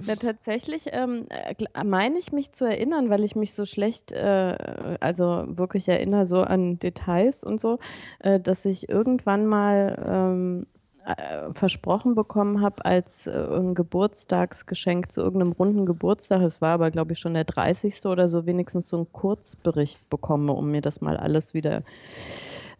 Na, 0.06 0.16
tatsächlich 0.16 0.86
ähm, 0.90 1.26
äh, 1.30 1.84
meine 1.84 2.18
ich 2.18 2.32
mich 2.32 2.52
zu 2.52 2.64
erinnern, 2.64 3.10
weil 3.10 3.22
ich 3.22 3.36
mich 3.36 3.54
so 3.54 3.64
schlecht, 3.64 4.12
äh, 4.12 4.96
also 5.00 5.44
wirklich 5.46 5.88
erinnere 5.88 6.26
so 6.26 6.40
an 6.40 6.78
Details 6.78 7.44
und 7.44 7.60
so, 7.60 7.78
äh, 8.18 8.40
dass 8.40 8.64
ich 8.64 8.88
irgendwann 8.88 9.46
mal 9.46 10.04
ähm, 10.06 10.66
äh, 11.04 11.52
versprochen 11.52 12.14
bekommen 12.14 12.60
habe 12.60 12.84
als 12.84 13.26
äh, 13.26 13.30
ein 13.30 13.74
Geburtstagsgeschenk 13.74 15.12
zu 15.12 15.20
irgendeinem 15.20 15.52
runden 15.52 15.86
Geburtstag, 15.86 16.42
es 16.42 16.60
war 16.60 16.74
aber 16.74 16.90
glaube 16.90 17.12
ich 17.12 17.18
schon 17.18 17.34
der 17.34 17.44
30. 17.44 18.06
oder 18.06 18.28
so, 18.28 18.46
wenigstens 18.46 18.88
so 18.88 18.96
einen 18.96 19.12
Kurzbericht 19.12 20.08
bekomme, 20.08 20.52
um 20.52 20.70
mir 20.70 20.80
das 20.80 21.00
mal 21.00 21.16
alles 21.16 21.54
wieder 21.54 21.82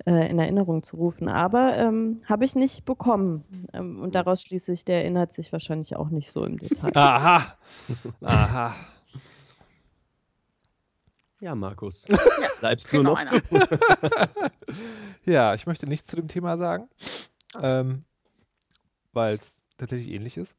äh, 0.06 0.30
in 0.30 0.38
Erinnerung 0.38 0.82
zu 0.82 0.96
rufen. 0.96 1.28
Aber 1.28 1.76
ähm, 1.76 2.20
habe 2.26 2.44
ich 2.44 2.54
nicht 2.54 2.84
bekommen. 2.84 3.44
Ähm, 3.72 4.00
und 4.00 4.14
daraus 4.14 4.42
schließe 4.42 4.72
ich, 4.72 4.84
der 4.84 5.02
erinnert 5.02 5.32
sich 5.32 5.52
wahrscheinlich 5.52 5.96
auch 5.96 6.10
nicht 6.10 6.30
so 6.30 6.44
im 6.44 6.58
Detail. 6.58 6.92
Aha. 6.94 7.56
Aha. 8.22 8.74
Ja, 11.40 11.54
Markus. 11.54 12.06
Bleibst 12.60 12.92
du 12.92 13.02
noch? 13.02 13.20
ja, 15.26 15.54
ich 15.54 15.66
möchte 15.66 15.86
nichts 15.86 16.08
zu 16.08 16.16
dem 16.16 16.28
Thema 16.28 16.56
sagen. 16.56 16.88
Ähm, 17.60 18.04
weil 19.14 19.34
es 19.34 19.64
tatsächlich 19.76 20.14
ähnlich 20.14 20.36
ist. 20.36 20.56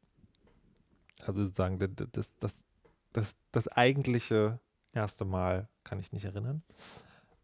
Also 1.25 1.43
sozusagen 1.43 1.79
das, 2.11 2.31
das, 2.39 2.65
das, 3.13 3.35
das 3.51 3.67
eigentliche 3.69 4.59
erste 4.91 5.25
Mal 5.25 5.69
kann 5.83 5.99
ich 5.99 6.11
nicht 6.11 6.25
erinnern. 6.25 6.63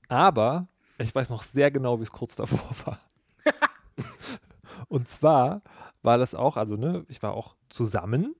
Aber 0.07 0.67
ich 0.97 1.13
weiß 1.13 1.29
noch 1.29 1.41
sehr 1.41 1.71
genau, 1.71 1.99
wie 1.99 2.03
es 2.03 2.11
kurz 2.11 2.35
davor 2.35 2.59
war. 2.85 2.99
Und 4.87 5.07
zwar 5.07 5.61
war 6.01 6.17
das 6.17 6.35
auch, 6.35 6.57
also 6.57 6.75
ne, 6.75 7.05
ich 7.07 7.21
war 7.23 7.33
auch 7.33 7.55
zusammen 7.69 8.35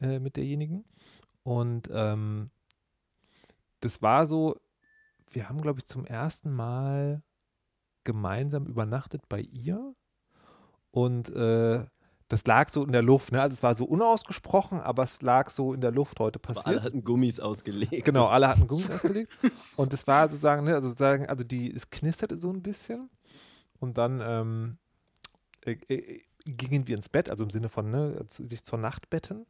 äh, 0.00 0.18
mit 0.18 0.36
derjenigen. 0.36 0.84
Und 1.42 1.90
ähm, 1.92 2.50
das 3.80 4.00
war 4.00 4.26
so, 4.26 4.56
wir 5.30 5.48
haben, 5.48 5.60
glaube 5.60 5.80
ich, 5.80 5.86
zum 5.86 6.06
ersten 6.06 6.52
Mal 6.52 7.22
gemeinsam 8.04 8.66
übernachtet 8.66 9.28
bei 9.28 9.40
ihr 9.40 9.94
und 10.94 11.28
äh, 11.34 11.84
das 12.28 12.46
lag 12.46 12.70
so 12.70 12.84
in 12.84 12.92
der 12.92 13.02
Luft, 13.02 13.32
ne? 13.32 13.42
Also 13.42 13.54
es 13.54 13.64
war 13.64 13.74
so 13.74 13.84
unausgesprochen, 13.84 14.80
aber 14.80 15.02
es 15.02 15.22
lag 15.22 15.50
so 15.50 15.72
in 15.72 15.80
der 15.80 15.90
Luft 15.90 16.20
heute 16.20 16.38
passiert. 16.38 16.66
Aber 16.66 16.76
alle 16.76 16.82
hatten 16.84 17.02
Gummis 17.02 17.40
ausgelegt. 17.40 18.04
Genau, 18.04 18.28
alle 18.28 18.46
hatten 18.46 18.68
Gummis 18.68 18.88
ausgelegt. 18.92 19.32
Und 19.74 19.92
es 19.92 20.06
war 20.06 20.28
sozusagen, 20.28 20.62
ne, 20.62 20.76
also 20.76 20.86
sozusagen, 20.86 21.26
also 21.26 21.42
die, 21.42 21.74
es 21.74 21.90
knisterte 21.90 22.38
so 22.38 22.48
ein 22.50 22.62
bisschen. 22.62 23.10
Und 23.80 23.98
dann 23.98 24.22
ähm, 24.24 24.78
äh, 25.62 25.72
äh, 25.88 26.20
gingen 26.46 26.86
wir 26.86 26.96
ins 26.96 27.08
Bett, 27.08 27.28
also 27.28 27.42
im 27.42 27.50
Sinne 27.50 27.68
von, 27.68 27.90
ne, 27.90 28.24
sich 28.30 28.62
zur 28.62 28.78
Nacht 28.78 29.10
betten. 29.10 29.46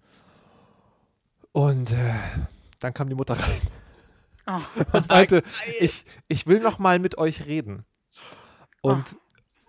Und 1.53 1.93
äh, 1.93 2.15
dann 2.81 2.95
kam 2.95 3.11
die 3.11 3.15
Mutter 3.15 3.35
rein. 3.35 3.61
Oh. 4.47 4.61
Und 4.93 5.09
meinte, 5.09 5.43
ich, 5.81 6.05
ich 6.29 6.47
will 6.47 6.61
noch 6.61 6.79
mal 6.79 6.99
mit 6.99 7.17
euch 7.17 7.47
reden. 7.47 7.87
Und, 8.83 9.17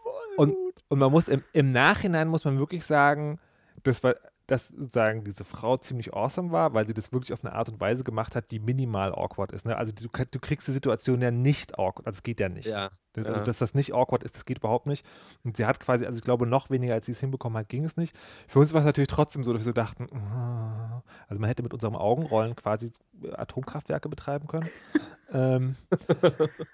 oh. 0.03 0.41
und 0.41 0.64
und 0.87 0.99
man 0.99 1.11
muss 1.11 1.27
im, 1.27 1.43
im 1.53 1.71
Nachhinein 1.71 2.27
muss 2.27 2.45
man 2.45 2.59
wirklich 2.59 2.83
sagen, 2.83 3.39
das 3.83 4.03
war, 4.03 4.15
dass 4.47 4.67
sozusagen 4.67 5.23
diese 5.23 5.43
Frau 5.43 5.77
ziemlich 5.77 6.13
awesome 6.13 6.51
war, 6.51 6.73
weil 6.73 6.85
sie 6.85 6.93
das 6.93 7.11
wirklich 7.11 7.33
auf 7.33 7.43
eine 7.43 7.53
Art 7.53 7.69
und 7.69 7.79
Weise 7.79 8.03
gemacht 8.03 8.35
hat, 8.35 8.51
die 8.51 8.59
minimal 8.59 9.11
awkward 9.13 9.51
ist. 9.51 9.65
Ne? 9.65 9.75
Also 9.75 9.91
du, 9.91 10.07
du 10.07 10.39
kriegst 10.39 10.67
die 10.67 10.71
Situation 10.71 11.21
ja 11.21 11.31
nicht 11.31 11.79
awkward, 11.79 12.05
also 12.05 12.17
es 12.17 12.23
geht 12.23 12.39
ja 12.39 12.49
nicht. 12.49 12.67
Ja, 12.67 12.91
also, 13.15 13.31
ja. 13.31 13.39
dass 13.39 13.57
das 13.57 13.73
nicht 13.73 13.93
awkward 13.93 14.23
ist, 14.23 14.35
das 14.35 14.45
geht 14.45 14.59
überhaupt 14.59 14.85
nicht. 14.85 15.05
Und 15.43 15.57
sie 15.57 15.65
hat 15.65 15.79
quasi, 15.79 16.05
also 16.05 16.17
ich 16.17 16.23
glaube, 16.23 16.45
noch 16.45 16.69
weniger, 16.69 16.93
als 16.93 17.07
sie 17.07 17.13
es 17.13 17.19
hinbekommen 17.19 17.57
hat, 17.57 17.69
ging 17.69 17.85
es 17.85 17.97
nicht. 17.97 18.15
Für 18.47 18.59
uns 18.59 18.73
war 18.73 18.79
es 18.79 18.85
natürlich 18.85 19.07
trotzdem 19.07 19.43
so, 19.43 19.51
dass 19.51 19.61
wir 19.61 19.65
so 19.65 19.71
dachten, 19.71 20.07
oh. 20.11 21.01
also 21.27 21.41
man 21.41 21.47
hätte 21.47 21.63
mit 21.63 21.73
unserem 21.73 21.95
Augenrollen 21.95 22.55
quasi 22.55 22.91
Atomkraftwerke 23.33 24.09
betreiben 24.09 24.47
können. 24.47 24.69
Ähm, 25.33 25.75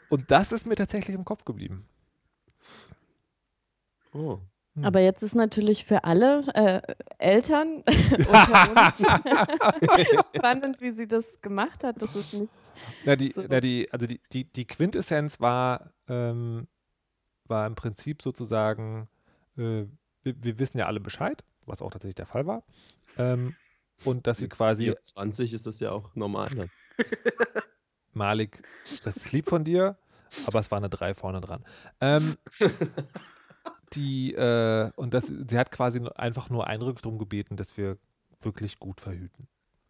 und 0.09 0.29
das 0.29 0.51
ist 0.51 0.67
mir 0.67 0.75
tatsächlich 0.75 1.15
im 1.15 1.23
Kopf 1.23 1.45
geblieben. 1.45 1.87
Oh. 4.13 4.39
Hm. 4.75 4.85
Aber 4.85 5.01
jetzt 5.01 5.21
ist 5.21 5.35
natürlich 5.35 5.83
für 5.83 6.05
alle 6.05 6.43
äh, 6.53 6.81
Eltern 7.17 7.83
unter 8.11 8.71
uns 8.71 10.27
spannend, 10.35 10.79
wie 10.79 10.91
sie 10.91 11.07
das 11.07 11.41
gemacht 11.41 11.83
hat. 11.83 12.01
Das 12.01 12.15
ist 12.15 12.33
nicht. 12.33 12.53
Na, 13.03 13.15
die, 13.17 13.31
so. 13.31 13.43
na, 13.49 13.59
die, 13.59 13.91
also 13.91 14.07
die, 14.07 14.21
die, 14.31 14.45
die 14.45 14.65
Quintessenz 14.65 15.41
war, 15.41 15.91
ähm, 16.07 16.67
war 17.45 17.67
im 17.67 17.75
Prinzip 17.75 18.21
sozusagen, 18.21 19.09
äh, 19.57 19.85
wir, 20.23 20.43
wir, 20.43 20.59
wissen 20.59 20.77
ja 20.77 20.85
alle 20.85 21.01
Bescheid, 21.01 21.43
was 21.65 21.81
auch 21.81 21.91
tatsächlich 21.91 22.15
der 22.15 22.27
Fall 22.27 22.47
war. 22.47 22.63
Ähm, 23.17 23.53
und 24.05 24.25
dass 24.25 24.37
sie 24.37 24.47
quasi. 24.47 24.93
20 25.01 25.51
ist 25.53 25.67
das 25.67 25.81
ja 25.81 25.91
auch 25.91 26.15
normal. 26.15 26.49
Ne? 26.55 26.67
Malik, 28.13 28.61
das 29.03 29.17
ist 29.17 29.31
lieb 29.33 29.49
von 29.49 29.65
dir, 29.65 29.97
aber 30.45 30.59
es 30.59 30.71
war 30.71 30.77
eine 30.77 30.89
3 30.89 31.13
vorne 31.13 31.41
dran. 31.41 31.65
Ähm, 31.99 32.37
die, 33.93 34.33
äh, 34.33 34.91
und 34.95 35.13
das, 35.13 35.25
sie 35.27 35.57
hat 35.57 35.71
quasi 35.71 36.01
einfach 36.15 36.49
nur 36.49 36.67
eindrücklich 36.67 37.01
darum 37.01 37.17
gebeten, 37.17 37.55
dass 37.57 37.77
wir 37.77 37.97
wirklich 38.41 38.79
gut 38.79 39.01
verhüten. 39.01 39.47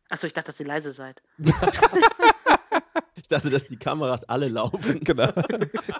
Achso, 0.10 0.28
ich 0.28 0.34
dachte, 0.34 0.48
dass 0.48 0.60
ihr 0.60 0.68
leise 0.68 0.92
seid. 0.92 1.24
ich 3.16 3.28
dachte, 3.30 3.50
dass 3.50 3.68
die 3.68 3.78
Kameras 3.78 4.26
alle 4.26 4.50
laufen. 4.50 5.00
Genau. 5.04 5.32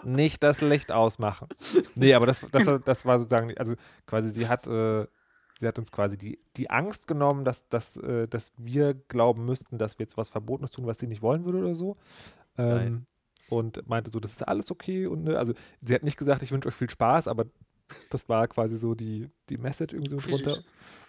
Nicht 0.04 0.44
das 0.44 0.62
Licht 0.62 0.92
ausmachen. 0.92 1.48
Nee, 1.96 2.14
aber 2.14 2.26
das, 2.26 2.42
das, 2.52 2.68
das 2.84 3.06
war 3.06 3.20
sozusagen, 3.20 3.58
also 3.58 3.76
quasi, 4.06 4.32
sie 4.32 4.48
hat, 4.48 4.68
äh, 4.68 5.08
sie 5.60 5.68
hat 5.68 5.80
uns 5.80 5.92
quasi 5.92 6.18
die, 6.18 6.40
die 6.58 6.70
Angst 6.70 7.08
genommen, 7.08 7.46
dass, 7.46 7.70
dass, 7.70 7.96
äh, 7.98 8.28
dass 8.28 8.52
wir 8.58 8.94
glauben 8.94 9.46
müssten, 9.46 9.78
dass 9.78 9.98
wir 9.98 10.04
jetzt 10.04 10.18
was 10.18 10.30
Verbotenes 10.30 10.72
tun, 10.72 10.86
was 10.86 11.00
sie 11.00 11.08
nicht 11.08 11.22
wollen 11.22 11.46
würde 11.46 11.60
oder 11.60 11.76
so. 11.76 11.98
Ähm, 12.58 13.06
und 13.50 13.88
meinte 13.88 14.12
so, 14.12 14.20
das 14.20 14.34
ist 14.34 14.48
alles 14.48 14.72
okay. 14.72 15.08
Und 15.08 15.24
ne, 15.24 15.38
also 15.38 15.54
sie 15.82 15.94
hat 15.96 16.04
nicht 16.04 16.18
gesagt, 16.18 16.42
ich 16.42 16.52
wünsche 16.52 16.68
euch 16.68 16.76
viel 16.76 16.90
Spaß, 16.90 17.28
aber 17.28 17.46
das 18.10 18.28
war 18.30 18.48
quasi 18.48 18.78
so 18.78 18.96
die, 18.96 19.30
die 19.50 19.58
Message 19.58 19.94
irgendwie 19.94 20.12
so 20.12 20.18
drunter. 20.18 20.58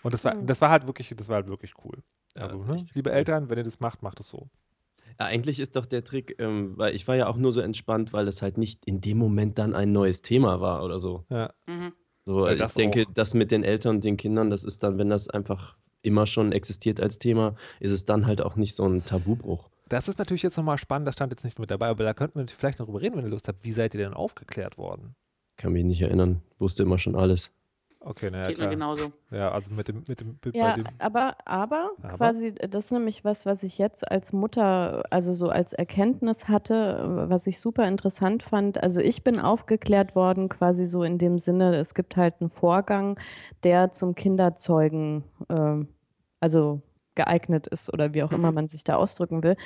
Und 0.03 0.13
das 0.13 0.25
war, 0.25 0.35
das 0.35 0.61
war 0.61 0.71
halt 0.71 0.87
wirklich, 0.87 1.09
das 1.17 1.29
war 1.29 1.37
halt 1.37 1.49
wirklich 1.49 1.73
cool. 1.85 2.03
Also, 2.35 2.59
ja, 2.59 2.75
ne? 2.75 2.85
liebe 2.95 3.11
cool. 3.11 3.17
Eltern, 3.17 3.51
wenn 3.51 3.59
ihr 3.59 3.65
das 3.65 3.81
macht, 3.81 4.03
macht 4.03 4.21
es 4.21 4.29
so. 4.29 4.49
Ja, 5.21 5.27
eigentlich 5.27 5.61
ist 5.61 5.77
doch 5.77 5.87
der 5.87 6.05
Trick, 6.05 6.37
ähm, 6.39 6.77
weil 6.77 6.95
ich 6.95 7.07
war 7.07 7.17
ja 7.17 7.27
auch 7.27 7.37
nur 7.37 7.53
so 7.53 7.61
entspannt, 7.61 8.13
weil 8.13 8.29
es 8.29 8.43
halt 8.43 8.57
nicht 8.59 8.85
in 8.87 9.01
dem 9.01 9.19
Moment 9.19 9.59
dann 9.59 9.75
ein 9.75 9.93
neues 9.93 10.23
Thema 10.23 10.61
war 10.61 10.83
oder 10.85 10.99
so. 10.99 11.25
Ja. 11.29 11.53
Mhm. 11.67 11.93
So, 12.25 12.47
ja, 12.47 12.53
ich 12.53 12.75
denke, 12.75 13.05
auch. 13.09 13.13
das 13.15 13.35
mit 13.35 13.51
den 13.51 13.65
Eltern 13.65 13.97
und 13.97 14.05
den 14.05 14.17
Kindern, 14.17 14.49
das 14.49 14.65
ist 14.65 14.83
dann, 14.83 14.99
wenn 14.99 15.11
das 15.11 15.29
einfach 15.29 15.77
immer 16.03 16.27
schon 16.27 16.53
existiert 16.53 17.01
als 17.01 17.19
Thema, 17.19 17.57
ist 17.81 17.91
es 17.91 18.05
dann 18.05 18.27
halt 18.27 18.41
auch 18.41 18.57
nicht 18.57 18.75
so 18.75 18.87
ein 18.87 19.05
Tabubruch. 19.05 19.69
Das 19.89 20.09
ist 20.09 20.19
natürlich 20.19 20.43
jetzt 20.43 20.57
nochmal 20.57 20.79
spannend, 20.79 21.07
das 21.07 21.15
stand 21.15 21.33
jetzt 21.33 21.45
nicht 21.45 21.59
mit 21.59 21.71
dabei, 21.71 21.89
aber 21.89 22.05
da 22.05 22.15
könnten 22.15 22.39
wir 22.39 22.49
vielleicht 22.49 22.79
noch 22.79 22.87
drüber 22.87 23.01
reden, 23.01 23.17
wenn 23.17 23.25
ihr 23.25 23.31
Lust 23.31 23.49
habt. 23.49 23.65
Wie 23.65 23.71
seid 23.71 23.95
ihr 23.95 24.05
denn 24.05 24.15
aufgeklärt 24.15 24.79
worden? 24.79 25.15
Kann 25.57 25.73
mich 25.73 25.85
nicht 25.85 26.03
erinnern. 26.03 26.43
Wusste 26.59 26.83
immer 26.83 26.99
schon 26.99 27.17
alles. 27.17 27.51
Okay, 28.05 28.31
naja, 28.31 28.45
Geht 28.45 28.57
klar. 28.57 28.69
mir 28.69 28.75
genauso. 28.75 29.13
Ja, 29.31 29.53
also 29.53 29.75
mit 29.75 29.87
dem, 29.87 30.03
mit 30.09 30.21
dem, 30.21 30.39
mit 30.45 30.57
ja, 30.57 30.75
dem 30.75 30.85
aber, 30.99 31.37
aber, 31.45 31.91
aber, 32.03 32.17
quasi, 32.17 32.53
das 32.55 32.87
ist 32.87 32.91
nämlich 32.93 33.25
was, 33.25 33.47
was 33.47 33.63
ich 33.63 33.79
jetzt 33.79 34.11
als 34.11 34.33
Mutter, 34.33 35.05
also 35.11 35.33
so 35.33 35.49
als 35.49 35.73
Erkenntnis 35.73 36.49
hatte, 36.49 37.27
was 37.29 37.47
ich 37.47 37.61
super 37.61 37.87
interessant 37.87 38.43
fand. 38.43 38.83
Also 38.83 39.01
ich 39.01 39.23
bin 39.23 39.39
aufgeklärt 39.39 40.17
worden, 40.17 40.49
quasi 40.49 40.87
so 40.87 41.05
in 41.05 41.19
dem 41.19 41.39
Sinne, 41.39 41.77
es 41.77 41.95
gibt 41.95 42.17
halt 42.17 42.35
einen 42.41 42.51
Vorgang, 42.51 43.21
der 43.63 43.91
zum 43.91 44.17
Kinderzeugen, 44.17 45.23
äh, 45.49 45.85
also 46.41 46.83
geeignet 47.15 47.67
ist 47.67 47.93
oder 47.93 48.15
wie 48.15 48.23
auch 48.23 48.33
immer 48.33 48.53
man 48.53 48.69
sich 48.69 48.85
da 48.85 48.97
ausdrücken 48.97 49.43
will. 49.43 49.57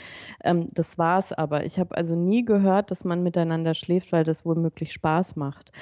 Ähm, 0.45 0.69
das 0.73 0.99
war 0.99 1.19
es 1.19 1.33
aber. 1.33 1.65
Ich 1.65 1.79
habe 1.79 1.97
also 1.97 2.17
nie 2.17 2.45
gehört, 2.45 2.91
dass 2.91 3.05
man 3.05 3.23
miteinander 3.23 3.75
schläft, 3.75 4.13
weil 4.13 4.25
das 4.25 4.45
womöglich 4.45 4.93
Spaß 4.93 5.37
macht. 5.37 5.73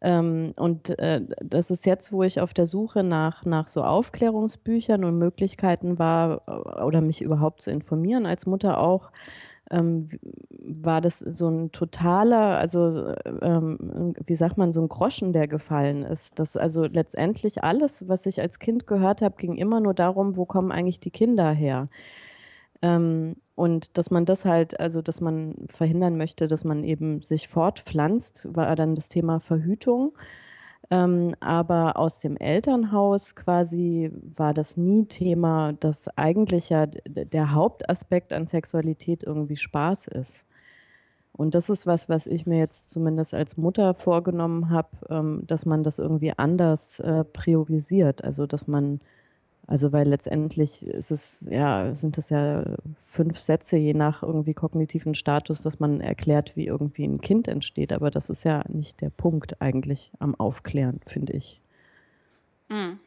Ähm, 0.00 0.52
und 0.56 0.98
äh, 0.98 1.22
das 1.40 1.70
ist 1.70 1.86
jetzt, 1.86 2.12
wo 2.12 2.22
ich 2.22 2.40
auf 2.40 2.52
der 2.52 2.66
Suche 2.66 3.02
nach, 3.02 3.44
nach 3.46 3.68
so 3.68 3.82
Aufklärungsbüchern 3.82 5.02
und 5.02 5.18
Möglichkeiten 5.18 5.98
war, 5.98 6.42
äh, 6.46 6.82
oder 6.82 7.00
mich 7.00 7.22
überhaupt 7.22 7.62
zu 7.62 7.70
informieren 7.70 8.26
als 8.26 8.44
Mutter 8.44 8.80
auch, 8.80 9.10
ähm, 9.70 10.06
war 10.50 11.00
das 11.00 11.18
so 11.18 11.48
ein 11.48 11.72
totaler, 11.72 12.58
also 12.58 13.14
ähm, 13.42 14.14
wie 14.26 14.34
sagt 14.34 14.58
man, 14.58 14.72
so 14.72 14.80
ein 14.80 14.88
Groschen, 14.88 15.32
der 15.32 15.48
gefallen 15.48 16.02
ist. 16.04 16.38
Das 16.38 16.56
also 16.56 16.84
letztendlich 16.84 17.64
alles, 17.64 18.08
was 18.08 18.26
ich 18.26 18.40
als 18.40 18.58
Kind 18.58 18.86
gehört 18.86 19.22
habe, 19.22 19.36
ging 19.36 19.56
immer 19.56 19.80
nur 19.80 19.94
darum, 19.94 20.36
wo 20.36 20.44
kommen 20.44 20.72
eigentlich 20.72 21.00
die 21.00 21.10
Kinder 21.10 21.50
her. 21.50 21.88
Ähm, 22.82 23.36
und 23.54 23.96
dass 23.96 24.10
man 24.10 24.24
das 24.24 24.44
halt, 24.44 24.80
also 24.80 25.00
dass 25.00 25.20
man 25.20 25.54
verhindern 25.68 26.16
möchte, 26.16 26.48
dass 26.48 26.64
man 26.64 26.84
eben 26.84 27.22
sich 27.22 27.48
fortpflanzt, 27.48 28.48
war 28.54 28.74
dann 28.76 28.94
das 28.94 29.08
Thema 29.08 29.40
Verhütung. 29.40 30.12
Ähm, 30.90 31.34
aber 31.40 31.96
aus 31.96 32.20
dem 32.20 32.36
Elternhaus 32.36 33.34
quasi 33.34 34.10
war 34.36 34.52
das 34.52 34.76
nie 34.76 35.06
Thema, 35.06 35.72
dass 35.72 36.08
eigentlich 36.16 36.68
ja 36.68 36.86
der 36.86 37.52
Hauptaspekt 37.52 38.32
an 38.32 38.46
Sexualität 38.46 39.22
irgendwie 39.24 39.56
Spaß 39.56 40.08
ist. 40.08 40.46
Und 41.32 41.54
das 41.54 41.68
ist 41.68 41.86
was, 41.86 42.08
was 42.08 42.26
ich 42.26 42.46
mir 42.46 42.58
jetzt 42.58 42.90
zumindest 42.90 43.34
als 43.34 43.56
Mutter 43.56 43.94
vorgenommen 43.94 44.70
habe, 44.70 44.90
ähm, 45.10 45.42
dass 45.46 45.66
man 45.66 45.82
das 45.82 45.98
irgendwie 45.98 46.32
anders 46.36 47.00
äh, 47.00 47.24
priorisiert. 47.24 48.22
Also 48.22 48.46
dass 48.46 48.68
man 48.68 49.00
also 49.66 49.92
weil 49.92 50.08
letztendlich 50.08 50.86
ist 50.86 51.10
es, 51.10 51.46
ja, 51.50 51.94
sind 51.94 52.18
es 52.18 52.30
ja 52.30 52.64
fünf 53.06 53.38
Sätze 53.38 53.76
je 53.76 53.94
nach 53.94 54.22
irgendwie 54.22 54.54
kognitiven 54.54 55.14
Status, 55.14 55.62
dass 55.62 55.80
man 55.80 56.00
erklärt, 56.00 56.56
wie 56.56 56.66
irgendwie 56.66 57.04
ein 57.04 57.20
Kind 57.20 57.48
entsteht. 57.48 57.92
Aber 57.92 58.10
das 58.10 58.28
ist 58.28 58.44
ja 58.44 58.64
nicht 58.68 59.00
der 59.00 59.10
Punkt 59.10 59.62
eigentlich 59.62 60.12
am 60.18 60.34
Aufklären, 60.34 61.00
finde 61.06 61.32
ich. 61.32 61.62
Mhm. 62.68 62.98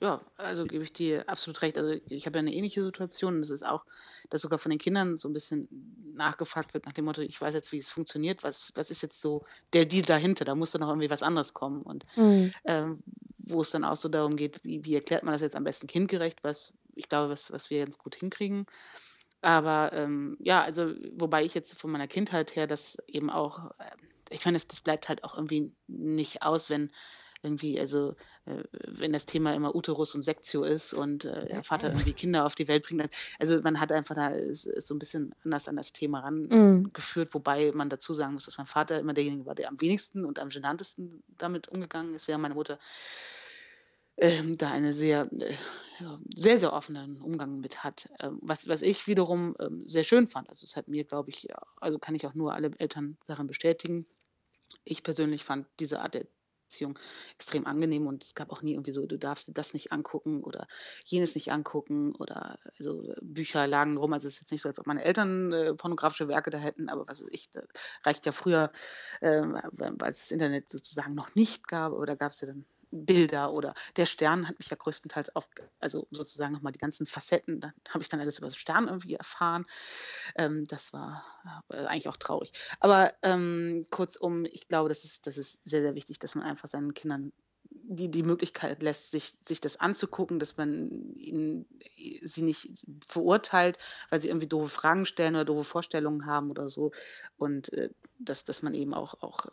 Ja, 0.00 0.20
also 0.38 0.66
gebe 0.66 0.82
ich 0.82 0.92
dir 0.92 1.28
absolut 1.28 1.62
recht. 1.62 1.78
Also 1.78 1.96
ich 2.08 2.26
habe 2.26 2.38
ja 2.38 2.40
eine 2.40 2.52
ähnliche 2.52 2.82
Situation. 2.82 3.38
Es 3.38 3.50
ist 3.50 3.64
auch, 3.64 3.84
dass 4.30 4.42
sogar 4.42 4.58
von 4.58 4.70
den 4.70 4.78
Kindern 4.78 5.16
so 5.16 5.28
ein 5.28 5.32
bisschen 5.32 5.68
nachgefragt 6.14 6.74
wird 6.74 6.86
nach 6.86 6.92
dem 6.92 7.04
Motto, 7.04 7.20
ich 7.20 7.40
weiß 7.40 7.54
jetzt, 7.54 7.70
wie 7.72 7.78
es 7.78 7.90
funktioniert, 7.90 8.42
was, 8.42 8.72
was 8.74 8.90
ist 8.90 9.02
jetzt 9.02 9.22
so 9.22 9.44
der 9.72 9.86
Deal 9.86 10.04
dahinter? 10.04 10.44
Da 10.44 10.54
muss 10.54 10.72
dann 10.72 10.80
noch 10.80 10.88
irgendwie 10.88 11.10
was 11.10 11.22
anderes 11.22 11.54
kommen. 11.54 11.82
Und 11.82 12.04
mhm. 12.16 12.52
ähm, 12.64 13.02
wo 13.38 13.60
es 13.60 13.70
dann 13.70 13.84
auch 13.84 13.96
so 13.96 14.08
darum 14.08 14.36
geht, 14.36 14.64
wie, 14.64 14.84
wie 14.84 14.94
erklärt 14.94 15.22
man 15.22 15.32
das 15.32 15.42
jetzt 15.42 15.56
am 15.56 15.64
besten 15.64 15.86
kindgerecht, 15.86 16.42
was 16.42 16.74
ich 16.96 17.08
glaube, 17.08 17.32
was, 17.32 17.52
was 17.52 17.70
wir 17.70 17.80
ganz 17.80 17.98
gut 17.98 18.16
hinkriegen. 18.16 18.66
Aber 19.42 19.92
ähm, 19.92 20.36
ja, 20.40 20.62
also 20.62 20.94
wobei 21.16 21.44
ich 21.44 21.54
jetzt 21.54 21.78
von 21.78 21.90
meiner 21.90 22.08
Kindheit 22.08 22.56
her 22.56 22.66
das 22.66 22.98
eben 23.08 23.30
auch, 23.30 23.70
äh, 23.78 23.84
ich 24.30 24.40
finde, 24.40 24.58
das, 24.58 24.68
das 24.68 24.80
bleibt 24.80 25.08
halt 25.08 25.22
auch 25.22 25.34
irgendwie 25.34 25.72
nicht 25.86 26.42
aus, 26.42 26.70
wenn 26.70 26.90
irgendwie, 27.44 27.78
also 27.78 28.14
äh, 28.46 28.62
wenn 28.72 29.12
das 29.12 29.26
Thema 29.26 29.54
immer 29.54 29.74
Uterus 29.74 30.14
und 30.14 30.22
Sektio 30.22 30.64
ist 30.64 30.94
und 30.94 31.24
äh, 31.24 31.46
der 31.46 31.62
Vater 31.62 31.88
irgendwie 31.88 32.12
Kinder 32.12 32.44
auf 32.44 32.54
die 32.54 32.68
Welt 32.68 32.86
bringt. 32.86 33.08
Also 33.38 33.60
man 33.60 33.80
hat 33.80 33.92
einfach 33.92 34.14
da 34.14 34.28
ist, 34.28 34.66
ist 34.66 34.88
so 34.88 34.94
ein 34.94 34.98
bisschen 34.98 35.34
anders 35.44 35.68
an 35.68 35.76
das 35.76 35.92
Thema 35.92 36.20
rangeführt, 36.20 37.30
mm. 37.30 37.34
wobei 37.34 37.72
man 37.72 37.88
dazu 37.88 38.14
sagen 38.14 38.32
muss, 38.32 38.46
dass 38.46 38.58
mein 38.58 38.66
Vater 38.66 38.98
immer 38.98 39.14
derjenige 39.14 39.46
war, 39.46 39.54
der 39.54 39.68
am 39.68 39.80
wenigsten 39.80 40.24
und 40.24 40.38
am 40.38 40.48
genanntesten 40.48 41.22
damit 41.38 41.68
umgegangen 41.68 42.14
ist, 42.14 42.28
während 42.28 42.42
meine 42.42 42.54
Mutter 42.54 42.78
ähm, 44.16 44.56
da 44.58 44.70
eine 44.70 44.92
sehr, 44.92 45.28
äh, 45.32 45.54
sehr, 46.34 46.58
sehr 46.58 46.72
offenen 46.72 47.20
Umgang 47.20 47.60
mit 47.60 47.82
hat. 47.82 48.08
Ähm, 48.20 48.38
was, 48.42 48.68
was 48.68 48.82
ich 48.82 49.06
wiederum 49.06 49.56
ähm, 49.58 49.82
sehr 49.86 50.04
schön 50.04 50.26
fand. 50.26 50.48
Also 50.48 50.64
es 50.64 50.76
hat 50.76 50.88
mir, 50.88 51.04
glaube 51.04 51.30
ich, 51.30 51.48
also 51.80 51.98
kann 51.98 52.14
ich 52.14 52.26
auch 52.26 52.34
nur 52.34 52.54
alle 52.54 52.70
Eltern 52.78 53.16
darin 53.26 53.46
bestätigen. 53.46 54.06
Ich 54.84 55.02
persönlich 55.02 55.44
fand 55.44 55.66
diese 55.80 56.00
Art 56.00 56.14
der 56.14 56.26
Beziehung 56.74 56.98
extrem 57.34 57.66
angenehm 57.66 58.06
und 58.06 58.24
es 58.24 58.34
gab 58.34 58.50
auch 58.50 58.62
nie 58.62 58.72
irgendwie 58.72 58.90
so, 58.90 59.06
du 59.06 59.16
darfst 59.16 59.48
dir 59.48 59.52
das 59.52 59.74
nicht 59.74 59.92
angucken 59.92 60.42
oder 60.42 60.66
jenes 61.04 61.34
nicht 61.34 61.52
angucken 61.52 62.14
oder 62.16 62.58
also 62.78 63.14
Bücher 63.22 63.66
lagen 63.66 63.96
rum. 63.96 64.12
Also 64.12 64.26
es 64.26 64.34
ist 64.34 64.40
jetzt 64.40 64.52
nicht 64.52 64.62
so, 64.62 64.68
als 64.68 64.80
ob 64.80 64.86
meine 64.86 65.04
Eltern 65.04 65.52
äh, 65.52 65.74
pornografische 65.74 66.28
Werke 66.28 66.50
da 66.50 66.58
hätten, 66.58 66.88
aber 66.88 67.06
was 67.06 67.20
weiß 67.20 67.28
ich, 67.30 67.50
reicht 68.02 68.26
ja 68.26 68.32
früher, 68.32 68.72
äh, 69.20 69.42
weil 69.42 70.10
es 70.10 70.20
das 70.20 70.30
Internet 70.32 70.68
sozusagen 70.68 71.14
noch 71.14 71.34
nicht 71.34 71.68
gab, 71.68 71.92
aber 71.92 72.06
da 72.06 72.14
gab 72.14 72.32
es 72.32 72.40
ja 72.40 72.48
dann 72.48 72.64
Bilder 72.94 73.52
oder 73.52 73.74
der 73.96 74.06
Stern 74.06 74.48
hat 74.48 74.58
mich 74.58 74.70
ja 74.70 74.76
größtenteils 74.76 75.34
auf, 75.34 75.48
also 75.80 76.06
sozusagen 76.10 76.52
nochmal 76.52 76.72
die 76.72 76.78
ganzen 76.78 77.06
Facetten, 77.06 77.60
da 77.60 77.72
habe 77.90 78.02
ich 78.02 78.08
dann 78.08 78.20
alles 78.20 78.38
über 78.38 78.48
den 78.48 78.54
Stern 78.54 78.88
irgendwie 78.88 79.14
erfahren. 79.14 79.66
Ähm, 80.36 80.64
das 80.68 80.92
war 80.92 81.24
äh, 81.70 81.84
eigentlich 81.86 82.08
auch 82.08 82.16
traurig. 82.16 82.52
Aber 82.80 83.12
ähm, 83.22 83.84
kurzum, 83.90 84.44
ich 84.44 84.68
glaube, 84.68 84.88
das 84.88 85.04
ist, 85.04 85.26
das 85.26 85.38
ist 85.38 85.68
sehr, 85.68 85.82
sehr 85.82 85.94
wichtig, 85.94 86.18
dass 86.18 86.34
man 86.34 86.44
einfach 86.44 86.68
seinen 86.68 86.94
Kindern 86.94 87.32
die, 87.86 88.10
die 88.10 88.22
Möglichkeit 88.22 88.82
lässt, 88.82 89.10
sich, 89.10 89.24
sich 89.44 89.60
das 89.60 89.80
anzugucken, 89.80 90.38
dass 90.38 90.56
man 90.56 91.14
ihnen, 91.16 91.66
sie 92.22 92.42
nicht 92.42 92.68
verurteilt, 93.06 93.78
weil 94.10 94.20
sie 94.20 94.28
irgendwie 94.28 94.46
doofe 94.46 94.68
Fragen 94.68 95.06
stellen 95.06 95.34
oder 95.34 95.44
doofe 95.44 95.64
Vorstellungen 95.64 96.26
haben 96.26 96.50
oder 96.50 96.68
so. 96.68 96.92
Und 97.36 97.72
äh, 97.72 97.90
dass, 98.18 98.44
dass 98.44 98.62
man 98.62 98.74
eben 98.74 98.94
auch, 98.94 99.20
auch 99.22 99.46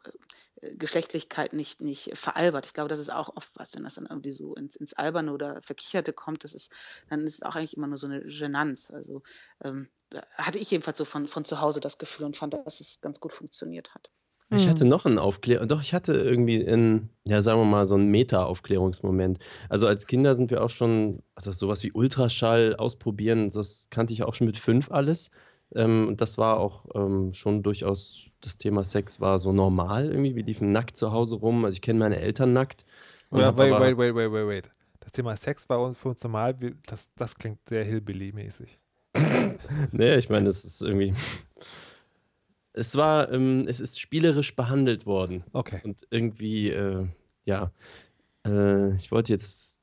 äh, 0.61 0.75
Geschlechtlichkeit 0.75 1.53
nicht, 1.53 1.81
nicht 1.81 2.17
veralbert. 2.17 2.65
Ich 2.65 2.73
glaube, 2.73 2.89
das 2.89 2.99
ist 2.99 3.11
auch 3.11 3.35
oft 3.35 3.51
was, 3.55 3.75
wenn 3.75 3.83
das 3.83 3.95
dann 3.95 4.05
irgendwie 4.05 4.31
so 4.31 4.55
ins, 4.55 4.75
ins 4.75 4.93
Alberne 4.93 5.33
oder 5.33 5.61
Verkicherte 5.61 6.13
kommt, 6.13 6.43
das 6.43 6.53
ist, 6.53 6.73
dann 7.09 7.21
ist 7.21 7.35
es 7.35 7.41
auch 7.41 7.55
eigentlich 7.55 7.75
immer 7.75 7.87
nur 7.87 7.97
so 7.97 8.07
eine 8.07 8.21
Genanz. 8.21 8.91
Also 8.91 9.23
ähm, 9.63 9.89
hatte 10.37 10.59
ich 10.59 10.71
jedenfalls 10.71 10.97
so 10.97 11.05
von, 11.05 11.27
von 11.27 11.45
zu 11.45 11.59
Hause 11.59 11.81
das 11.81 11.97
Gefühl 11.97 12.27
und 12.27 12.37
fand, 12.37 12.53
dass 12.53 12.79
es 12.79 13.01
ganz 13.01 13.19
gut 13.19 13.33
funktioniert 13.33 13.93
hat. 13.93 14.09
Ich 14.53 14.67
hatte 14.67 14.83
mhm. 14.83 14.89
noch 14.89 15.05
einen 15.05 15.17
Aufklärung, 15.17 15.67
doch, 15.67 15.81
ich 15.81 15.93
hatte 15.93 16.13
irgendwie 16.13 16.57
in, 16.57 17.09
ja, 17.23 17.41
sagen 17.41 17.59
wir 17.59 17.65
mal, 17.65 17.85
so 17.85 17.95
einen 17.95 18.11
Meta-Aufklärungsmoment. 18.11 19.39
Also 19.69 19.87
als 19.87 20.07
Kinder 20.07 20.35
sind 20.35 20.51
wir 20.51 20.61
auch 20.61 20.69
schon, 20.69 21.19
also 21.35 21.53
sowas 21.53 21.83
wie 21.83 21.93
Ultraschall 21.93 22.75
ausprobieren, 22.75 23.49
das 23.49 23.87
kannte 23.89 24.13
ich 24.13 24.23
auch 24.23 24.33
schon 24.33 24.47
mit 24.47 24.57
fünf 24.57 24.91
alles. 24.91 25.31
Ähm, 25.73 26.15
das 26.17 26.37
war 26.37 26.59
auch 26.59 26.85
ähm, 26.95 27.33
schon 27.33 27.63
durchaus, 27.63 28.25
das 28.41 28.57
Thema 28.57 28.83
Sex 28.83 29.21
war 29.21 29.39
so 29.39 29.53
normal 29.53 30.05
irgendwie. 30.05 30.35
Wir 30.35 30.43
liefen 30.43 30.71
nackt 30.71 30.97
zu 30.97 31.13
Hause 31.13 31.37
rum. 31.37 31.63
Also 31.63 31.75
ich 31.75 31.81
kenne 31.81 31.99
meine 31.99 32.17
Eltern 32.19 32.53
nackt. 32.53 32.85
Ja, 33.31 33.57
wait, 33.57 33.71
wait, 33.71 33.97
wait, 33.97 34.15
wait, 34.15 34.31
wait, 34.31 34.47
wait. 34.47 34.71
Das 34.99 35.13
Thema 35.13 35.35
Sex 35.35 35.69
war 35.69 35.81
uns 35.81 35.97
für 35.97 36.09
uns 36.09 36.23
normal. 36.23 36.55
Das, 36.87 37.09
das 37.15 37.35
klingt 37.35 37.59
sehr 37.69 37.85
Hillbilly-mäßig. 37.85 38.79
nee, 39.91 40.15
ich 40.15 40.29
meine, 40.29 40.47
das 40.47 40.63
ist 40.63 40.81
irgendwie. 40.81 41.13
Es 42.73 42.95
war, 42.95 43.31
ähm, 43.31 43.65
es 43.67 43.79
ist 43.79 43.99
spielerisch 43.99 44.55
behandelt 44.55 45.05
worden. 45.05 45.43
Okay. 45.53 45.81
Und 45.83 46.07
irgendwie, 46.09 46.69
äh, 46.69 47.07
ja, 47.45 47.71
äh, 48.45 48.95
ich 48.95 49.11
wollte 49.11 49.31
jetzt 49.33 49.81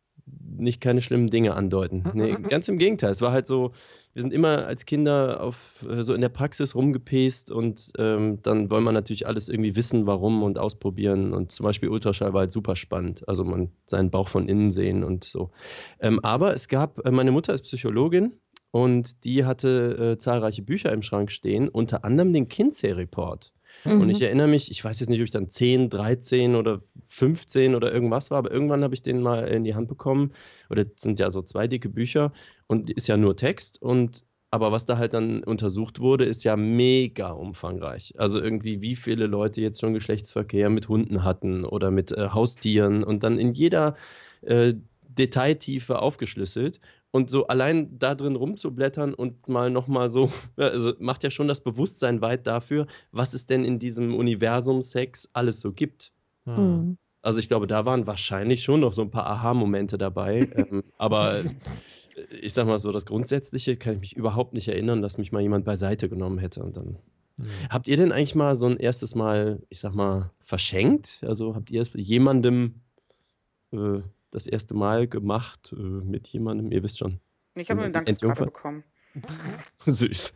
nicht 0.56 0.80
keine 0.80 1.00
schlimmen 1.00 1.30
Dinge 1.30 1.54
andeuten. 1.54 2.04
Nee, 2.14 2.32
ganz 2.48 2.68
im 2.68 2.78
Gegenteil. 2.78 3.10
Es 3.10 3.22
war 3.22 3.32
halt 3.32 3.46
so, 3.46 3.72
wir 4.12 4.22
sind 4.22 4.32
immer 4.32 4.66
als 4.66 4.84
Kinder 4.84 5.40
auf, 5.40 5.86
äh, 5.88 6.02
so 6.02 6.14
in 6.14 6.20
der 6.20 6.28
Praxis 6.28 6.74
rumgepest 6.74 7.50
und 7.50 7.92
ähm, 7.98 8.40
dann 8.42 8.70
wollen 8.70 8.84
wir 8.84 8.92
natürlich 8.92 9.26
alles 9.26 9.48
irgendwie 9.48 9.76
wissen, 9.76 10.06
warum 10.06 10.42
und 10.42 10.58
ausprobieren. 10.58 11.32
Und 11.32 11.52
zum 11.52 11.64
Beispiel 11.64 11.88
Ultraschall 11.88 12.32
war 12.32 12.40
halt 12.40 12.52
super 12.52 12.76
spannend. 12.76 13.26
Also 13.28 13.44
man 13.44 13.70
seinen 13.86 14.10
Bauch 14.10 14.28
von 14.28 14.48
innen 14.48 14.70
sehen 14.70 15.04
und 15.04 15.24
so. 15.24 15.50
Ähm, 16.00 16.20
aber 16.22 16.54
es 16.54 16.68
gab, 16.68 17.04
äh, 17.06 17.10
meine 17.10 17.30
Mutter 17.30 17.54
ist 17.54 17.62
Psychologin 17.62 18.34
und 18.70 19.24
die 19.24 19.44
hatte 19.44 20.14
äh, 20.14 20.18
zahlreiche 20.18 20.62
Bücher 20.62 20.92
im 20.92 21.02
Schrank 21.02 21.30
stehen, 21.30 21.68
unter 21.68 22.04
anderem 22.04 22.32
den 22.32 22.48
Kinsey-Report. 22.48 23.52
Mhm. 23.84 24.00
Und 24.00 24.10
ich 24.10 24.20
erinnere 24.20 24.48
mich, 24.48 24.70
ich 24.70 24.84
weiß 24.84 25.00
jetzt 25.00 25.08
nicht, 25.08 25.20
ob 25.20 25.26
ich 25.26 25.30
dann 25.30 25.48
10, 25.48 25.90
13 25.90 26.54
oder 26.54 26.82
15 27.04 27.74
oder 27.74 27.92
irgendwas 27.92 28.30
war, 28.30 28.38
aber 28.38 28.50
irgendwann 28.50 28.82
habe 28.82 28.94
ich 28.94 29.02
den 29.02 29.20
mal 29.20 29.46
in 29.48 29.64
die 29.64 29.74
Hand 29.74 29.88
bekommen. 29.88 30.32
Oder 30.70 30.84
sind 30.96 31.18
ja 31.18 31.30
so 31.30 31.42
zwei 31.42 31.66
dicke 31.66 31.88
Bücher 31.88 32.32
und 32.66 32.90
ist 32.90 33.08
ja 33.08 33.16
nur 33.16 33.36
Text. 33.36 33.80
Und 33.80 34.24
aber 34.50 34.72
was 34.72 34.86
da 34.86 34.96
halt 34.96 35.12
dann 35.12 35.44
untersucht 35.44 36.00
wurde, 36.00 36.24
ist 36.24 36.42
ja 36.42 36.56
mega 36.56 37.30
umfangreich. 37.30 38.14
Also 38.16 38.40
irgendwie, 38.40 38.80
wie 38.80 38.96
viele 38.96 39.26
Leute 39.26 39.60
jetzt 39.60 39.80
schon 39.80 39.92
Geschlechtsverkehr 39.92 40.70
mit 40.70 40.88
Hunden 40.88 41.22
hatten 41.22 41.64
oder 41.64 41.90
mit 41.90 42.12
äh, 42.12 42.30
Haustieren 42.30 43.04
und 43.04 43.22
dann 43.24 43.38
in 43.38 43.52
jeder 43.52 43.94
äh, 44.40 44.74
Detailtiefe 45.06 46.00
aufgeschlüsselt. 46.00 46.80
Und 47.10 47.30
so 47.30 47.46
allein 47.46 47.98
da 47.98 48.14
drin 48.14 48.36
rumzublättern 48.36 49.14
und 49.14 49.48
mal 49.48 49.70
nochmal 49.70 50.08
so, 50.08 50.30
also 50.56 50.92
macht 50.98 51.24
ja 51.24 51.30
schon 51.30 51.48
das 51.48 51.62
Bewusstsein 51.62 52.20
weit 52.20 52.46
dafür, 52.46 52.86
was 53.12 53.34
es 53.34 53.46
denn 53.46 53.64
in 53.64 53.78
diesem 53.78 54.14
Universum 54.14 54.82
Sex 54.82 55.28
alles 55.32 55.60
so 55.60 55.72
gibt. 55.72 56.12
Mhm. 56.44 56.98
Also 57.22 57.40
ich 57.40 57.48
glaube, 57.48 57.66
da 57.66 57.84
waren 57.84 58.06
wahrscheinlich 58.06 58.62
schon 58.62 58.80
noch 58.80 58.92
so 58.92 59.02
ein 59.02 59.10
paar 59.10 59.26
Aha-Momente 59.26 59.98
dabei. 59.98 60.48
ähm, 60.54 60.84
aber 60.98 61.34
äh, 61.38 61.44
ich 62.40 62.52
sag 62.52 62.66
mal 62.66 62.78
so, 62.78 62.92
das 62.92 63.06
Grundsätzliche 63.06 63.76
kann 63.76 63.94
ich 63.94 64.00
mich 64.00 64.16
überhaupt 64.16 64.52
nicht 64.52 64.68
erinnern, 64.68 65.02
dass 65.02 65.18
mich 65.18 65.32
mal 65.32 65.42
jemand 65.42 65.64
beiseite 65.64 66.08
genommen 66.08 66.38
hätte 66.38 66.62
und 66.62 66.76
dann. 66.76 66.98
Mhm. 67.36 67.46
Habt 67.70 67.88
ihr 67.88 67.96
denn 67.96 68.12
eigentlich 68.12 68.34
mal 68.34 68.54
so 68.54 68.66
ein 68.66 68.76
erstes 68.76 69.14
Mal, 69.14 69.62
ich 69.68 69.80
sag 69.80 69.94
mal, 69.94 70.30
verschenkt? 70.40 71.20
Also 71.26 71.54
habt 71.54 71.70
ihr 71.70 71.82
es 71.82 71.90
jemandem 71.94 72.82
äh, 73.72 74.00
das 74.30 74.46
erste 74.46 74.74
Mal 74.74 75.08
gemacht 75.08 75.72
äh, 75.72 75.76
mit 75.76 76.28
jemandem? 76.28 76.72
Ihr 76.72 76.82
wisst 76.82 76.98
schon. 76.98 77.20
Ich 77.56 77.70
habe 77.70 77.82
eine 77.82 77.92
Dankeskarte 77.92 78.44
bekommen. 78.44 78.84
Süß. 79.86 80.32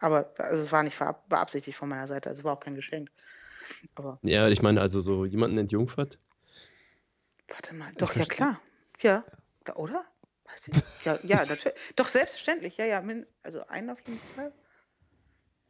Aber 0.00 0.32
also, 0.38 0.62
es 0.62 0.72
war 0.72 0.82
nicht 0.82 0.98
beabsichtigt 1.28 1.76
von 1.76 1.88
meiner 1.88 2.06
Seite, 2.06 2.28
also 2.28 2.40
es 2.40 2.44
war 2.44 2.54
auch 2.54 2.60
kein 2.60 2.74
Geschenk. 2.74 3.10
Aber 3.94 4.18
ja, 4.22 4.48
ich 4.48 4.62
meine, 4.62 4.80
also 4.80 5.00
so 5.00 5.24
jemanden 5.24 5.58
entjungfert. 5.58 6.18
Warte 7.48 7.74
mal, 7.74 7.90
doch, 7.98 8.14
ja 8.16 8.24
klar. 8.24 8.60
Ja, 9.00 9.24
oder? 9.76 10.04
Weiß 10.44 10.68
ich. 10.68 11.04
Ja, 11.04 11.18
ja, 11.22 11.44
natürlich. 11.44 11.78
Doch, 11.96 12.06
selbstverständlich, 12.06 12.76
ja, 12.76 12.84
ja. 12.84 13.02
Also 13.42 13.66
einen 13.68 13.90
auf 13.90 13.98
jeden 14.06 14.20
Fall. 14.34 14.52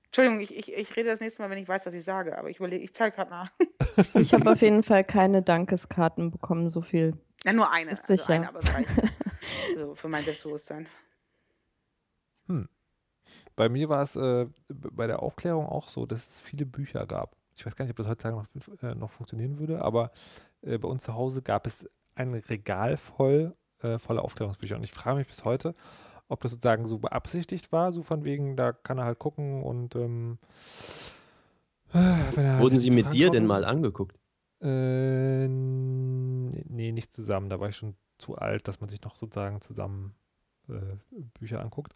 Entschuldigung, 0.06 0.40
ich, 0.40 0.56
ich, 0.56 0.72
ich 0.72 0.96
rede 0.96 1.10
das 1.10 1.20
nächste 1.20 1.42
Mal, 1.42 1.50
wenn 1.50 1.58
ich 1.58 1.68
weiß, 1.68 1.86
was 1.86 1.94
ich 1.94 2.04
sage, 2.04 2.38
aber 2.38 2.48
ich 2.48 2.58
überlege, 2.58 2.82
ich 2.82 2.94
zeige 2.94 3.16
gerade 3.16 3.30
nach. 3.30 3.50
ich 4.14 4.32
habe 4.32 4.50
auf 4.50 4.62
jeden 4.62 4.82
Fall 4.82 5.04
keine 5.04 5.42
Dankeskarten 5.42 6.30
bekommen, 6.30 6.70
so 6.70 6.80
viel. 6.80 7.16
Ja, 7.44 7.52
nur 7.52 7.70
eine. 7.72 7.90
Ist 7.90 8.08
also 8.10 8.22
sicher. 8.22 8.34
eine, 8.34 8.48
aber 8.48 8.60
es 8.60 8.72
reicht. 8.72 8.90
also 9.74 9.94
für 9.94 10.08
mein 10.08 10.24
Selbstbewusstsein. 10.24 10.86
Hm. 12.46 12.68
Bei 13.56 13.68
mir 13.68 13.88
war 13.88 14.02
es 14.02 14.16
äh, 14.16 14.46
bei 14.68 15.06
der 15.06 15.22
Aufklärung 15.22 15.66
auch 15.66 15.88
so, 15.88 16.06
dass 16.06 16.28
es 16.28 16.40
viele 16.40 16.66
Bücher 16.66 17.06
gab. 17.06 17.36
Ich 17.56 17.64
weiß 17.64 17.74
gar 17.74 17.84
nicht, 17.84 17.90
ob 17.90 17.96
das 17.96 18.06
heutzutage 18.06 18.36
noch, 18.36 18.82
äh, 18.82 18.94
noch 18.94 19.10
funktionieren 19.10 19.58
würde, 19.58 19.82
aber 19.82 20.12
äh, 20.62 20.78
bei 20.78 20.88
uns 20.88 21.04
zu 21.04 21.14
Hause 21.14 21.42
gab 21.42 21.66
es 21.66 21.88
ein 22.14 22.34
Regal 22.34 22.96
voll 22.96 23.54
äh, 23.82 23.98
voller 23.98 24.24
Aufklärungsbücher. 24.24 24.76
Und 24.76 24.84
ich 24.84 24.92
frage 24.92 25.18
mich 25.18 25.26
bis 25.26 25.44
heute, 25.44 25.74
ob 26.28 26.40
das 26.40 26.52
sozusagen 26.52 26.86
so 26.86 26.98
beabsichtigt 26.98 27.72
war, 27.72 27.92
so 27.92 28.02
von 28.02 28.24
wegen, 28.24 28.56
da 28.56 28.72
kann 28.72 28.98
er 28.98 29.04
halt 29.04 29.18
gucken 29.18 29.62
und 29.62 29.94
ähm, 29.96 30.38
Wurden 31.92 32.78
sie 32.78 32.90
mit 32.90 33.12
dir 33.12 33.30
denn 33.30 33.46
mal 33.46 33.64
angeguckt? 33.64 34.18
Äh, 34.60 35.48
nee, 35.48 36.92
nicht 36.92 37.14
zusammen. 37.14 37.48
Da 37.48 37.60
war 37.60 37.68
ich 37.68 37.76
schon 37.76 37.94
zu 38.18 38.36
alt, 38.36 38.68
dass 38.68 38.80
man 38.80 38.88
sich 38.88 39.02
noch 39.02 39.16
sozusagen 39.16 39.60
zusammen 39.60 40.14
äh, 40.68 40.96
Bücher 41.38 41.60
anguckt. 41.60 41.92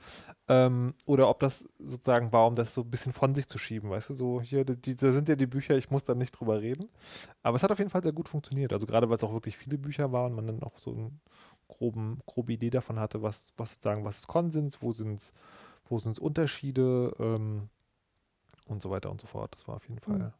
Ähm, 0.48 0.94
oder 1.06 1.28
ob 1.28 1.40
das 1.40 1.66
sozusagen 1.78 2.32
war, 2.32 2.46
um 2.46 2.54
das 2.54 2.74
so 2.74 2.82
ein 2.82 2.90
bisschen 2.90 3.12
von 3.12 3.34
sich 3.34 3.48
zu 3.48 3.58
schieben, 3.58 3.90
weißt 3.90 4.10
du, 4.10 4.14
so 4.14 4.40
hier, 4.40 4.64
die, 4.64 4.96
da 4.96 5.12
sind 5.12 5.28
ja 5.28 5.36
die 5.36 5.46
Bücher, 5.46 5.76
ich 5.76 5.90
muss 5.90 6.04
da 6.04 6.14
nicht 6.14 6.32
drüber 6.32 6.60
reden. 6.60 6.88
Aber 7.42 7.56
es 7.56 7.62
hat 7.62 7.72
auf 7.72 7.78
jeden 7.78 7.90
Fall 7.90 8.02
sehr 8.02 8.12
gut 8.12 8.28
funktioniert. 8.28 8.72
Also 8.72 8.86
gerade 8.86 9.08
weil 9.08 9.16
es 9.16 9.24
auch 9.24 9.32
wirklich 9.32 9.56
viele 9.56 9.78
Bücher 9.78 10.12
waren, 10.12 10.34
man 10.34 10.46
dann 10.46 10.62
auch 10.62 10.78
so 10.78 10.92
einen 10.92 11.20
groben, 11.70 12.20
grobe 12.26 12.52
Idee 12.52 12.70
davon 12.70 12.98
hatte, 12.98 13.22
was, 13.22 13.52
was 13.56 13.74
sozusagen, 13.74 14.04
was 14.04 14.18
ist 14.18 14.26
Konsens, 14.26 14.82
wo 14.82 14.92
sind 14.92 15.20
es 15.20 15.32
wo 15.90 15.98
sind's 15.98 16.18
Unterschiede 16.18 17.12
ähm, 17.18 17.68
und 18.66 18.82
so 18.82 18.90
weiter 18.90 19.10
und 19.10 19.20
so 19.20 19.26
fort. 19.26 19.54
Das 19.54 19.66
war 19.68 19.76
auf 19.76 19.88
jeden 19.88 20.00
Fall. 20.00 20.18
Mhm. 20.18 20.32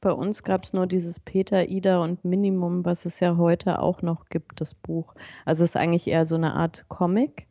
Bei 0.00 0.12
uns 0.12 0.44
gab 0.44 0.64
es 0.64 0.72
nur 0.72 0.86
dieses 0.86 1.18
Peter, 1.18 1.68
Ida 1.68 2.02
und 2.02 2.24
Minimum, 2.24 2.84
was 2.84 3.04
es 3.04 3.18
ja 3.20 3.36
heute 3.36 3.82
auch 3.82 4.00
noch 4.00 4.26
gibt, 4.26 4.60
das 4.60 4.74
Buch. 4.74 5.14
Also 5.44 5.64
es 5.64 5.70
ist 5.70 5.76
eigentlich 5.76 6.06
eher 6.06 6.24
so 6.24 6.36
eine 6.36 6.54
Art 6.54 6.88
Comic. 6.88 7.48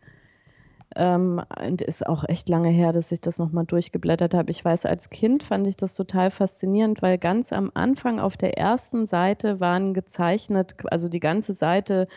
Ähm, 0.95 1.41
und 1.61 1.81
ist 1.81 2.07
auch 2.07 2.23
echt 2.23 2.47
lange 2.47 2.69
her, 2.69 2.93
dass 2.93 3.11
ich 3.11 3.19
das 3.19 3.37
nochmal 3.37 3.65
durchgeblättert 3.65 4.33
habe. 4.33 4.49
Ich 4.49 4.63
weiß, 4.63 4.85
als 4.85 5.09
Kind 5.09 5.43
fand 5.43 5.67
ich 5.67 5.75
das 5.75 5.95
total 5.95 6.31
faszinierend, 6.31 7.01
weil 7.01 7.17
ganz 7.17 7.51
am 7.51 7.71
Anfang 7.73 8.21
auf 8.21 8.37
der 8.37 8.57
ersten 8.57 9.05
Seite 9.05 9.59
waren 9.59 9.93
gezeichnet, 9.93 10.75
also 10.85 11.09
die 11.09 11.19
ganze 11.19 11.51
Seite 11.51 12.07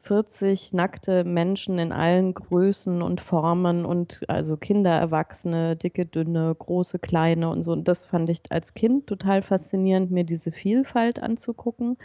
40 0.00 0.72
nackte 0.74 1.24
Menschen 1.24 1.78
in 1.78 1.92
allen 1.92 2.32
Größen 2.32 3.02
und 3.02 3.20
Formen 3.20 3.84
und 3.84 4.24
also 4.28 4.56
Kinder, 4.56 4.92
Erwachsene, 4.92 5.76
dicke, 5.76 6.06
dünne, 6.06 6.54
große, 6.56 6.98
kleine 7.00 7.50
und 7.50 7.64
so. 7.64 7.72
Und 7.72 7.88
das 7.88 8.06
fand 8.06 8.30
ich 8.30 8.40
als 8.50 8.74
Kind 8.74 9.08
total 9.08 9.42
faszinierend, 9.42 10.10
mir 10.10 10.24
diese 10.24 10.52
Vielfalt 10.52 11.20
anzugucken. 11.20 11.98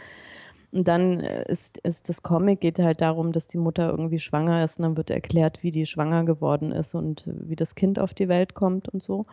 Und 0.72 0.88
dann 0.88 1.20
äh, 1.20 1.44
ist, 1.50 1.78
ist 1.78 2.08
das 2.08 2.22
Comic 2.22 2.60
geht 2.60 2.80
halt 2.80 3.00
darum, 3.00 3.30
dass 3.30 3.46
die 3.46 3.58
Mutter 3.58 3.90
irgendwie 3.90 4.18
schwanger 4.18 4.64
ist 4.64 4.78
und 4.78 4.82
dann 4.82 4.96
wird 4.96 5.10
erklärt, 5.10 5.62
wie 5.62 5.70
die 5.70 5.86
schwanger 5.86 6.24
geworden 6.24 6.72
ist 6.72 6.96
und 6.96 7.22
wie 7.26 7.56
das 7.56 7.76
Kind 7.76 8.00
auf 8.00 8.12
die 8.12 8.28
Welt 8.28 8.54
kommt 8.54 8.88
und 8.88 9.02
so. 9.04 9.26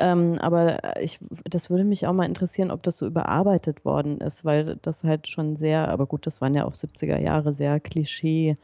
Ähm, 0.00 0.38
aber 0.38 1.00
ich, 1.00 1.18
das 1.44 1.68
würde 1.70 1.84
mich 1.84 2.06
auch 2.06 2.12
mal 2.12 2.24
interessieren, 2.24 2.70
ob 2.70 2.82
das 2.82 2.98
so 2.98 3.06
überarbeitet 3.06 3.84
worden 3.84 4.20
ist, 4.20 4.44
weil 4.44 4.76
das 4.82 5.04
halt 5.04 5.28
schon 5.28 5.56
sehr, 5.56 5.88
aber 5.88 6.06
gut, 6.06 6.26
das 6.26 6.40
waren 6.40 6.54
ja 6.54 6.64
auch 6.64 6.72
70er 6.72 7.20
Jahre, 7.20 7.52
sehr 7.52 7.78
klischeehaft 7.78 8.56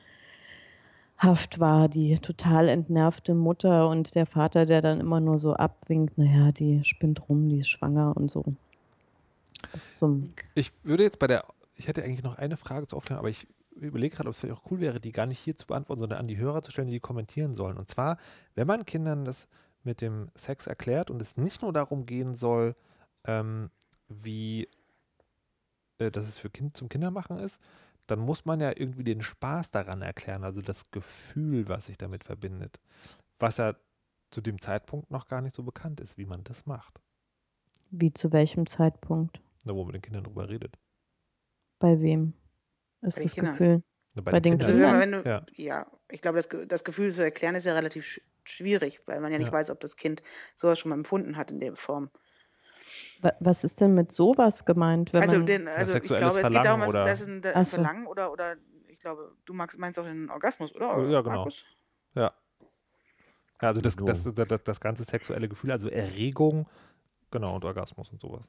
war, 1.59 1.89
die 1.89 2.15
total 2.15 2.69
entnervte 2.69 3.35
Mutter 3.35 3.89
und 3.89 4.15
der 4.15 4.25
Vater, 4.27 4.65
der 4.65 4.81
dann 4.81 5.01
immer 5.01 5.21
nur 5.21 5.39
so 5.39 5.55
abwinkt, 5.55 6.17
naja, 6.17 6.51
die 6.51 6.83
spinnt 6.83 7.29
rum, 7.29 7.49
die 7.49 7.59
ist 7.59 7.69
schwanger 7.69 8.17
und 8.17 8.31
so. 8.31 8.45
ich 10.55 10.73
würde 10.83 11.03
jetzt 11.03 11.19
bei 11.19 11.27
der, 11.27 11.45
ich 11.77 11.89
hätte 11.89 12.03
eigentlich 12.03 12.23
noch 12.23 12.39
eine 12.39 12.57
Frage 12.57 12.87
zu 12.87 12.97
aufklären, 12.97 13.19
aber 13.19 13.29
ich 13.29 13.47
überlege 13.81 14.17
gerade, 14.17 14.29
ob 14.29 14.35
es 14.35 14.41
vielleicht 14.41 14.59
auch 14.59 14.71
cool 14.71 14.81
wäre, 14.81 14.99
die 14.99 15.13
gar 15.13 15.27
nicht 15.27 15.39
hier 15.39 15.57
zu 15.57 15.67
beantworten, 15.67 16.01
sondern 16.01 16.19
an 16.19 16.27
die 16.27 16.39
Hörer 16.39 16.63
zu 16.63 16.71
stellen, 16.71 16.89
die, 16.89 16.95
die 16.95 17.01
kommentieren 17.01 17.55
sollen. 17.55 17.77
Und 17.77 17.89
zwar, 17.89 18.17
wenn 18.55 18.67
man 18.67 18.85
Kindern 18.87 19.25
das 19.25 19.47
mit 19.85 20.01
dem 20.01 20.31
Sex 20.35 20.67
erklärt 20.67 21.11
und 21.11 21.23
es 21.23 21.37
nicht 21.37 21.63
nur 21.63 21.73
darum 21.73 22.07
gehen 22.07 22.35
soll, 22.35 22.75
ähm, 23.25 23.71
wie 24.09 24.69
äh, 25.99 26.11
dass 26.11 26.27
es 26.27 26.39
für 26.39 26.51
Kind 26.51 26.77
zum 26.77 26.89
Kindermachen 26.89 27.39
ist, 27.39 27.61
dann 28.07 28.21
muss 28.21 28.45
man 28.45 28.61
ja 28.61 28.71
irgendwie 28.75 29.05
den 29.05 29.21
Spaß 29.21 29.71
daran 29.71 30.03
erklären, 30.03 30.45
also 30.45 30.63
das 30.63 30.91
Gefühl, 30.91 31.69
was 31.69 31.87
sich 31.87 31.99
damit 31.99 32.25
verbindet. 32.25 32.81
Was 33.39 33.59
ja 33.59 33.75
zu 34.31 34.41
dem 34.41 34.61
Zeitpunkt 34.61 35.11
noch 35.11 35.29
gar 35.29 35.41
nicht 35.41 35.55
so 35.55 35.63
bekannt 35.63 36.01
ist, 36.01 36.17
wie 36.17 36.27
man 36.27 36.45
das 36.45 36.67
macht. 36.67 37.01
Wie 37.91 38.13
zu 38.13 38.33
welchem 38.33 38.67
Zeitpunkt? 38.67 39.41
Na, 39.65 39.75
wo 39.75 39.79
man 39.79 39.89
mit 39.89 39.97
den 39.97 40.03
Kindern 40.03 40.25
drüber 40.25 40.49
redet. 40.49 40.79
Bei 41.79 42.01
wem 42.01 42.35
ist 43.03 43.17
Bei 43.17 43.23
das 43.23 43.35
Kindern. 43.35 43.53
Gefühl? 43.53 43.83
Na, 44.25 44.31
Bei 44.33 44.41
den 44.41 44.61
Also 44.61 44.73
Kindern? 44.73 44.99
wenn 45.01 45.13
du, 45.13 45.23
Ja. 45.29 45.41
ja. 45.57 45.87
ich 46.11 46.21
glaube, 46.21 46.37
das, 46.39 46.49
das 46.69 46.85
Gefühl 46.85 47.11
zu 47.11 47.23
erklären 47.23 47.55
ist 47.55 47.65
ja 47.65 47.75
relativ 47.75 48.05
sch 48.05 48.21
schwierig, 48.45 49.01
weil 49.07 49.21
man 49.21 49.31
ja 49.31 49.39
nicht 49.39 49.49
Ja. 49.49 49.53
weiß, 49.53 49.71
ob 49.71 49.81
das 49.81 49.97
Kind 49.97 50.23
sowas 50.55 50.79
schon 50.79 50.89
mal 50.91 50.95
empfunden 50.97 51.37
hat 51.37 51.51
in 51.51 51.61
der 51.61 51.75
Form. 51.75 52.11
Wa- 53.21 53.33
Was 53.41 53.63
ist 53.65 53.81
denn 53.81 53.95
mit 53.95 54.11
sowas 54.11 54.65
gemeint? 54.65 55.13
Wenn 55.13 55.23
Also, 55.23 55.37
man, 55.39 55.47
den, 55.47 55.69
also 55.69 55.95
ich 55.95 56.03
glaube, 56.05 56.41
es 56.41 56.49
geht 56.49 56.65
darum, 56.65 56.81
was 56.81 56.93
das 56.93 57.21
ist 57.21 57.29
ein, 57.29 57.45
ein 57.55 57.65
so. 57.67 57.71
Verlangen 57.77 58.07
oder, 58.07 58.33
oder 58.33 58.57
ich 58.89 58.99
glaube, 59.01 59.37
du 59.45 59.53
magst, 59.53 59.79
meinst 59.79 59.99
auch 59.99 60.05
den 60.05 60.31
Orgasmus, 60.31 60.75
oder? 60.75 60.99
Ja, 61.09 61.21
genau. 61.21 61.37
Markus? 61.37 61.65
Ja. 62.15 62.33
Ja, 63.61 63.69
also 63.69 63.81
das, 63.81 63.95
So. 63.95 64.05
das, 64.05 64.23
das, 64.25 64.49
das, 64.49 64.63
das 64.65 64.81
ganze 64.81 65.05
sexuelle 65.05 65.49
Gefühl, 65.49 65.73
also 65.73 65.89
Erregung, 65.89 66.67
genau, 67.31 67.57
und 67.57 67.65
Orgasmus 67.65 68.09
und 68.11 68.21
sowas. 68.21 68.47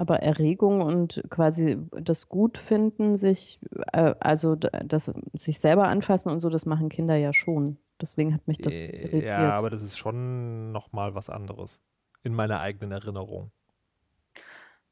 Aber 0.00 0.20
Erregung 0.20 0.80
und 0.80 1.22
quasi 1.28 1.76
das 1.90 2.28
Gutfinden, 2.28 3.16
sich, 3.16 3.60
äh, 3.92 4.14
also 4.18 4.56
das 4.56 5.10
sich 5.34 5.60
selber 5.60 5.88
anfassen 5.88 6.30
und 6.30 6.40
so, 6.40 6.48
das 6.48 6.64
machen 6.64 6.88
Kinder 6.88 7.16
ja 7.16 7.32
schon. 7.34 7.78
Deswegen 8.00 8.32
hat 8.34 8.48
mich 8.48 8.58
das 8.58 8.72
Äh, 8.72 9.02
irritiert. 9.02 9.26
Ja, 9.26 9.50
aber 9.58 9.68
das 9.68 9.82
ist 9.82 9.98
schon 9.98 10.72
nochmal 10.72 11.14
was 11.14 11.28
anderes. 11.28 11.82
In 12.22 12.34
meiner 12.34 12.60
eigenen 12.60 12.92
Erinnerung. 12.92 13.52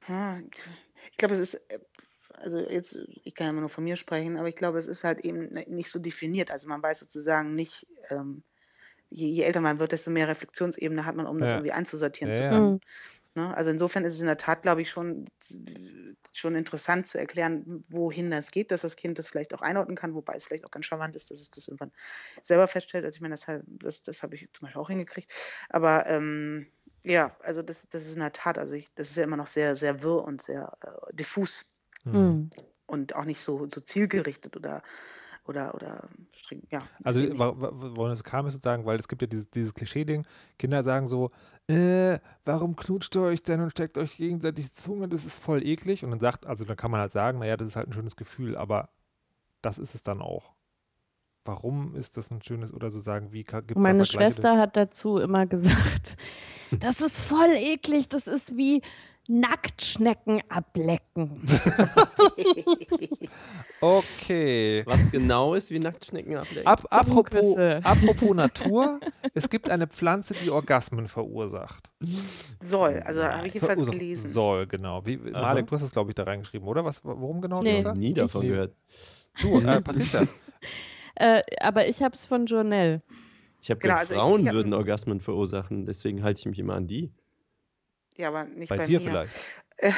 Ja, 0.08 0.38
ich 1.10 1.16
glaube, 1.18 1.34
es 1.34 1.40
ist, 1.40 1.54
äh, 1.70 1.78
also 2.34 2.58
jetzt, 2.58 2.98
ich 3.24 3.34
kann 3.34 3.46
ja 3.46 3.50
immer 3.50 3.60
nur 3.60 3.68
von 3.68 3.84
mir 3.84 3.96
sprechen, 3.96 4.36
aber 4.36 4.48
ich 4.48 4.54
glaube, 4.54 4.78
es 4.78 4.86
ist 4.86 5.04
halt 5.04 5.20
eben 5.20 5.48
nicht 5.68 5.90
so 5.90 5.98
definiert. 6.00 6.50
Also 6.50 6.68
man 6.68 6.82
weiß 6.82 7.00
sozusagen 7.00 7.54
nicht, 7.54 7.86
ähm, 8.10 8.42
je, 9.08 9.28
je 9.28 9.42
älter 9.44 9.60
man 9.60 9.78
wird, 9.80 9.92
desto 9.92 10.10
mehr 10.10 10.28
Reflexionsebene 10.28 11.04
hat 11.06 11.16
man, 11.16 11.26
um 11.26 11.40
das 11.40 11.52
Ja. 11.52 11.56
irgendwie 11.58 11.72
einzusortieren 11.72 12.32
Ja, 12.32 12.38
zu 12.38 12.44
ja. 12.44 12.50
können. 12.50 12.72
Mhm. 12.74 12.80
Ne? 13.38 13.56
Also 13.56 13.70
insofern 13.70 14.04
ist 14.04 14.14
es 14.14 14.20
in 14.20 14.26
der 14.26 14.36
Tat, 14.36 14.62
glaube 14.62 14.82
ich, 14.82 14.90
schon, 14.90 15.24
schon 16.32 16.56
interessant 16.56 17.06
zu 17.06 17.18
erklären, 17.18 17.84
wohin 17.88 18.32
das 18.32 18.50
geht, 18.50 18.72
dass 18.72 18.80
das 18.80 18.96
Kind 18.96 19.18
das 19.20 19.28
vielleicht 19.28 19.54
auch 19.54 19.62
einordnen 19.62 19.96
kann, 19.96 20.14
wobei 20.14 20.34
es 20.34 20.44
vielleicht 20.44 20.66
auch 20.66 20.72
ganz 20.72 20.86
charmant 20.86 21.14
ist, 21.14 21.30
dass 21.30 21.38
es 21.38 21.50
das 21.52 21.68
irgendwann 21.68 21.92
selber 22.42 22.66
feststellt. 22.66 23.04
Also 23.04 23.18
ich 23.18 23.20
meine, 23.20 23.36
das, 23.36 23.46
das, 23.66 24.02
das 24.02 24.22
habe 24.24 24.34
ich 24.34 24.48
zum 24.52 24.66
Beispiel 24.66 24.82
auch 24.82 24.88
hingekriegt. 24.88 25.32
Aber 25.68 26.06
ähm, 26.08 26.66
ja, 27.04 27.30
also 27.42 27.62
das, 27.62 27.88
das 27.88 28.06
ist 28.06 28.14
in 28.14 28.20
der 28.20 28.32
Tat, 28.32 28.58
also 28.58 28.74
ich, 28.74 28.92
das 28.96 29.10
ist 29.10 29.16
ja 29.16 29.22
immer 29.22 29.36
noch 29.36 29.46
sehr, 29.46 29.76
sehr 29.76 30.02
wirr 30.02 30.24
und 30.24 30.42
sehr 30.42 30.72
äh, 30.82 31.14
diffus 31.14 31.76
Hm. 32.02 32.12
Mhm. 32.12 32.50
und 32.86 33.14
auch 33.14 33.24
nicht 33.24 33.40
so, 33.40 33.68
so 33.68 33.80
zielgerichtet 33.80 34.56
oder 34.56 34.82
oder 35.48 35.74
oder 35.74 36.06
streng, 36.34 36.62
ja. 36.70 36.82
Also, 37.04 37.20
sehe 37.20 37.30
nicht- 37.30 37.40
wa- 37.40 37.54
wa- 37.58 37.70
woran 37.96 38.12
es 38.12 38.22
kam, 38.22 38.46
ist 38.46 38.54
sozusagen, 38.54 38.84
weil 38.86 38.98
es 39.00 39.08
gibt 39.08 39.22
ja 39.22 39.28
dieses, 39.28 39.48
dieses 39.50 39.74
Klischee-Ding, 39.74 40.24
Kinder 40.58 40.82
sagen 40.82 41.08
so, 41.08 41.30
äh, 41.68 42.18
warum 42.44 42.76
knutscht 42.76 43.16
ihr 43.16 43.22
euch 43.22 43.42
denn 43.42 43.60
und 43.60 43.70
steckt 43.70 43.98
euch 43.98 44.16
gegenseitig 44.18 44.66
die 44.66 44.72
Zunge, 44.72 45.08
das 45.08 45.24
ist 45.24 45.38
voll 45.38 45.66
eklig. 45.66 46.04
Und 46.04 46.10
dann 46.12 46.20
sagt, 46.20 46.46
also 46.46 46.64
dann 46.64 46.76
kann 46.76 46.90
man 46.90 47.00
halt 47.00 47.12
sagen, 47.12 47.38
naja, 47.40 47.56
das 47.56 47.68
ist 47.68 47.76
halt 47.76 47.88
ein 47.88 47.92
schönes 47.92 48.16
Gefühl, 48.16 48.56
aber 48.56 48.90
das 49.62 49.78
ist 49.78 49.94
es 49.94 50.02
dann 50.02 50.20
auch. 50.22 50.52
Warum 51.44 51.94
ist 51.94 52.16
das 52.18 52.30
ein 52.30 52.42
schönes, 52.42 52.74
oder 52.74 52.90
so 52.90 53.00
sagen, 53.00 53.32
wie 53.32 53.42
gibt 53.42 53.70
es 53.70 53.76
meine 53.76 54.04
Schwester 54.04 54.58
hat 54.58 54.76
dazu 54.76 55.16
immer 55.18 55.46
gesagt, 55.46 56.16
das 56.78 57.00
ist 57.00 57.18
voll 57.20 57.52
eklig, 57.56 58.08
das 58.10 58.26
ist 58.26 58.56
wie 58.56 58.82
Nacktschnecken 59.28 60.40
ablecken. 60.48 61.40
Okay. 63.80 64.82
Was 64.86 65.10
genau 65.10 65.54
ist 65.54 65.70
wie 65.70 65.78
Nacktschnecken 65.78 66.36
ablecken? 66.36 66.66
Ab, 66.66 66.84
apropos, 66.90 67.56
apropos 67.84 68.34
Natur, 68.34 68.98
es 69.34 69.48
gibt 69.48 69.70
eine 69.70 69.86
Pflanze, 69.86 70.34
die 70.34 70.50
Orgasmen 70.50 71.06
verursacht. 71.06 71.90
soll, 72.60 73.00
also 73.04 73.22
habe 73.22 73.46
ich 73.46 73.54
jedenfalls 73.54 73.78
Verursachen 73.78 73.98
gelesen. 73.98 74.30
Soll, 74.32 74.66
genau. 74.66 75.06
Wie. 75.06 75.16
Malek, 75.18 75.68
du 75.68 75.74
hast 75.76 75.82
es, 75.82 75.92
glaube 75.92 76.10
ich, 76.10 76.16
da 76.16 76.24
reingeschrieben, 76.24 76.66
oder? 76.66 76.84
Was, 76.84 77.04
worum 77.04 77.40
genau? 77.40 77.62
Nee. 77.62 77.76
Lisa? 77.76 77.94
Nie 77.94 78.14
davon 78.14 78.42
Ich- 78.42 78.48
gehört. 78.48 78.74
Du, 79.40 79.60
äh, 79.60 79.80
Patricia. 79.80 80.26
Äh, 81.14 81.42
aber 81.60 81.86
ich 81.88 82.02
habe 82.02 82.14
es 82.16 82.26
von 82.26 82.46
Journell. 82.46 83.00
Ich 83.62 83.70
habe 83.70 83.78
Genau, 83.78 83.94
gehört, 83.94 84.00
also 84.00 84.14
ich- 84.14 84.20
Frauen 84.20 84.40
ich 84.40 84.46
hab- 84.48 84.54
würden 84.54 84.74
Orgasmen 84.74 85.20
verursachen, 85.20 85.86
deswegen 85.86 86.22
halte 86.24 86.40
ich 86.40 86.46
mich 86.46 86.58
immer 86.58 86.74
an 86.74 86.86
die. 86.88 87.12
Ja, 88.18 88.28
aber 88.28 88.44
nicht 88.44 88.68
bei, 88.68 88.76
Bei 88.76 88.86
dir 88.86 89.00
mir. 89.00 89.10
vielleicht. 89.10 89.50
Äh, 89.80 89.92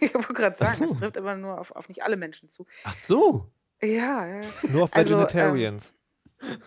ich 0.00 0.14
wollte 0.14 0.32
gerade 0.32 0.56
sagen, 0.56 0.82
es 0.82 0.92
so. 0.92 0.96
trifft 0.96 1.18
immer 1.18 1.36
nur 1.36 1.60
auf, 1.60 1.70
auf 1.72 1.90
nicht 1.90 2.02
alle 2.04 2.16
Menschen 2.16 2.48
zu. 2.48 2.64
Ach 2.84 2.94
so. 2.94 3.52
Ja, 3.82 4.26
ja. 4.26 4.42
Nur 4.70 4.84
auf 4.84 4.94
Also, 4.96 5.12
ähm, 5.12 5.20
Vegetarians. 5.20 5.92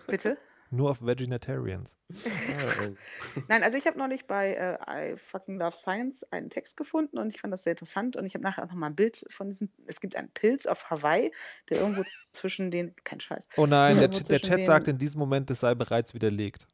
Bitte? 0.06 0.38
Nur 0.70 0.90
auf 0.92 1.02
Vegetarians. 1.04 1.96
Ah, 2.24 2.82
oh. 2.86 3.40
Nein, 3.48 3.64
also 3.64 3.76
ich 3.76 3.88
habe 3.88 3.98
neulich 3.98 4.26
bei 4.28 4.52
äh, 4.54 5.12
I 5.12 5.16
fucking 5.16 5.58
love 5.58 5.72
science 5.72 6.22
einen 6.30 6.48
Text 6.48 6.76
gefunden 6.76 7.18
und 7.18 7.34
ich 7.34 7.40
fand 7.40 7.52
das 7.52 7.64
sehr 7.64 7.72
interessant 7.72 8.14
und 8.16 8.24
ich 8.24 8.34
habe 8.34 8.44
nachher 8.44 8.62
auch 8.64 8.68
nochmal 8.68 8.90
ein 8.90 8.94
Bild 8.96 9.24
von 9.30 9.48
diesem, 9.48 9.68
es 9.86 10.00
gibt 10.00 10.14
einen 10.14 10.30
Pilz 10.30 10.66
auf 10.66 10.90
Hawaii, 10.90 11.32
der 11.70 11.78
irgendwo 11.80 12.04
zwischen 12.32 12.70
den, 12.70 12.94
kein 13.02 13.18
Scheiß, 13.18 13.48
Oh 13.56 13.66
nein, 13.66 13.98
der, 13.98 14.06
der 14.08 14.38
Chat 14.38 14.58
den- 14.58 14.66
sagt 14.66 14.86
in 14.86 14.98
diesem 14.98 15.18
Moment, 15.18 15.50
es 15.50 15.58
sei 15.58 15.74
bereits 15.74 16.14
widerlegt. 16.14 16.68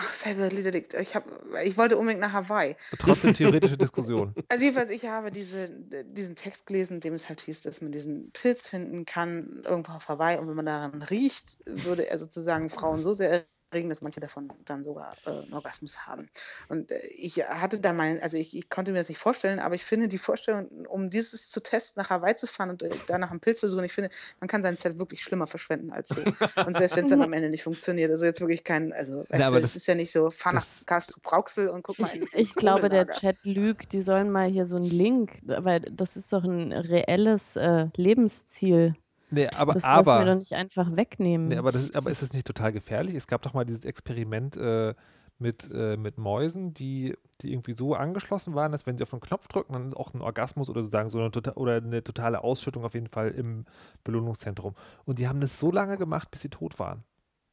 Ach, 0.00 0.12
Cyberlidict, 0.12 0.94
ich, 0.94 1.14
hab, 1.14 1.24
ich 1.64 1.76
wollte 1.76 1.98
unbedingt 1.98 2.20
nach 2.20 2.32
Hawaii. 2.32 2.76
Trotzdem 2.98 3.34
theoretische 3.34 3.76
Diskussion. 3.78 4.34
Also 4.48 4.64
jedenfalls, 4.64 4.90
ich 4.90 5.06
habe 5.06 5.30
diese, 5.30 5.70
diesen 6.04 6.36
Text 6.36 6.66
gelesen, 6.66 6.94
in 6.94 7.00
dem 7.00 7.14
es 7.14 7.28
halt 7.28 7.40
hieß, 7.40 7.62
dass 7.62 7.82
man 7.82 7.92
diesen 7.92 8.30
Pilz 8.32 8.68
finden 8.68 9.04
kann, 9.04 9.62
irgendwo 9.64 9.92
auf 9.92 10.08
Hawaii 10.08 10.38
und 10.38 10.48
wenn 10.48 10.56
man 10.56 10.66
daran 10.66 11.02
riecht, 11.02 11.60
würde 11.66 12.08
er 12.08 12.18
sozusagen 12.18 12.70
Frauen 12.70 13.02
so 13.02 13.12
sehr 13.12 13.44
erregen, 13.70 13.88
dass 13.88 14.02
manche 14.02 14.20
davon 14.20 14.50
dann 14.64 14.82
sogar 14.84 15.16
äh, 15.26 15.30
einen 15.30 15.54
Orgasmus 15.54 16.06
haben. 16.06 16.28
Und 16.68 16.90
äh, 16.90 16.98
ich 17.16 17.36
hatte 17.48 17.80
da 17.80 17.92
mein, 17.92 18.20
also 18.20 18.36
ich, 18.36 18.56
ich 18.56 18.68
konnte 18.68 18.92
mir 18.92 18.98
das 18.98 19.08
nicht 19.08 19.18
vorstellen, 19.18 19.60
aber 19.60 19.74
ich 19.74 19.84
finde 19.84 20.08
die 20.08 20.18
Vorstellung, 20.18 20.66
um 20.86 21.08
dieses 21.10 21.50
zu 21.50 21.62
testen, 21.62 22.02
nach 22.02 22.10
Hawaii 22.10 22.36
zu 22.36 22.46
fahren 22.46 22.70
und 22.70 22.82
äh, 22.82 22.90
da 23.06 23.18
nach 23.18 23.30
einem 23.30 23.40
Pilz 23.40 23.60
zu 23.60 23.68
suchen, 23.68 23.84
ich 23.84 23.92
finde, 23.92 24.10
man 24.40 24.48
kann 24.48 24.62
seine 24.62 24.76
Zeit 24.76 24.98
wirklich 24.98 25.22
schlimmer 25.22 25.46
verschwenden 25.46 25.92
als 25.92 26.08
so. 26.10 26.22
Und 26.66 26.74
selbst 26.76 26.96
wenn 26.96 27.04
es 27.04 27.10
dann 27.10 27.22
am 27.22 27.32
Ende 27.32 27.48
nicht 27.50 27.62
funktioniert, 27.62 28.10
also 28.10 28.24
jetzt 28.24 28.40
wirklich 28.40 28.64
kein, 28.64 28.92
also 28.92 29.24
weißt 29.28 29.42
aber 29.42 29.56
du, 29.56 29.62
das- 29.62 29.70
es 29.70 29.76
ist 29.76 29.86
ja 29.86 29.94
nicht 29.94 30.12
so, 30.12 30.30
fahr 30.30 30.52
nach 30.52 30.66
Karlsruhe 30.86 31.20
Brauxel 31.22 31.68
und 31.68 31.82
guck 31.82 31.98
mal 31.98 32.10
Ich, 32.14 32.34
ich 32.34 32.54
glaube, 32.54 32.88
der. 32.88 33.06
Chat 33.08 33.36
lügt. 33.44 33.92
Die 33.92 34.00
sollen 34.00 34.30
mal 34.30 34.48
hier 34.48 34.66
so 34.66 34.76
einen 34.76 34.86
Link, 34.86 35.38
weil 35.42 35.80
das 35.80 36.16
ist 36.16 36.32
doch 36.32 36.44
ein 36.44 36.72
reelles 36.72 37.56
äh, 37.56 37.86
Lebensziel. 37.96 38.94
Nee, 39.30 39.48
aber, 39.48 39.74
Das 39.74 39.82
lassen 39.82 39.94
wir 39.94 40.02
doch 40.14 40.20
aber, 40.22 40.34
nicht 40.34 40.52
einfach 40.54 40.96
wegnehmen. 40.96 41.48
nee, 41.48 41.56
aber, 41.56 41.72
das, 41.72 41.84
ist- 41.84 41.96
aber 41.96 42.10
ist 42.10 42.22
das 42.22 42.32
nicht 42.32 42.46
total 42.46 42.72
gefährlich? 42.72 43.14
Es 43.14 43.26
gab 43.26 43.42
doch 43.42 43.54
mal 43.54 43.64
dieses 43.64 43.84
Experiment 43.84 44.56
äh, 44.56 44.94
mit, 45.38 45.70
äh, 45.72 45.96
mit 45.96 46.18
Mäusen, 46.18 46.74
die, 46.74 47.16
die 47.40 47.52
irgendwie 47.52 47.74
so 47.74 47.94
angeschlossen 47.94 48.54
waren, 48.54 48.72
dass 48.72 48.86
wenn 48.86 48.98
sie 48.98 49.04
auf 49.04 49.12
einen 49.14 49.22
Knopf 49.22 49.48
drücken, 49.48 49.72
dann 49.72 49.94
auch 49.94 50.12
ein 50.12 50.20
Orgasmus 50.20 50.68
oder 50.68 50.82
sozusagen 50.82 51.08
so 51.10 51.18
eine, 51.18 51.30
tota 51.30 51.52
oder 51.54 51.76
eine 51.76 52.02
totale 52.04 52.42
Ausschüttung 52.44 52.84
auf 52.84 52.92
jeden 52.94 53.06
Fall 53.08 53.30
im 53.30 53.64
Belohnungszentrum. 54.04 54.74
Und 55.06 55.18
die 55.18 55.28
haben 55.28 55.40
das 55.40 55.58
so 55.58 55.70
lange 55.70 55.96
gemacht, 55.96 56.30
bis 56.30 56.42
sie 56.42 56.50
tot 56.50 56.78
waren. 56.78 57.04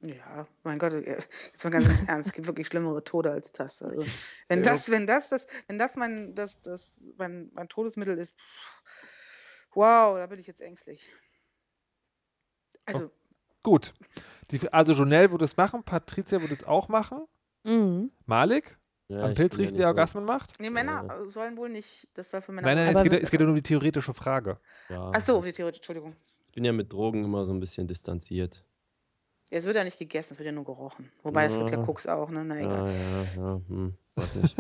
Ja, 0.02 0.46
mein 0.64 0.78
Gott, 0.80 0.92
äh, 0.94 1.00
jetzt 1.02 1.64
mal 1.64 1.70
ganz 1.72 1.88
im 1.88 1.92
Ernst, 2.10 2.28
es 2.30 2.34
gibt 2.34 2.48
wirklich 2.48 2.68
schlimmere 2.68 3.04
Tode 3.04 3.32
als 3.32 3.52
das. 3.54 3.82
Also, 3.82 4.06
wenn 4.48 4.62
das, 4.64 4.92
wenn 4.92 5.08
das, 5.08 5.30
das, 5.30 5.48
wenn 5.68 5.78
das 5.80 5.96
mein, 5.96 6.36
das, 6.36 6.62
das, 6.62 7.10
mein, 7.18 7.50
mein 7.54 7.70
Todesmittel 7.70 8.18
ist, 8.18 8.38
pff, 8.38 8.82
wow, 9.74 10.18
da 10.18 10.28
bin 10.28 10.40
ich 10.40 10.48
jetzt 10.48 10.62
ängstlich. 10.62 11.10
Also, 12.88 13.12
Gut. 13.64 13.94
Die, 14.52 14.72
also 14.72 14.94
Jonelle 14.94 15.30
würde 15.32 15.46
es 15.46 15.58
machen, 15.58 15.84
Patricia 15.84 16.40
würde 16.42 16.54
es 16.54 16.64
auch 16.64 16.88
machen. 16.88 17.26
Mhm. 17.64 18.12
Malik, 18.26 18.78
Ja, 19.10 19.24
am 19.24 19.34
Pilz 19.34 19.56
ja 19.58 19.62
riechen, 19.64 19.76
der 19.78 19.86
so- 19.86 19.90
Orgasmen 19.90 20.24
macht? 20.26 20.60
nee, 20.62 20.70
Männer 20.70 21.06
äh, 21.06 21.30
sollen 21.30 21.58
wohl 21.58 21.70
nicht, 21.70 22.08
das 22.14 22.32
soll 22.32 22.42
für 22.42 22.54
Männer. 22.54 22.68
Nein, 22.74 22.94
nein, 22.94 22.96
es 22.96 23.04
geht, 23.12 23.22
es 23.24 23.30
geht 23.32 23.40
ja 23.42 23.46
nur 23.46 23.52
um 23.52 23.56
die 23.58 23.64
theoretische 23.64 24.14
Frage. 24.14 24.58
Ja. 24.90 25.10
Ach 25.14 25.22
so, 25.22 25.42
die 25.42 25.52
Theorie, 25.52 25.76
Entschuldigung. 25.76 26.16
Ich 26.46 26.52
bin 26.54 26.64
ja 26.64 26.72
mit 26.72 26.92
Drogen 26.94 27.24
immer 27.26 27.46
so 27.46 27.52
ein 27.54 27.60
bisschen 27.60 27.88
distanziert. 27.88 28.64
Ja, 29.52 29.60
es 29.60 29.66
wird 29.66 29.76
ja 29.76 29.84
nicht 29.84 30.00
gegessen, 30.00 30.34
es 30.34 30.40
wird 30.40 30.46
ja 30.48 30.52
nur 30.54 30.66
gerochen. 30.66 31.12
Wobei, 31.24 31.46
es 31.46 31.58
wird 31.58 31.70
ja 31.72 31.78
Ja. 31.78 31.84
Koks 31.86 32.08
auch, 32.08 32.30
ne? 32.30 32.44
Na 32.46 32.56
Ja, 32.60 32.66
egal. 32.66 32.94
ja, 33.36 33.44
ja. 33.46 33.62
Hm, 33.68 33.98
weiß 34.16 34.36
nicht. 34.36 34.56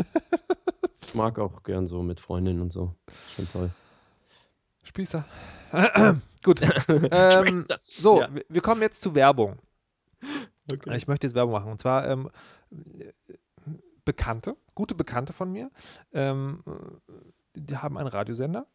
ich 1.02 1.16
mag 1.16 1.40
auch 1.40 1.63
gern 1.63 1.88
so 1.88 2.04
mit 2.04 2.20
Freundinnen 2.20 2.62
und 2.62 2.72
so. 2.72 2.94
Schon 3.36 3.50
toll. 3.52 3.70
Spießer. 4.88 5.26
Gut. 6.43 6.62
Ähm, 6.89 7.63
so, 7.82 8.21
Ja. 8.21 8.30
wir- 8.50 8.62
kommen 8.62 8.82
jetzt 8.82 9.02
zu 9.02 9.13
Werbung. 9.15 9.60
Okay. 10.71 10.95
Ich 10.97 11.08
möchte 11.08 11.28
jetzt 11.28 11.36
Werbung 11.36 11.54
machen. 11.54 11.71
Und 11.71 11.82
zwar 11.82 12.08
ähm, 12.08 12.30
äh, 12.71 13.12
Bekannte, 14.06 14.56
gute 14.73 14.95
Bekannte 14.95 15.34
von 15.34 15.52
mir, 15.52 15.69
ähm, 16.13 16.63
äh, 16.65 17.12
die 17.60 17.76
haben 17.78 17.97
einen 17.97 18.08
Radiosender. 18.08 18.67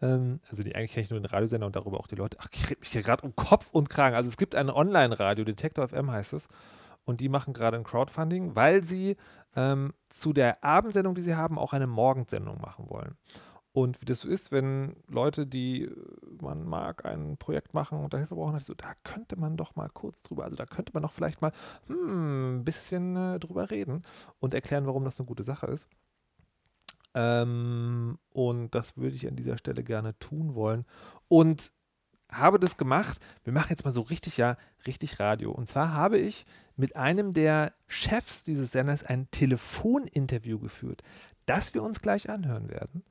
Ähm, 0.00 0.40
also 0.50 0.62
die 0.62 0.74
eigentlich 0.74 0.92
kenne 0.92 1.04
ich 1.04 1.10
nur 1.10 1.20
den 1.20 1.26
Radiosender 1.26 1.66
und 1.66 1.76
darüber 1.76 1.98
auch 1.98 2.06
die 2.08 2.16
Leute. 2.16 2.38
Ach, 2.40 2.48
ich 2.52 2.68
rede 2.68 2.80
mich 2.80 2.88
hier 2.90 3.02
gerade 3.02 3.22
um 3.24 3.36
Kopf 3.36 3.68
und 3.70 3.88
Kragen. 3.90 4.16
Also 4.16 4.28
es 4.28 4.36
gibt 4.36 4.54
ein 4.56 4.70
Online-Radio, 4.70 5.44
Detektor 5.44 5.86
FM 5.88 6.10
heißt 6.10 6.32
es. 6.32 6.48
Und 7.04 7.20
die 7.20 7.28
machen 7.28 7.54
gerade 7.54 7.76
ein 7.76 7.84
Crowdfunding, 7.84 8.54
weil 8.56 8.82
sie 8.84 9.16
ähm, 9.56 9.94
zu 10.10 10.32
der 10.32 10.62
Abendsendung, 10.64 11.14
die 11.14 11.22
sie 11.22 11.34
haben, 11.36 11.58
auch 11.58 11.72
eine 11.72 11.86
Morgensendung 11.86 12.60
machen 12.60 12.88
wollen. 12.90 13.16
Und 13.72 14.00
wie 14.00 14.04
das 14.04 14.20
so 14.20 14.28
ist, 14.28 14.50
wenn 14.50 14.96
Leute, 15.06 15.46
die 15.46 15.84
äh, 15.84 15.94
man 16.40 16.64
mag, 16.64 17.04
ein 17.04 17.36
Projekt 17.36 17.72
machen 17.72 18.02
und 18.02 18.12
da 18.12 18.18
Hilfe 18.18 18.34
brauchen, 18.34 18.58
so, 18.60 18.74
da 18.74 18.94
könnte 19.04 19.38
man 19.38 19.56
doch 19.56 19.76
mal 19.76 19.88
kurz 19.88 20.22
drüber, 20.22 20.44
also 20.44 20.56
da 20.56 20.66
könnte 20.66 20.92
man 20.92 21.02
doch 21.02 21.12
vielleicht 21.12 21.40
mal 21.40 21.52
hm, 21.86 22.58
ein 22.58 22.64
bisschen 22.64 23.16
äh, 23.16 23.38
drüber 23.38 23.70
reden 23.70 24.02
und 24.40 24.54
erklären, 24.54 24.86
warum 24.86 25.04
das 25.04 25.20
eine 25.20 25.26
gute 25.26 25.44
Sache 25.44 25.66
ist. 25.66 25.88
Ähm, 27.14 28.18
und 28.32 28.74
das 28.74 28.96
würde 28.96 29.16
ich 29.16 29.26
an 29.28 29.36
dieser 29.36 29.58
Stelle 29.58 29.84
gerne 29.84 30.18
tun 30.18 30.54
wollen. 30.54 30.84
Und 31.28 31.72
habe 32.30 32.58
das 32.58 32.76
gemacht. 32.76 33.18
Wir 33.44 33.52
machen 33.52 33.70
jetzt 33.70 33.84
mal 33.84 33.92
so 33.92 34.02
richtig, 34.02 34.36
ja, 34.36 34.56
richtig 34.86 35.18
Radio. 35.20 35.50
Und 35.52 35.68
zwar 35.68 35.94
habe 35.94 36.18
ich 36.18 36.46
mit 36.76 36.96
einem 36.96 37.32
der 37.32 37.72
Chefs 37.88 38.44
dieses 38.44 38.72
Senders 38.72 39.04
ein 39.04 39.28
Telefoninterview 39.30 40.58
geführt, 40.58 41.02
das 41.46 41.74
wir 41.74 41.82
uns 41.82 42.00
gleich 42.00 42.30
anhören 42.30 42.68
werden. 42.68 43.02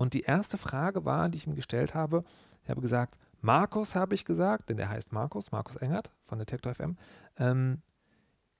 Und 0.00 0.14
die 0.14 0.22
erste 0.22 0.56
Frage 0.56 1.04
war, 1.04 1.28
die 1.28 1.36
ich 1.36 1.46
ihm 1.46 1.54
gestellt 1.54 1.94
habe, 1.94 2.24
ich 2.64 2.70
habe 2.70 2.80
gesagt, 2.80 3.18
Markus 3.42 3.94
habe 3.94 4.14
ich 4.14 4.24
gesagt, 4.24 4.70
denn 4.70 4.78
der 4.78 4.88
heißt 4.88 5.12
Markus, 5.12 5.52
Markus 5.52 5.76
Engert 5.76 6.10
von 6.22 6.38
Detektor 6.38 6.72
FM. 6.72 6.96
Ähm, 7.36 7.82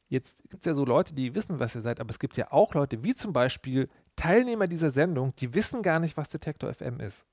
jetzt 0.08 0.42
gibt 0.50 0.60
es 0.60 0.66
ja 0.66 0.74
so 0.74 0.84
Leute, 0.84 1.14
die 1.14 1.34
wissen, 1.34 1.58
was 1.58 1.74
ihr 1.74 1.80
seid, 1.80 1.98
aber 1.98 2.10
es 2.10 2.18
gibt 2.18 2.36
ja 2.36 2.52
auch 2.52 2.74
Leute, 2.74 3.04
wie 3.04 3.14
zum 3.14 3.32
Beispiel 3.32 3.88
Teilnehmer 4.16 4.66
dieser 4.66 4.90
Sendung, 4.90 5.34
die 5.36 5.54
wissen 5.54 5.80
gar 5.80 5.98
nicht, 5.98 6.18
was 6.18 6.28
Detektor 6.28 6.74
FM 6.74 7.00
ist. 7.00 7.24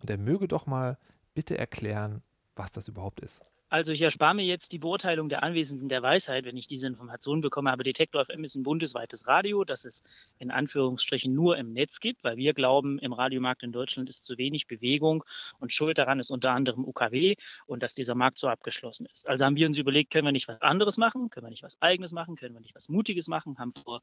Und 0.00 0.10
er 0.10 0.18
möge 0.18 0.48
doch 0.48 0.66
mal 0.66 0.98
bitte 1.32 1.56
erklären, 1.56 2.22
was 2.56 2.72
das 2.72 2.88
überhaupt 2.88 3.20
ist. 3.20 3.44
Also 3.70 3.92
ich 3.92 4.00
erspare 4.00 4.34
mir 4.34 4.46
jetzt 4.46 4.72
die 4.72 4.78
Beurteilung 4.78 5.28
der 5.28 5.42
Anwesenden 5.42 5.90
der 5.90 6.02
Weisheit, 6.02 6.46
wenn 6.46 6.56
ich 6.56 6.66
diese 6.66 6.86
Informationen 6.86 7.42
bekomme. 7.42 7.70
Aber 7.70 7.84
Detektor 7.84 8.24
FM 8.24 8.42
ist 8.44 8.54
ein 8.54 8.62
bundesweites 8.62 9.26
Radio, 9.26 9.62
das 9.64 9.84
es 9.84 10.02
in 10.38 10.50
Anführungsstrichen 10.50 11.34
nur 11.34 11.58
im 11.58 11.74
Netz 11.74 12.00
gibt, 12.00 12.24
weil 12.24 12.38
wir 12.38 12.54
glauben, 12.54 12.98
im 12.98 13.12
Radiomarkt 13.12 13.62
in 13.62 13.72
Deutschland 13.72 14.08
ist 14.08 14.24
zu 14.24 14.38
wenig 14.38 14.68
Bewegung 14.68 15.22
und 15.58 15.70
Schuld 15.70 15.98
daran 15.98 16.18
ist 16.18 16.30
unter 16.30 16.52
anderem 16.52 16.82
UKW 16.86 17.34
und 17.66 17.82
dass 17.82 17.94
dieser 17.94 18.14
Markt 18.14 18.38
so 18.38 18.48
abgeschlossen 18.48 19.06
ist. 19.12 19.28
Also 19.28 19.44
haben 19.44 19.56
wir 19.56 19.66
uns 19.66 19.76
überlegt, 19.76 20.12
können 20.12 20.26
wir 20.26 20.32
nicht 20.32 20.48
was 20.48 20.62
anderes 20.62 20.96
machen, 20.96 21.28
können 21.28 21.44
wir 21.44 21.50
nicht 21.50 21.62
was 21.62 21.76
eigenes 21.82 22.12
machen, 22.12 22.36
können 22.36 22.54
wir 22.54 22.62
nicht 22.62 22.74
was 22.74 22.88
Mutiges 22.88 23.28
machen, 23.28 23.58
haben 23.58 23.74
vor 23.84 24.00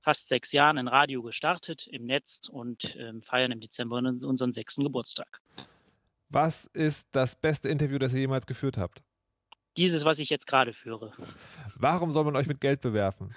fast 0.00 0.28
sechs 0.28 0.52
Jahren 0.52 0.78
ein 0.78 0.86
Radio 0.86 1.22
gestartet 1.22 1.88
im 1.88 2.06
Netz 2.06 2.48
und 2.48 2.94
äh, 2.94 3.12
feiern 3.22 3.50
im 3.50 3.60
Dezember 3.60 3.96
unseren 3.96 4.52
sechsten 4.52 4.84
Geburtstag. 4.84 5.40
Was 6.30 6.66
ist 6.66 7.08
das 7.12 7.34
beste 7.34 7.68
Interview, 7.68 7.98
das 7.98 8.12
ihr 8.12 8.20
jemals 8.20 8.46
geführt 8.46 8.76
habt? 8.76 9.02
Dieses, 9.78 10.04
was 10.04 10.18
ich 10.18 10.28
jetzt 10.28 10.48
gerade 10.48 10.72
führe. 10.72 11.12
Warum 11.76 12.10
soll 12.10 12.24
man 12.24 12.34
euch 12.34 12.48
mit 12.48 12.60
Geld 12.60 12.80
bewerfen? 12.80 13.32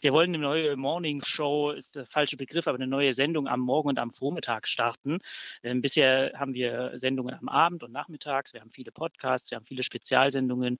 Wir 0.00 0.12
wollen 0.12 0.30
eine 0.30 0.38
neue 0.38 0.76
Morning 0.76 1.24
Show, 1.24 1.72
ist 1.72 1.96
der 1.96 2.06
falsche 2.06 2.36
Begriff, 2.36 2.68
aber 2.68 2.76
eine 2.76 2.86
neue 2.86 3.14
Sendung 3.14 3.48
am 3.48 3.58
Morgen 3.58 3.88
und 3.88 3.98
am 3.98 4.12
Vormittag 4.12 4.68
starten. 4.68 5.18
Ähm, 5.64 5.82
bisher 5.82 6.32
haben 6.36 6.54
wir 6.54 6.92
Sendungen 7.00 7.34
am 7.34 7.48
Abend 7.48 7.82
und 7.82 7.90
nachmittags, 7.90 8.52
wir 8.52 8.60
haben 8.60 8.70
viele 8.70 8.92
Podcasts, 8.92 9.50
wir 9.50 9.56
haben 9.56 9.66
viele 9.66 9.82
Spezialsendungen 9.82 10.78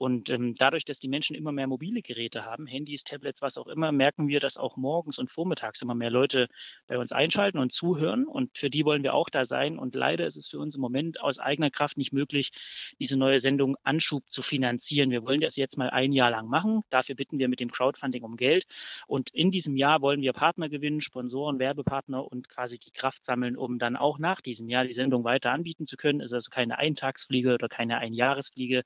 und 0.00 0.30
ähm, 0.30 0.54
dadurch, 0.54 0.86
dass 0.86 0.98
die 0.98 1.08
Menschen 1.08 1.36
immer 1.36 1.52
mehr 1.52 1.66
mobile 1.66 2.00
Geräte 2.00 2.46
haben, 2.46 2.66
Handys, 2.66 3.04
Tablets, 3.04 3.42
was 3.42 3.58
auch 3.58 3.66
immer, 3.66 3.92
merken 3.92 4.28
wir, 4.28 4.40
dass 4.40 4.56
auch 4.56 4.78
morgens 4.78 5.18
und 5.18 5.30
vormittags 5.30 5.82
immer 5.82 5.94
mehr 5.94 6.08
Leute 6.08 6.48
bei 6.86 6.96
uns 6.96 7.12
einschalten 7.12 7.58
und 7.58 7.70
zuhören 7.70 8.24
und 8.24 8.56
für 8.56 8.70
die 8.70 8.86
wollen 8.86 9.02
wir 9.02 9.12
auch 9.12 9.28
da 9.28 9.44
sein 9.44 9.78
und 9.78 9.94
leider 9.94 10.26
ist 10.26 10.38
es 10.38 10.48
für 10.48 10.58
uns 10.58 10.74
im 10.74 10.80
Moment 10.80 11.20
aus 11.20 11.38
eigener 11.38 11.70
Kraft 11.70 11.98
nicht 11.98 12.14
möglich, 12.14 12.50
diese 12.98 13.18
neue 13.18 13.40
Sendung 13.40 13.76
Anschub 13.82 14.24
zu 14.30 14.40
finanzieren. 14.40 15.10
Wir 15.10 15.22
wollen 15.22 15.42
das 15.42 15.56
jetzt 15.56 15.76
mal 15.76 15.90
ein 15.90 16.12
Jahr 16.12 16.30
lang 16.30 16.48
machen. 16.48 16.80
Dafür 16.88 17.14
bitten 17.14 17.38
wir 17.38 17.48
mit 17.48 17.60
dem 17.60 17.70
Crowdfunding 17.70 18.22
um 18.22 18.38
Geld. 18.38 18.64
Und 19.06 19.28
in 19.34 19.50
diesem 19.50 19.76
Jahr 19.76 20.00
wollen 20.00 20.22
wir 20.22 20.32
Partner 20.32 20.70
gewinnen, 20.70 21.02
Sponsoren, 21.02 21.58
Werbepartner 21.58 22.24
und 22.24 22.48
quasi 22.48 22.78
die 22.78 22.90
Kraft 22.90 23.26
sammeln, 23.26 23.54
um 23.54 23.78
dann 23.78 23.96
auch 23.96 24.18
nach 24.18 24.40
diesem 24.40 24.70
Jahr 24.70 24.86
die 24.86 24.94
Sendung 24.94 25.24
weiter 25.24 25.52
anbieten 25.52 25.86
zu 25.86 25.98
können. 25.98 26.20
Es 26.20 26.28
ist 26.28 26.34
also 26.34 26.50
keine 26.50 26.78
Eintagsfliege 26.78 27.52
oder 27.52 27.68
keine 27.68 27.98
Einjahresfliege. 27.98 28.84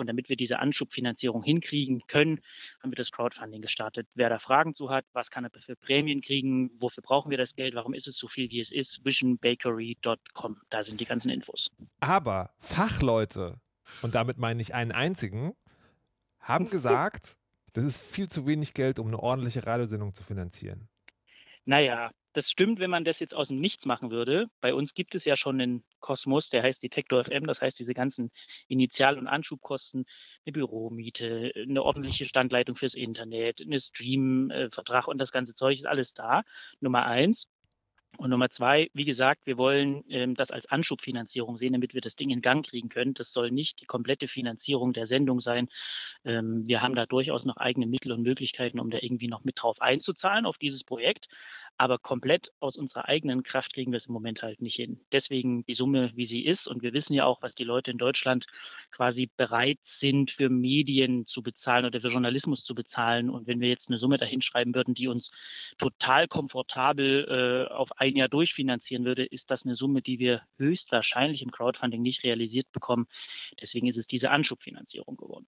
Und 0.00 0.06
damit 0.06 0.28
wir 0.28 0.36
diese 0.36 0.58
Anschubfinanzierung 0.58 1.42
hinkriegen 1.42 2.02
können, 2.06 2.40
haben 2.82 2.90
wir 2.90 2.96
das 2.96 3.10
Crowdfunding 3.10 3.62
gestartet. 3.62 4.08
Wer 4.14 4.30
da 4.30 4.38
Fragen 4.38 4.74
zu 4.74 4.90
hat, 4.90 5.04
was 5.12 5.30
kann 5.30 5.44
er 5.44 5.50
für 5.60 5.76
Prämien 5.76 6.22
kriegen, 6.22 6.70
wofür 6.80 7.02
brauchen 7.02 7.30
wir 7.30 7.38
das 7.38 7.54
Geld, 7.54 7.74
warum 7.74 7.94
ist 7.94 8.08
es 8.08 8.16
so 8.16 8.26
viel, 8.26 8.50
wie 8.50 8.60
es 8.60 8.72
ist, 8.72 9.04
visionbakery.com. 9.04 10.60
Da 10.70 10.82
sind 10.82 11.00
die 11.00 11.04
ganzen 11.04 11.30
Infos. 11.30 11.70
Aber 12.00 12.50
Fachleute, 12.58 13.60
und 14.02 14.14
damit 14.14 14.38
meine 14.38 14.60
ich 14.62 14.74
einen 14.74 14.92
einzigen, 14.92 15.54
haben 16.40 16.70
gesagt, 16.70 17.36
das 17.74 17.84
ist 17.84 18.00
viel 18.00 18.28
zu 18.28 18.46
wenig 18.46 18.74
Geld, 18.74 18.98
um 18.98 19.06
eine 19.06 19.20
ordentliche 19.20 19.66
Radiosendung 19.66 20.14
zu 20.14 20.24
finanzieren. 20.24 20.88
Naja, 21.66 22.10
das 22.32 22.50
stimmt, 22.50 22.78
wenn 22.78 22.90
man 22.90 23.04
das 23.04 23.18
jetzt 23.18 23.34
aus 23.34 23.48
dem 23.48 23.60
Nichts 23.60 23.86
machen 23.86 24.10
würde. 24.10 24.46
Bei 24.60 24.74
uns 24.74 24.94
gibt 24.94 25.14
es 25.14 25.24
ja 25.24 25.36
schon 25.36 25.60
einen 25.60 25.84
Kosmos, 26.00 26.48
der 26.50 26.62
heißt 26.62 26.82
Detektor 26.82 27.24
FM. 27.24 27.46
Das 27.46 27.60
heißt, 27.60 27.78
diese 27.78 27.94
ganzen 27.94 28.30
Initial- 28.68 29.18
und 29.18 29.26
Anschubkosten, 29.26 30.04
eine 30.46 30.52
Büromiete, 30.52 31.52
eine 31.56 31.82
ordentliche 31.82 32.26
Standleitung 32.26 32.76
fürs 32.76 32.94
Internet, 32.94 33.62
eine 33.62 33.80
Streamvertrag 33.80 35.08
und 35.08 35.18
das 35.18 35.32
ganze 35.32 35.54
Zeug 35.54 35.78
ist 35.78 35.86
alles 35.86 36.14
da. 36.14 36.42
Nummer 36.80 37.06
eins. 37.06 37.48
Und 38.18 38.30
Nummer 38.30 38.50
zwei, 38.50 38.90
wie 38.92 39.04
gesagt, 39.04 39.46
wir 39.46 39.56
wollen 39.56 40.04
ähm, 40.08 40.34
das 40.34 40.50
als 40.50 40.66
Anschubfinanzierung 40.66 41.56
sehen, 41.56 41.72
damit 41.72 41.94
wir 41.94 42.00
das 42.00 42.16
Ding 42.16 42.30
in 42.30 42.42
Gang 42.42 42.66
kriegen 42.66 42.88
können. 42.88 43.14
Das 43.14 43.32
soll 43.32 43.50
nicht 43.50 43.80
die 43.80 43.86
komplette 43.86 44.28
Finanzierung 44.28 44.92
der 44.92 45.06
Sendung 45.06 45.40
sein. 45.40 45.68
Ähm, 46.24 46.66
wir 46.66 46.82
haben 46.82 46.94
da 46.94 47.06
durchaus 47.06 47.44
noch 47.44 47.56
eigene 47.56 47.86
Mittel 47.86 48.12
und 48.12 48.22
Möglichkeiten, 48.22 48.80
um 48.80 48.90
da 48.90 48.98
irgendwie 49.00 49.28
noch 49.28 49.44
mit 49.44 49.62
drauf 49.62 49.80
einzuzahlen 49.80 50.44
auf 50.44 50.58
dieses 50.58 50.84
Projekt. 50.84 51.28
Aber 51.80 51.96
komplett 51.96 52.52
aus 52.60 52.76
unserer 52.76 53.08
eigenen 53.08 53.42
Kraft 53.42 53.72
kriegen 53.72 53.90
wir 53.90 53.96
es 53.96 54.04
im 54.04 54.12
Moment 54.12 54.42
halt 54.42 54.60
nicht 54.60 54.76
hin. 54.76 55.00
Deswegen 55.12 55.64
die 55.64 55.72
Summe, 55.72 56.12
wie 56.14 56.26
sie 56.26 56.44
ist. 56.44 56.68
Und 56.68 56.82
wir 56.82 56.92
wissen 56.92 57.14
ja 57.14 57.24
auch, 57.24 57.40
was 57.40 57.54
die 57.54 57.64
Leute 57.64 57.90
in 57.90 57.96
Deutschland 57.96 58.44
quasi 58.90 59.30
bereit 59.34 59.78
sind, 59.82 60.30
für 60.30 60.50
Medien 60.50 61.24
zu 61.24 61.42
bezahlen 61.42 61.86
oder 61.86 62.02
für 62.02 62.08
Journalismus 62.08 62.64
zu 62.64 62.74
bezahlen. 62.74 63.30
Und 63.30 63.46
wenn 63.46 63.60
wir 63.60 63.70
jetzt 63.70 63.88
eine 63.88 63.96
Summe 63.96 64.18
dahinschreiben 64.18 64.74
würden, 64.74 64.92
die 64.92 65.08
uns 65.08 65.30
total 65.78 66.28
komfortabel 66.28 67.68
äh, 67.70 67.72
auf 67.72 67.98
ein 67.98 68.14
Jahr 68.14 68.28
durchfinanzieren 68.28 69.06
würde, 69.06 69.24
ist 69.24 69.50
das 69.50 69.64
eine 69.64 69.74
Summe, 69.74 70.02
die 70.02 70.18
wir 70.18 70.42
höchstwahrscheinlich 70.58 71.40
im 71.40 71.50
Crowdfunding 71.50 72.02
nicht 72.02 72.24
realisiert 72.24 72.70
bekommen. 72.72 73.06
Deswegen 73.58 73.86
ist 73.86 73.96
es 73.96 74.06
diese 74.06 74.30
Anschubfinanzierung 74.30 75.16
geworden. 75.16 75.46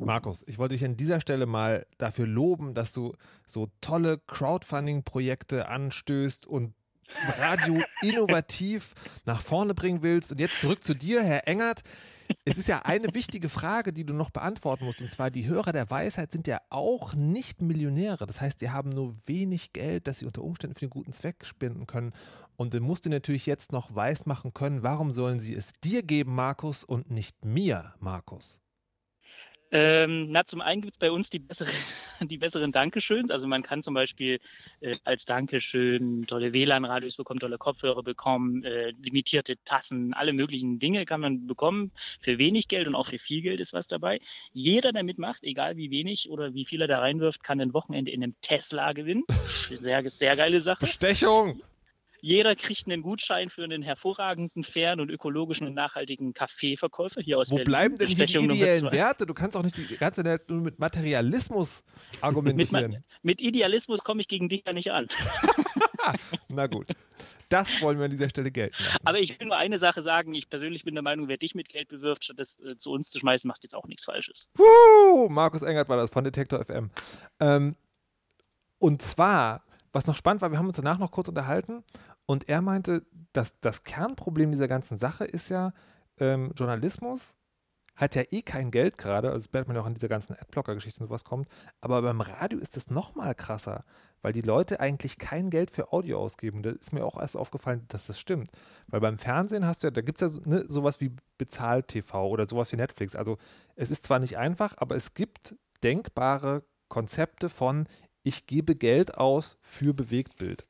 Markus, 0.00 0.44
ich 0.48 0.56
wollte 0.56 0.76
dich 0.76 0.84
an 0.86 0.96
dieser 0.96 1.20
Stelle 1.20 1.44
mal 1.44 1.84
dafür 1.98 2.26
loben, 2.26 2.72
dass 2.72 2.94
du 2.94 3.12
so 3.46 3.68
tolle 3.82 4.16
Crowdfunding-Projekte 4.26 5.73
anstößt 5.74 6.46
und 6.46 6.74
Radio 7.38 7.82
innovativ 8.02 8.94
nach 9.24 9.40
vorne 9.40 9.74
bringen 9.74 10.02
willst. 10.02 10.32
Und 10.32 10.40
jetzt 10.40 10.60
zurück 10.60 10.84
zu 10.84 10.94
dir, 10.94 11.22
Herr 11.22 11.46
Engert. 11.46 11.82
Es 12.46 12.56
ist 12.56 12.68
ja 12.68 12.80
eine 12.80 13.12
wichtige 13.12 13.50
Frage, 13.50 13.92
die 13.92 14.06
du 14.06 14.14
noch 14.14 14.30
beantworten 14.30 14.86
musst. 14.86 15.02
Und 15.02 15.10
zwar, 15.10 15.28
die 15.28 15.46
Hörer 15.46 15.72
der 15.72 15.90
Weisheit 15.90 16.32
sind 16.32 16.46
ja 16.46 16.58
auch 16.70 17.14
nicht 17.14 17.60
Millionäre. 17.60 18.26
Das 18.26 18.40
heißt, 18.40 18.60
sie 18.60 18.70
haben 18.70 18.88
nur 18.88 19.14
wenig 19.26 19.74
Geld, 19.74 20.06
das 20.06 20.20
sie 20.20 20.26
unter 20.26 20.42
Umständen 20.42 20.74
für 20.74 20.86
den 20.86 20.90
guten 20.90 21.12
Zweck 21.12 21.44
spenden 21.44 21.86
können. 21.86 22.12
Und 22.56 22.72
dann 22.72 22.82
musst 22.82 23.04
du 23.04 23.10
natürlich 23.10 23.44
jetzt 23.44 23.72
noch 23.72 23.94
weismachen 23.94 24.54
können, 24.54 24.82
warum 24.82 25.12
sollen 25.12 25.40
sie 25.40 25.54
es 25.54 25.72
dir 25.84 26.02
geben, 26.02 26.34
Markus, 26.34 26.82
und 26.82 27.10
nicht 27.10 27.44
mir, 27.44 27.94
Markus? 28.00 28.63
Ähm, 29.70 30.30
na, 30.30 30.46
zum 30.46 30.60
einen 30.60 30.82
gibt 30.82 30.94
es 30.94 30.98
bei 30.98 31.10
uns 31.10 31.30
die, 31.30 31.38
bessere, 31.40 31.70
die 32.20 32.38
besseren 32.38 32.72
Dankeschöns. 32.72 33.30
Also 33.30 33.46
man 33.46 33.62
kann 33.62 33.82
zum 33.82 33.94
Beispiel 33.94 34.38
äh, 34.80 34.96
als 35.04 35.24
Dankeschön 35.24 36.26
tolle 36.26 36.52
WLAN-Radios 36.52 37.16
bekommen, 37.16 37.40
tolle 37.40 37.58
Kopfhörer 37.58 38.02
bekommen, 38.02 38.62
äh, 38.64 38.92
limitierte 39.02 39.56
Tassen, 39.64 40.14
alle 40.14 40.32
möglichen 40.32 40.78
Dinge 40.78 41.04
kann 41.04 41.20
man 41.20 41.46
bekommen. 41.46 41.90
Für 42.20 42.38
wenig 42.38 42.68
Geld 42.68 42.86
und 42.86 42.94
auch 42.94 43.06
für 43.06 43.18
viel 43.18 43.42
Geld 43.42 43.60
ist 43.60 43.72
was 43.72 43.86
dabei. 43.86 44.20
Jeder, 44.52 44.92
der 44.92 45.02
mitmacht, 45.02 45.42
egal 45.42 45.76
wie 45.76 45.90
wenig 45.90 46.30
oder 46.30 46.54
wie 46.54 46.64
viel 46.64 46.80
er 46.80 46.88
da 46.88 47.00
reinwirft, 47.00 47.42
kann 47.42 47.60
ein 47.60 47.74
Wochenende 47.74 48.10
in 48.12 48.22
einem 48.22 48.34
Tesla 48.42 48.92
gewinnen. 48.92 49.24
Sehr, 49.70 50.02
sehr 50.02 50.36
geile 50.36 50.60
Sache. 50.60 50.78
Bestechung! 50.80 51.60
Jeder 52.24 52.56
kriegt 52.56 52.86
einen 52.86 53.02
Gutschein 53.02 53.50
für 53.50 53.64
einen 53.64 53.82
hervorragenden, 53.82 54.64
fairen 54.64 54.98
und 54.98 55.10
ökologischen 55.10 55.66
und 55.66 55.74
nachhaltigen 55.74 56.32
Kaffeeverkäufer 56.32 57.20
hier 57.20 57.38
aus 57.38 57.50
Wo 57.50 57.56
Berlin. 57.56 57.70
bleiben 57.70 57.98
denn 57.98 58.08
hier 58.08 58.24
die 58.24 58.38
ideellen 58.38 58.90
Werte? 58.90 59.26
Du 59.26 59.34
kannst 59.34 59.58
auch 59.58 59.62
nicht 59.62 59.76
die 59.76 59.94
ganze 59.98 60.24
Zeit 60.24 60.48
nur 60.48 60.62
mit 60.62 60.78
Materialismus 60.78 61.84
argumentieren. 62.22 62.92
mit, 62.92 63.02
mit 63.22 63.40
Idealismus 63.42 64.00
komme 64.00 64.22
ich 64.22 64.28
gegen 64.28 64.48
dich 64.48 64.62
ja 64.64 64.72
nicht 64.72 64.90
an. 64.90 65.06
Na 66.48 66.66
gut. 66.66 66.86
Das 67.50 67.82
wollen 67.82 67.98
wir 67.98 68.06
an 68.06 68.10
dieser 68.10 68.30
Stelle 68.30 68.50
gelten 68.50 68.82
lassen. 68.82 69.06
Aber 69.06 69.18
ich 69.20 69.38
will 69.38 69.48
nur 69.48 69.58
eine 69.58 69.78
Sache 69.78 70.02
sagen. 70.02 70.32
Ich 70.32 70.48
persönlich 70.48 70.82
bin 70.82 70.94
der 70.94 71.02
Meinung, 71.02 71.28
wer 71.28 71.36
dich 71.36 71.54
mit 71.54 71.68
Geld 71.68 71.88
bewirft, 71.88 72.24
statt 72.24 72.38
das 72.38 72.58
äh, 72.60 72.74
zu 72.78 72.90
uns 72.90 73.10
zu 73.10 73.18
schmeißen, 73.18 73.46
macht 73.46 73.64
jetzt 73.64 73.74
auch 73.74 73.86
nichts 73.86 74.06
Falsches. 74.06 74.48
Woo! 74.54 75.28
Markus 75.28 75.60
Engert 75.60 75.90
war 75.90 75.98
das 75.98 76.08
von 76.08 76.24
Detektor 76.24 76.64
FM. 76.64 76.90
Ähm, 77.38 77.72
und 78.78 79.02
zwar, 79.02 79.62
was 79.94 80.06
noch 80.06 80.16
spannend 80.16 80.42
war, 80.42 80.50
wir 80.50 80.58
haben 80.58 80.66
uns 80.66 80.76
danach 80.76 80.98
noch 80.98 81.10
kurz 81.10 81.28
unterhalten 81.28 81.84
und 82.26 82.48
er 82.48 82.60
meinte, 82.60 83.06
dass 83.32 83.58
das 83.60 83.84
Kernproblem 83.84 84.50
dieser 84.50 84.68
ganzen 84.68 84.98
Sache 84.98 85.24
ist 85.24 85.48
ja, 85.48 85.72
ähm, 86.18 86.52
Journalismus 86.56 87.36
hat 87.96 88.16
ja 88.16 88.22
eh 88.30 88.42
kein 88.42 88.72
Geld 88.72 88.98
gerade, 88.98 89.30
also 89.30 89.46
das 89.46 89.52
merkt 89.52 89.68
man 89.68 89.76
ja 89.76 89.82
auch 89.82 89.86
an 89.86 89.94
dieser 89.94 90.08
ganzen 90.08 90.34
Adblocker-Geschichte 90.34 91.00
und 91.00 91.06
sowas 91.06 91.24
kommt, 91.24 91.48
aber 91.80 92.02
beim 92.02 92.20
Radio 92.20 92.58
ist 92.58 92.76
es 92.76 92.90
noch 92.90 93.14
mal 93.14 93.36
krasser, 93.36 93.84
weil 94.20 94.32
die 94.32 94.40
Leute 94.40 94.80
eigentlich 94.80 95.18
kein 95.18 95.48
Geld 95.48 95.70
für 95.70 95.92
Audio 95.92 96.18
ausgeben. 96.18 96.62
Da 96.62 96.70
ist 96.70 96.92
mir 96.92 97.04
auch 97.04 97.20
erst 97.20 97.36
aufgefallen, 97.36 97.84
dass 97.88 98.06
das 98.06 98.18
stimmt. 98.18 98.50
Weil 98.88 99.00
beim 99.00 99.18
Fernsehen 99.18 99.66
hast 99.66 99.82
du 99.82 99.88
ja, 99.88 99.90
da 99.90 100.00
gibt 100.00 100.20
es 100.20 100.32
ja 100.32 100.40
ne, 100.44 100.64
sowas 100.66 101.00
wie 101.00 101.14
Bezahl-TV 101.38 102.26
oder 102.26 102.48
sowas 102.48 102.72
wie 102.72 102.76
Netflix. 102.76 103.14
Also 103.14 103.36
es 103.76 103.90
ist 103.90 104.04
zwar 104.04 104.18
nicht 104.18 104.38
einfach, 104.38 104.74
aber 104.78 104.96
es 104.96 105.14
gibt 105.14 105.54
denkbare 105.84 106.64
Konzepte 106.88 107.48
von, 107.48 107.86
ich 108.24 108.46
gebe 108.46 108.74
Geld 108.74 109.16
aus 109.16 109.58
für 109.60 109.94
Bewegtbild. 109.94 110.66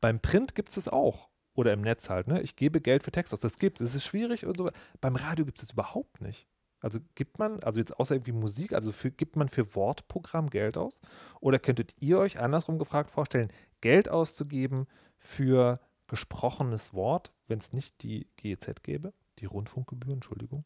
Beim 0.00 0.18
Print 0.20 0.54
gibt 0.54 0.70
es 0.70 0.76
es 0.78 0.88
auch. 0.88 1.28
Oder 1.54 1.72
im 1.72 1.82
Netz 1.82 2.10
halt, 2.10 2.26
ne? 2.26 2.42
Ich 2.42 2.56
gebe 2.56 2.80
Geld 2.80 3.02
für 3.02 3.12
Text 3.12 3.32
aus. 3.32 3.40
Das 3.40 3.58
gibt 3.58 3.80
es. 3.80 3.90
Es 3.90 3.94
ist 3.94 4.04
schwierig 4.04 4.44
und 4.44 4.56
so. 4.56 4.66
Beim 5.00 5.16
Radio 5.16 5.44
gibt 5.44 5.58
es 5.58 5.66
das 5.66 5.72
überhaupt 5.72 6.20
nicht. 6.20 6.46
Also 6.80 6.98
gibt 7.14 7.38
man, 7.38 7.62
also 7.62 7.78
jetzt 7.78 7.98
außer 7.98 8.14
irgendwie 8.14 8.32
Musik, 8.32 8.72
also 8.72 8.92
für, 8.92 9.10
gibt 9.10 9.36
man 9.36 9.48
für 9.48 9.74
Wortprogramm 9.74 10.50
Geld 10.50 10.76
aus? 10.76 11.00
Oder 11.40 11.58
könntet 11.58 11.94
ihr 12.00 12.18
euch 12.18 12.38
andersrum 12.38 12.78
gefragt 12.78 13.10
vorstellen, 13.10 13.52
Geld 13.80 14.08
auszugeben 14.08 14.86
für 15.18 15.80
gesprochenes 16.06 16.92
Wort, 16.92 17.32
wenn 17.46 17.58
es 17.58 17.72
nicht 17.72 18.02
die 18.02 18.28
GEZ 18.36 18.82
gäbe? 18.82 19.14
Die 19.38 19.46
Rundfunkgebühren, 19.46 20.18
Entschuldigung. 20.18 20.64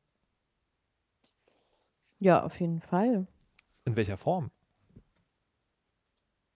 Ja, 2.18 2.43
auf 2.43 2.61
jeden 2.61 2.81
Fall. 2.81 3.26
In 3.85 3.97
welcher 3.97 4.16
Form? 4.16 4.51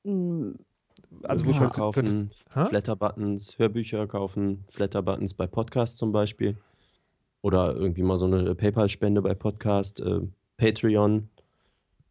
Also 0.04 1.44
Bücher 1.44 1.58
könntest, 1.58 1.78
kaufen, 1.78 2.06
könntest 2.06 2.44
hä? 2.54 2.66
Flatter-Buttons, 2.68 3.58
Hörbücher 3.58 4.06
kaufen, 4.06 4.64
Flatter-Buttons 4.70 5.34
bei 5.34 5.46
Podcasts 5.46 5.96
zum 5.96 6.12
Beispiel. 6.12 6.56
Oder 7.42 7.74
irgendwie 7.74 8.02
mal 8.02 8.16
so 8.16 8.26
eine 8.26 8.54
PayPal-Spende 8.54 9.22
bei 9.22 9.34
Podcast, 9.34 10.00
äh, 10.00 10.20
Patreon. 10.56 11.28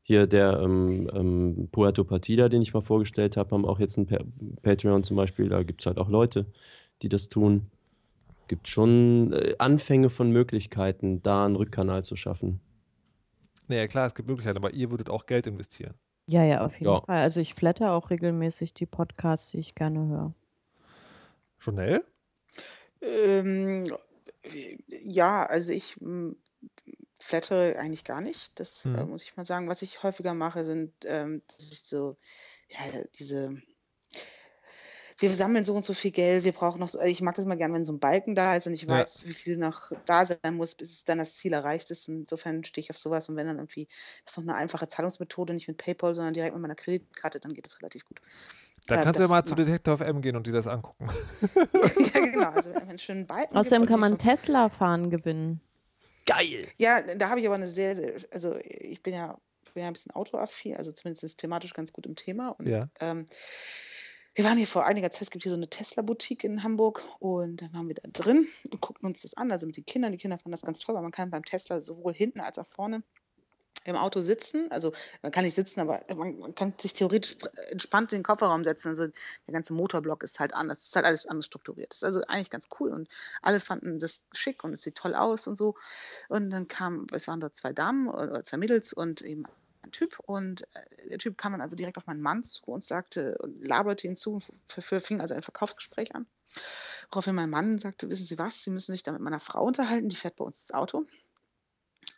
Hier 0.06 0.28
der 0.28 0.60
ähm, 0.60 1.10
ähm, 1.14 1.70
Puerto 1.72 2.04
Partida, 2.04 2.50
den 2.50 2.62
ich 2.62 2.74
mal 2.74 2.82
vorgestellt 2.82 3.38
habe, 3.38 3.52
haben 3.52 3.66
auch 3.66 3.80
jetzt 3.80 3.98
ein 3.98 4.06
pa 4.06 4.18
Patreon 4.62 5.04
zum 5.04 5.16
Beispiel. 5.16 5.48
Da 5.48 5.64
gibt 5.64 5.82
es 5.82 5.86
halt 5.86 5.98
auch 5.98 6.10
Leute, 6.10 6.46
die 7.02 7.10
das 7.10 7.30
tun. 7.30 7.68
Gibt 8.48 8.68
schon 8.68 9.32
äh, 9.32 9.56
Anfänge 9.60 10.10
von 10.10 10.30
Möglichkeiten, 10.30 11.24
da 11.24 11.46
einen 11.46 11.56
Rückkanal 11.56 12.04
zu 12.04 12.16
schaffen. 12.18 12.60
Naja, 13.70 13.88
klar, 13.88 14.08
es 14.08 14.14
gibt 14.14 14.28
Möglichkeiten, 14.28 14.58
aber 14.58 14.74
ihr 14.74 14.92
würdet 14.92 15.10
auch 15.10 15.26
Geld 15.26 15.48
investieren. 15.48 15.94
Ja, 16.26 16.44
ja, 16.44 16.66
auf 16.66 16.80
jeden 16.80 16.86
Ja. 16.94 17.02
Fall. 17.02 17.20
Also 17.20 17.42
ich 17.42 17.54
flatter 17.54 17.92
auch 17.94 18.10
regelmäßig 18.10 18.74
die 18.74 18.86
Podcasts, 18.86 19.52
die 19.52 19.58
ich 19.60 19.76
gerne 19.76 20.08
höre. 20.08 20.34
Chanel? 21.60 22.04
Ähm, 23.02 23.92
ja, 24.88 25.46
also 25.46 25.74
ich 25.74 26.00
mm, 26.00 26.32
flattere 27.20 27.78
eigentlich 27.78 28.06
gar 28.06 28.22
nicht. 28.22 28.60
Das 28.60 28.86
äh, 28.86 28.90
Mhm. 28.90 29.10
muss 29.10 29.24
ich 29.24 29.36
mal 29.36 29.46
sagen. 29.46 29.68
Was 29.70 29.82
ich 29.82 30.04
häufiger 30.04 30.34
mache, 30.34 30.64
sind, 30.64 30.94
ähm, 31.06 31.42
dass 31.48 31.72
ich 31.72 31.84
so, 31.84 32.16
ja, 32.70 32.80
diese, 33.20 33.62
wir 35.20 35.34
sammeln 35.34 35.66
so 35.66 35.74
und 35.76 35.86
so 35.86 35.94
viel 35.94 36.12
Geld, 36.12 36.44
wir 36.44 36.52
brauchen 36.52 36.80
noch, 36.80 36.90
so, 36.90 37.00
ich 37.02 37.22
mag 37.22 37.36
das 37.36 37.46
mal 37.46 37.56
gerne, 37.58 37.74
wenn 37.74 37.86
so 37.86 37.94
ein 37.94 38.00
Balken 38.00 38.36
da 38.36 38.56
ist 38.56 38.68
und 38.68 38.74
ich 38.74 38.84
Ja. 38.88 38.90
weiß, 39.00 39.26
wie 39.26 39.34
viel 39.34 39.58
noch 39.58 39.92
da 40.06 40.26
sein 40.26 40.56
muss, 40.56 40.76
bis 40.76 40.92
es 40.92 41.04
dann 41.06 41.18
das 41.18 41.38
Ziel 41.38 41.54
erreicht 41.54 41.92
ist. 41.92 42.08
Insofern 42.08 42.64
stehe 42.64 42.84
ich 42.84 42.90
auf 42.90 42.98
sowas 42.98 43.30
und 43.30 43.36
wenn 43.36 43.48
dann 43.48 43.58
irgendwie, 43.58 43.88
das 44.26 44.34
ist 44.34 44.38
noch 44.44 44.54
eine 44.54 44.62
einfache 44.62 44.88
Zahlungsmethode, 44.88 45.54
nicht 45.54 45.68
mit 45.68 45.78
PayPal, 45.78 46.14
sondern 46.14 46.34
direkt 46.34 46.54
mit 46.54 46.62
meiner 46.62 46.76
Kreditkarte, 46.76 47.40
dann 47.40 47.54
geht 47.54 47.66
das 47.66 47.80
relativ 47.82 48.06
gut. 48.06 48.20
Da 48.88 48.96
Äh, 48.96 49.04
kannst 49.06 49.20
du 49.20 49.24
ja 49.24 49.30
mal 49.30 49.46
zu 49.46 49.56
Detektor 49.56 49.98
FM 49.98 50.22
gehen 50.22 50.36
und 50.36 50.46
dir 50.46 50.54
das 50.54 50.68
angucken. 50.68 51.08
ja, 51.74 52.20
genau, 52.20 52.50
also 52.50 52.72
einen 52.72 53.00
schönen 53.00 53.26
Balken 53.28 53.56
Außerdem 53.58 53.82
gibt 53.82 53.92
kann 53.92 54.00
man 54.00 54.18
die 54.18 54.24
schon 54.24 54.36
Tesla 54.36 54.70
fahren 54.70 55.10
gewinnen. 55.10 55.62
Geil! 56.26 56.68
Ja, 56.78 57.02
da 57.02 57.30
habe 57.30 57.40
ich 57.40 57.46
aber 57.46 57.56
eine 57.56 57.68
sehr, 57.68 57.96
sehr, 57.96 58.14
also 58.32 58.56
ich 58.64 59.02
bin 59.04 59.14
ja, 59.14 59.38
bin 59.74 59.82
ja 59.84 59.88
ein 59.88 59.94
bisschen 59.94 60.14
autoaffin, 60.14 60.76
also 60.78 60.92
zumindest 60.92 61.24
ist 61.24 61.40
thematisch 61.40 61.74
ganz 61.74 61.92
gut 61.94 62.06
im 62.06 62.16
Thema. 62.16 62.50
Und 62.50 62.68
Ja. 62.68 62.80
ähm, 63.02 63.26
wir 64.36 64.46
waren 64.46 64.58
hier 64.58 64.68
vor 64.68 64.86
einiger 64.86 65.12
Zeit, 65.12 65.24
es 65.24 65.32
gibt 65.32 65.44
hier 65.44 65.52
so 65.52 65.58
eine 65.58 65.70
Tesla-Boutique 65.70 66.44
in 66.44 66.64
Hamburg 66.64 67.04
und 67.20 67.62
dann 67.62 67.74
waren 67.74 67.88
wir 67.88 67.96
da 67.96 68.08
drin 68.12 68.48
und 68.72 68.82
guckten 68.82 69.08
uns 69.08 69.22
das 69.22 69.36
an, 69.36 69.52
also 69.52 69.68
mit 69.68 69.78
den 69.78 69.86
Kindern. 69.86 70.12
Die 70.12 70.18
Kinder 70.18 70.38
fanden 70.38 70.52
das 70.52 70.64
ganz 70.64 70.80
toll, 70.80 70.96
weil 70.96 71.04
man 71.04 71.12
kann 71.12 71.30
beim 71.30 71.44
Tesla 71.44 71.82
sowohl 71.82 72.14
hinten 72.14 72.40
als 72.40 72.58
auch 72.58 72.66
vorne 72.66 73.04
im 73.86 73.96
Auto 73.96 74.22
sitzen. 74.22 74.72
Also 74.72 74.94
man 75.22 75.32
kann 75.32 75.44
nicht 75.44 75.54
sitzen, 75.54 75.82
aber 75.82 76.00
man, 76.16 76.38
man 76.40 76.56
kann 76.56 76.74
sich 76.78 76.94
theoretisch 76.94 77.38
entspannt 77.70 78.12
in 78.12 78.20
den 78.20 78.24
Kofferraum 78.24 78.64
setzen. 78.64 78.90
Also 78.90 79.08
der 79.08 79.54
ganze 79.54 79.74
Motorblock 79.74 80.24
ist 80.24 80.40
halt 80.40 80.56
anders. 80.56 80.86
Ist 80.86 80.96
halt 80.96 81.06
alles 81.06 81.28
anders 81.28 81.46
strukturiert. 81.46 81.92
Das 81.92 81.98
ist 81.98 82.04
also 82.04 82.22
eigentlich 82.28 82.50
ganz 82.50 82.70
cool 82.80 82.92
und 82.92 83.10
alle 83.42 83.60
fanden 83.60 84.00
das 84.00 84.26
schick 84.32 84.64
und 84.64 84.74
es 84.74 84.82
sieht 84.82 84.96
toll 84.96 85.16
aus 85.16 85.48
und 85.48 85.58
so. 85.58 85.76
Und 86.30 86.50
dann 86.50 86.68
kam, 86.68 87.08
es 87.12 87.28
waren 87.28 87.40
da 87.40 87.52
zwei 87.52 87.74
Damen 87.74 88.08
oder 88.08 88.44
zwei 88.44 88.58
Mädels 88.58 88.94
und 88.94 89.22
eben 89.22 89.46
Typ 89.94 90.20
und 90.20 90.64
äh, 90.74 91.10
der 91.10 91.18
Typ 91.20 91.38
kam 91.38 91.54
dann 91.54 91.62
also 91.62 91.78
direkt 91.78 91.98
auf 91.98 92.08
meinen 92.08 92.22
Mann 92.22 92.44
zu 92.44 92.66
und 92.66 92.84
sagte 92.84 93.38
und 93.38 93.66
laberte 93.66 94.08
ihn 94.08 94.18
zu 94.18 94.34
und 94.34 94.44
fing 94.68 95.22
also 95.22 95.34
ein 95.34 95.42
Verkaufsgespräch 95.42 96.14
an. 96.16 96.28
Woraufhin 97.12 97.36
mein 97.36 97.50
Mann 97.50 97.78
sagte, 97.80 98.10
wissen 98.10 98.26
Sie 98.26 98.38
was, 98.38 98.64
Sie 98.64 98.72
müssen 98.72 98.92
sich 98.92 99.04
da 99.04 99.12
mit 99.14 99.22
meiner 99.22 99.40
Frau 99.40 99.66
unterhalten, 99.66 100.10
die 100.10 100.16
fährt 100.18 100.36
bei 100.36 100.44
uns 100.44 100.68
das 100.68 100.76
Auto. 100.76 101.06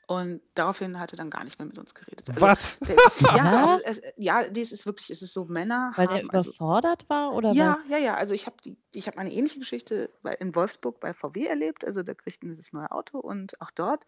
Und 0.08 0.42
daraufhin 0.54 1.00
hat 1.00 1.14
er 1.14 1.18
dann 1.18 1.30
gar 1.30 1.44
nicht 1.44 1.58
mehr 1.58 1.66
mit 1.66 1.78
uns 1.78 1.96
geredet. 1.96 2.30
Also, 2.30 2.42
Was? 2.42 2.80
der, 2.80 2.96
ja, 3.36 3.66
also, 3.66 3.82
es, 3.86 4.02
ja, 4.18 4.44
das 4.44 4.72
ist 4.72 4.86
wirklich, 4.86 5.10
es 5.10 5.22
ist 5.22 5.34
so, 5.34 5.46
Männer 5.46 5.94
Weil 5.96 6.08
der 6.08 6.18
haben, 6.18 6.30
also, 6.30 6.50
überfordert 6.50 7.10
war 7.10 7.34
oder 7.34 7.52
ja, 7.54 7.72
was? 7.72 7.90
ja, 7.90 7.98
ja. 7.98 8.16
Also 8.16 8.34
ich 8.34 8.46
habe 8.46 8.58
die, 8.64 8.78
ich 8.94 9.08
habe 9.08 9.18
eine 9.18 9.32
ähnliche 9.32 9.60
Geschichte 9.60 10.10
bei, 10.22 10.34
in 10.34 10.56
Wolfsburg 10.56 11.00
bei 11.00 11.14
VW 11.14 11.46
erlebt. 11.46 11.86
Also 11.86 12.04
da 12.04 12.14
kriegten 12.14 12.50
wir 12.50 12.56
das 12.56 12.74
neue 12.74 12.92
Auto 12.92 13.20
und 13.20 13.60
auch 13.62 13.72
dort. 13.72 14.06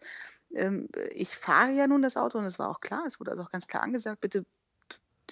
Ähm, 0.54 0.88
ich 1.14 1.30
fahre 1.30 1.72
ja 1.72 1.86
nun 1.86 2.02
das 2.02 2.16
Auto 2.16 2.38
und 2.38 2.44
es 2.44 2.58
war 2.58 2.70
auch 2.70 2.80
klar. 2.80 3.04
Es 3.06 3.18
wurde 3.18 3.32
also 3.32 3.42
auch 3.42 3.50
ganz 3.50 3.66
klar 3.66 3.82
angesagt, 3.82 4.20
bitte. 4.20 4.44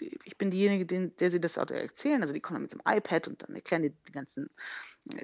Ich 0.01 0.39
bin 0.39 0.51
diejenige, 0.51 0.87
den, 0.87 1.15
der 1.17 1.31
sie 1.31 1.41
das 1.41 1.59
Auto 1.59 1.75
erzählen. 1.75 2.21
Also 2.23 2.35
die 2.35 2.41
kommen 2.41 2.63
mit 2.63 2.73
einem 2.73 2.99
iPad 2.99 3.29
und 3.29 3.43
dann 3.43 3.55
erklären 3.55 3.83
die, 3.83 3.91
die 3.91 4.13
ganzen, 4.13 4.49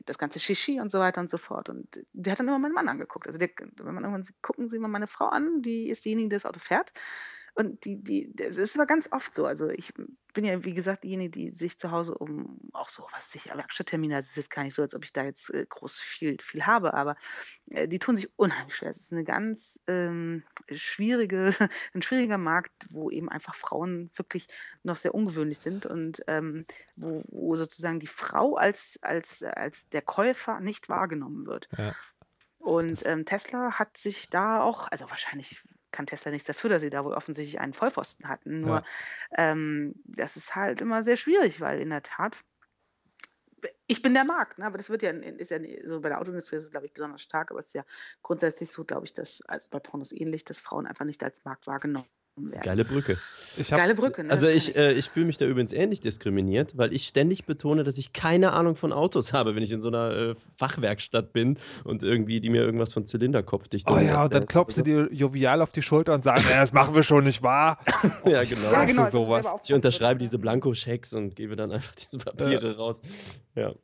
das 0.06 0.18
ganze 0.18 0.40
Shishi 0.40 0.80
und 0.80 0.90
so 0.90 0.98
weiter 0.98 1.20
und 1.20 1.30
so 1.30 1.38
fort. 1.38 1.68
Und 1.68 1.86
der 2.12 2.32
hat 2.32 2.40
dann 2.40 2.48
immer 2.48 2.58
meinen 2.58 2.72
Mann 2.72 2.88
angeguckt. 2.88 3.26
Also 3.26 3.38
der, 3.38 3.50
wenn 3.76 3.94
man 3.94 4.04
irgendwann 4.04 4.26
gucken 4.40 4.68
Sie 4.68 4.78
mal 4.78 4.88
meine 4.88 5.06
Frau 5.06 5.26
an, 5.26 5.62
die 5.62 5.88
ist 5.88 6.04
diejenige, 6.04 6.28
die 6.28 6.36
das 6.36 6.46
Auto 6.46 6.60
fährt. 6.60 6.92
Und 7.54 7.84
die, 7.84 8.02
die, 8.02 8.32
das 8.34 8.56
ist 8.56 8.76
aber 8.76 8.86
ganz 8.86 9.12
oft 9.12 9.32
so. 9.32 9.44
Also 9.44 9.68
ich 9.68 9.92
bin 10.32 10.44
ja, 10.44 10.64
wie 10.64 10.72
gesagt, 10.72 11.04
diejenige, 11.04 11.30
die 11.30 11.50
sich 11.50 11.78
zu 11.78 11.90
Hause 11.90 12.16
um 12.16 12.58
auch 12.72 12.88
so, 12.88 13.06
was 13.12 13.30
sich 13.30 13.54
Werkstatttermine, 13.54 14.16
also 14.16 14.26
es 14.26 14.38
ist 14.38 14.50
gar 14.50 14.62
nicht 14.64 14.74
so, 14.74 14.80
als 14.80 14.94
ob 14.94 15.04
ich 15.04 15.12
da 15.12 15.22
jetzt 15.24 15.50
äh, 15.50 15.66
groß 15.68 16.00
viel, 16.00 16.38
viel 16.40 16.64
habe, 16.64 16.94
aber 16.94 17.16
äh, 17.72 17.88
die 17.88 17.98
tun 17.98 18.16
sich 18.16 18.30
unheimlich 18.36 18.74
schwer. 18.74 18.88
Es 18.88 19.00
ist 19.00 19.12
eine 19.12 19.24
ganz 19.24 19.80
ähm, 19.86 20.42
schwierige, 20.70 21.52
ein 21.92 22.00
schwieriger 22.00 22.38
Markt, 22.38 22.72
wo 22.90 23.10
eben 23.10 23.28
einfach 23.28 23.54
Frauen 23.54 24.10
wirklich 24.14 24.46
noch 24.82 24.96
sehr 24.96 25.14
ungewöhnlich 25.14 25.58
sind 25.58 25.84
und 25.84 26.22
ähm, 26.28 26.64
wo, 26.96 27.22
wo 27.28 27.54
sozusagen 27.54 28.00
die 28.00 28.06
Frau 28.06 28.56
als, 28.56 28.98
als, 29.02 29.42
als 29.42 29.90
der 29.90 30.02
Käufer 30.02 30.60
nicht 30.60 30.88
wahrgenommen 30.88 31.46
wird. 31.46 31.68
Ja. 31.76 31.94
Und 32.58 33.04
ähm, 33.06 33.26
Tesla 33.26 33.72
hat 33.72 33.96
sich 33.96 34.30
da 34.30 34.62
auch, 34.62 34.88
also 34.90 35.10
wahrscheinlich 35.10 35.60
kann 35.92 36.06
Tesla 36.06 36.32
nichts 36.32 36.46
dafür, 36.46 36.70
dass 36.70 36.82
sie 36.82 36.90
da 36.90 37.04
wohl 37.04 37.14
offensichtlich 37.14 37.60
einen 37.60 37.74
Vollpfosten 37.74 38.28
hatten. 38.28 38.60
Nur 38.60 38.82
Ja. 39.36 39.52
ähm, 39.52 39.94
das 40.04 40.36
ist 40.36 40.54
halt 40.56 40.80
immer 40.80 41.02
sehr 41.02 41.16
schwierig, 41.16 41.60
weil 41.60 41.80
in 41.80 41.90
der 41.90 42.02
Tat, 42.02 42.44
ich 43.86 44.02
bin 44.02 44.14
der 44.14 44.24
Markt, 44.24 44.58
ne? 44.58 44.66
aber 44.66 44.78
das 44.78 44.90
wird 44.90 45.02
ja, 45.02 45.10
ist 45.10 45.50
ja 45.50 45.58
so 45.84 46.00
bei 46.00 46.08
der 46.08 46.20
Autoindustrie 46.20 46.56
ist 46.56 46.64
es, 46.64 46.70
glaube 46.70 46.86
ich, 46.86 46.92
besonders 46.92 47.22
stark, 47.22 47.50
aber 47.50 47.60
es 47.60 47.66
ist 47.66 47.74
ja 47.74 47.84
grundsätzlich 48.22 48.70
so, 48.70 48.84
glaube 48.84 49.06
ich, 49.06 49.12
dass, 49.12 49.42
also 49.46 49.68
bei 49.70 49.78
Pornos 49.78 50.12
ähnlich, 50.12 50.44
dass 50.44 50.60
Frauen 50.60 50.86
einfach 50.86 51.04
nicht 51.04 51.22
als 51.22 51.44
Markt 51.44 51.66
wahrgenommen 51.66 52.08
werden. 52.36 52.62
Geile 52.62 52.84
Brücke. 52.84 53.18
Ich 53.58 53.70
hab, 53.70 53.78
Geile 53.78 53.94
Brücke, 53.94 54.24
ne? 54.24 54.30
Also 54.30 54.48
ich, 54.48 54.76
äh, 54.76 54.92
ich 54.92 55.10
fühle 55.10 55.26
mich 55.26 55.36
da 55.36 55.44
übrigens 55.44 55.72
ähnlich 55.72 56.00
diskriminiert, 56.00 56.78
weil 56.78 56.92
ich 56.94 57.06
ständig 57.06 57.44
betone, 57.44 57.84
dass 57.84 57.98
ich 57.98 58.14
keine 58.14 58.52
Ahnung 58.52 58.76
von 58.76 58.92
Autos 58.92 59.32
habe, 59.34 59.54
wenn 59.54 59.62
ich 59.62 59.72
in 59.72 59.80
so 59.80 59.88
einer 59.88 60.10
äh, 60.10 60.34
Fachwerkstatt 60.56 61.32
bin 61.32 61.58
und 61.84 62.02
irgendwie 62.02 62.40
die 62.40 62.48
mir 62.48 62.62
irgendwas 62.62 62.92
von 62.92 63.04
Zylinderkopfdichtung 63.04 63.96
Oh 63.96 64.00
ja, 64.00 64.24
und 64.24 64.34
dann 64.34 64.46
klopfst 64.46 64.78
du 64.78 64.82
dir 64.82 65.08
jovial 65.12 65.60
auf 65.60 65.72
die 65.72 65.82
Schulter 65.82 66.14
und 66.14 66.24
sagst, 66.24 66.48
ja, 66.48 66.56
das 66.60 66.72
machen 66.72 66.94
wir 66.94 67.02
schon, 67.02 67.24
nicht 67.24 67.42
wahr? 67.42 67.78
Ja, 68.24 68.42
genau. 68.44 68.70
ja, 68.70 68.84
genau. 68.84 69.10
sowas. 69.10 69.46
Ich 69.64 69.72
unterschreibe 69.72 70.18
diese 70.18 70.36
ne? 70.36 70.42
Blankoschecks 70.42 71.12
und 71.12 71.34
gebe 71.34 71.56
dann 71.56 71.72
einfach 71.72 71.94
diese 71.94 72.18
Papiere 72.18 72.76
raus. 72.76 73.02
Ja. 73.54 73.74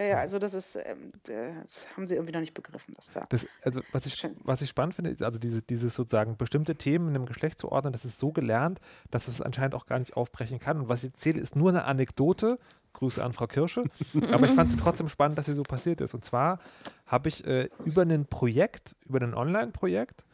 Ja, 0.00 0.06
ja, 0.06 0.16
also 0.16 0.38
das 0.38 0.54
ist, 0.54 0.76
ähm, 0.76 1.10
das 1.24 1.94
haben 1.94 2.06
sie 2.06 2.14
irgendwie 2.14 2.32
noch 2.32 2.40
nicht 2.40 2.54
begriffen, 2.54 2.94
dass 2.94 3.10
da. 3.10 3.26
Das, 3.28 3.46
also, 3.62 3.82
was, 3.92 4.06
ich, 4.06 4.26
was 4.44 4.62
ich 4.62 4.70
spannend 4.70 4.94
finde, 4.94 5.10
ist 5.10 5.22
also 5.22 5.38
diese, 5.38 5.60
dieses 5.60 5.94
sozusagen 5.94 6.38
bestimmte 6.38 6.74
Themen 6.74 7.08
in 7.08 7.16
einem 7.16 7.26
Geschlecht 7.26 7.60
zu 7.60 7.70
ordnen, 7.70 7.92
das 7.92 8.06
ist 8.06 8.18
so 8.18 8.32
gelernt, 8.32 8.80
dass 9.10 9.28
es 9.28 9.42
anscheinend 9.42 9.74
auch 9.74 9.84
gar 9.84 9.98
nicht 9.98 10.16
aufbrechen 10.16 10.58
kann. 10.58 10.80
Und 10.80 10.88
was 10.88 11.04
ich 11.04 11.12
erzähle, 11.12 11.38
ist 11.38 11.54
nur 11.54 11.68
eine 11.68 11.84
Anekdote. 11.84 12.58
Grüße 12.94 13.22
an 13.22 13.34
Frau 13.34 13.46
Kirsche. 13.46 13.84
Aber 14.32 14.46
ich 14.46 14.52
fand 14.52 14.72
es 14.72 14.78
trotzdem 14.78 15.10
spannend, 15.10 15.36
dass 15.36 15.44
sie 15.44 15.54
so 15.54 15.64
passiert 15.64 16.00
ist. 16.00 16.14
Und 16.14 16.24
zwar 16.24 16.60
habe 17.04 17.28
ich 17.28 17.46
äh, 17.46 17.68
über 17.84 18.00
ein 18.00 18.24
Projekt, 18.24 18.96
über 19.04 19.20
ein 19.20 19.34
Online-Projekt, 19.34 20.24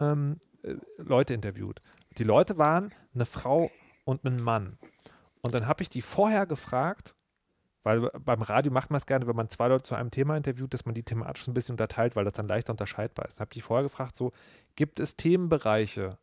ähm, 0.00 0.38
äh, 0.62 0.74
Leute 0.98 1.32
interviewt. 1.32 1.80
Die 2.18 2.24
Leute 2.24 2.58
waren 2.58 2.92
eine 3.14 3.24
Frau 3.24 3.70
und 4.04 4.22
ein 4.26 4.36
Mann. 4.36 4.76
Und 5.40 5.54
dann 5.54 5.66
habe 5.66 5.82
ich 5.82 5.88
die 5.88 6.02
vorher 6.02 6.44
gefragt, 6.44 7.14
Weil 7.84 8.10
beim 8.18 8.42
Radio 8.42 8.72
macht 8.72 8.90
man 8.90 8.96
es 8.96 9.06
gerne, 9.06 9.26
wenn 9.26 9.36
man 9.36 9.50
zwei 9.50 9.68
Leute 9.68 9.84
zu 9.84 9.94
einem 9.94 10.10
Thema 10.10 10.36
interviewt, 10.36 10.72
dass 10.72 10.86
man 10.86 10.94
die 10.94 11.02
thematisch 11.02 11.46
ein 11.46 11.54
bisschen 11.54 11.74
unterteilt, 11.74 12.16
weil 12.16 12.24
das 12.24 12.32
dann 12.32 12.48
leichter 12.48 12.72
unterscheidbar 12.72 13.26
ist. 13.26 13.38
Da 13.38 13.42
habe 13.42 13.50
ich 13.54 13.62
vorher 13.62 13.84
gefragt, 13.84 14.16
so, 14.16 14.32
gibt 14.74 14.98
es 14.98 15.16
Themenbereiche, 15.16 16.16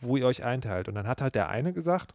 wo 0.00 0.16
ihr 0.16 0.26
euch 0.26 0.44
einteilt? 0.44 0.88
Und 0.88 0.94
dann 0.94 1.06
hat 1.06 1.20
halt 1.20 1.34
der 1.34 1.50
eine 1.50 1.74
gesagt, 1.74 2.14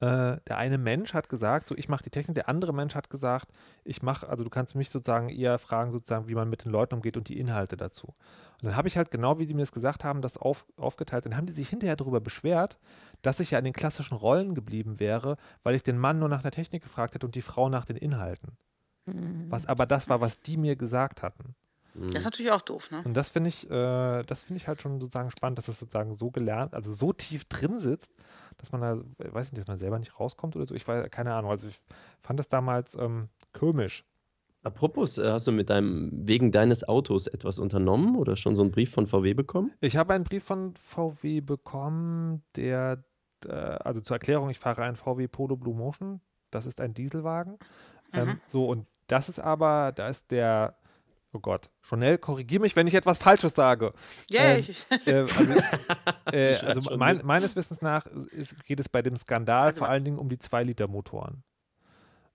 äh, 0.00 0.36
der 0.46 0.58
eine 0.58 0.76
Mensch 0.76 1.14
hat 1.14 1.28
gesagt, 1.28 1.66
so 1.66 1.74
ich 1.74 1.88
mache 1.88 2.02
die 2.04 2.10
Technik, 2.10 2.34
der 2.34 2.48
andere 2.50 2.74
Mensch 2.74 2.94
hat 2.94 3.08
gesagt, 3.08 3.48
ich 3.82 4.02
mache, 4.02 4.28
also 4.28 4.44
du 4.44 4.50
kannst 4.50 4.74
mich 4.74 4.90
sozusagen 4.90 5.30
eher 5.30 5.58
fragen, 5.58 5.90
sozusagen, 5.90 6.28
wie 6.28 6.34
man 6.34 6.50
mit 6.50 6.64
den 6.64 6.72
Leuten 6.72 6.94
umgeht 6.94 7.16
und 7.16 7.28
die 7.28 7.38
Inhalte 7.38 7.78
dazu. 7.78 8.08
Und 8.08 8.64
dann 8.64 8.76
habe 8.76 8.88
ich 8.88 8.98
halt 8.98 9.10
genau, 9.10 9.38
wie 9.38 9.46
die 9.46 9.54
mir 9.54 9.62
das 9.62 9.72
gesagt 9.72 10.04
haben, 10.04 10.20
das 10.20 10.36
auf, 10.36 10.66
aufgeteilt. 10.76 11.24
Dann 11.24 11.36
haben 11.36 11.46
die 11.46 11.54
sich 11.54 11.70
hinterher 11.70 11.96
darüber 11.96 12.20
beschwert, 12.20 12.78
dass 13.22 13.40
ich 13.40 13.52
ja 13.52 13.58
in 13.58 13.64
den 13.64 13.72
klassischen 13.72 14.16
Rollen 14.16 14.54
geblieben 14.54 15.00
wäre, 15.00 15.38
weil 15.62 15.74
ich 15.74 15.82
den 15.82 15.98
Mann 15.98 16.18
nur 16.18 16.28
nach 16.28 16.42
der 16.42 16.50
Technik 16.50 16.82
gefragt 16.82 17.14
hätte 17.14 17.24
und 17.24 17.34
die 17.34 17.42
Frau 17.42 17.70
nach 17.70 17.86
den 17.86 17.96
Inhalten. 17.96 18.58
Mhm. 19.06 19.46
Was 19.50 19.64
aber 19.64 19.86
das 19.86 20.10
war, 20.10 20.20
was 20.20 20.42
die 20.42 20.58
mir 20.58 20.76
gesagt 20.76 21.22
hatten. 21.22 21.54
Das 21.98 22.16
ist 22.16 22.24
natürlich 22.24 22.52
auch 22.52 22.60
doof, 22.60 22.90
ne? 22.90 23.00
Und 23.04 23.14
das 23.14 23.30
finde 23.30 23.48
ich, 23.48 23.70
äh, 23.70 24.22
das 24.24 24.42
finde 24.42 24.58
ich 24.58 24.68
halt 24.68 24.82
schon 24.82 25.00
sozusagen 25.00 25.30
spannend, 25.30 25.58
dass 25.58 25.68
es 25.68 25.78
sozusagen 25.78 26.14
so 26.14 26.30
gelernt, 26.30 26.74
also 26.74 26.92
so 26.92 27.12
tief 27.12 27.46
drin 27.46 27.78
sitzt, 27.78 28.12
dass 28.58 28.72
man 28.72 28.80
da, 28.80 29.32
weiß 29.32 29.52
nicht, 29.52 29.60
dass 29.60 29.68
man 29.68 29.78
selber 29.78 29.98
nicht 29.98 30.18
rauskommt 30.18 30.56
oder 30.56 30.66
so. 30.66 30.74
Ich 30.74 30.86
weiß, 30.86 31.10
keine 31.10 31.34
Ahnung. 31.34 31.50
Also 31.50 31.68
ich 31.68 31.80
fand 32.20 32.38
das 32.38 32.48
damals 32.48 32.94
ähm, 32.94 33.28
komisch. 33.52 34.04
Apropos, 34.62 35.18
äh, 35.18 35.30
hast 35.30 35.46
du 35.46 35.52
mit 35.52 35.70
deinem, 35.70 36.10
wegen 36.12 36.50
deines 36.50 36.86
Autos 36.88 37.28
etwas 37.28 37.60
unternommen 37.60 38.16
oder 38.16 38.36
schon 38.36 38.56
so 38.56 38.62
einen 38.62 38.72
Brief 38.72 38.90
von 38.90 39.06
VW 39.06 39.34
bekommen? 39.34 39.72
Ich 39.80 39.96
habe 39.96 40.12
einen 40.12 40.24
Brief 40.24 40.42
von 40.42 40.74
VW 40.74 41.40
bekommen, 41.40 42.42
der, 42.56 43.04
äh, 43.46 43.52
also 43.52 44.00
zur 44.00 44.16
Erklärung, 44.16 44.50
ich 44.50 44.58
fahre 44.58 44.82
einen 44.82 44.96
VW 44.96 45.28
Polo 45.28 45.56
Blue 45.56 45.74
Motion. 45.76 46.20
Das 46.50 46.66
ist 46.66 46.80
ein 46.80 46.94
Dieselwagen. 46.94 47.58
Ähm, 48.12 48.24
mhm. 48.24 48.30
Ähm, 48.30 48.40
so, 48.48 48.66
und 48.66 48.86
das 49.06 49.28
ist 49.28 49.38
aber, 49.38 49.92
da 49.92 50.08
ist 50.08 50.32
der 50.32 50.76
Oh 51.36 51.40
Gott, 51.40 51.70
Chanel, 51.82 52.16
korrigiere 52.16 52.62
mich, 52.62 52.76
wenn 52.76 52.86
ich 52.86 52.94
etwas 52.94 53.18
Falsches 53.18 53.54
sage. 53.54 53.92
Ja, 54.30 54.54
ähm, 54.54 54.64
äh, 55.06 55.12
also, 55.12 55.52
äh, 56.32 56.56
also 56.56 56.96
mein, 56.96 57.20
meines 57.26 57.54
Wissens 57.56 57.82
nach 57.82 58.06
ist, 58.06 58.64
geht 58.64 58.80
es 58.80 58.88
bei 58.88 59.02
dem 59.02 59.16
Skandal 59.16 59.64
also 59.64 59.80
vor 59.80 59.88
allen 59.90 60.02
Dingen 60.02 60.18
um 60.18 60.30
die 60.30 60.38
2-Liter-Motoren. 60.38 61.42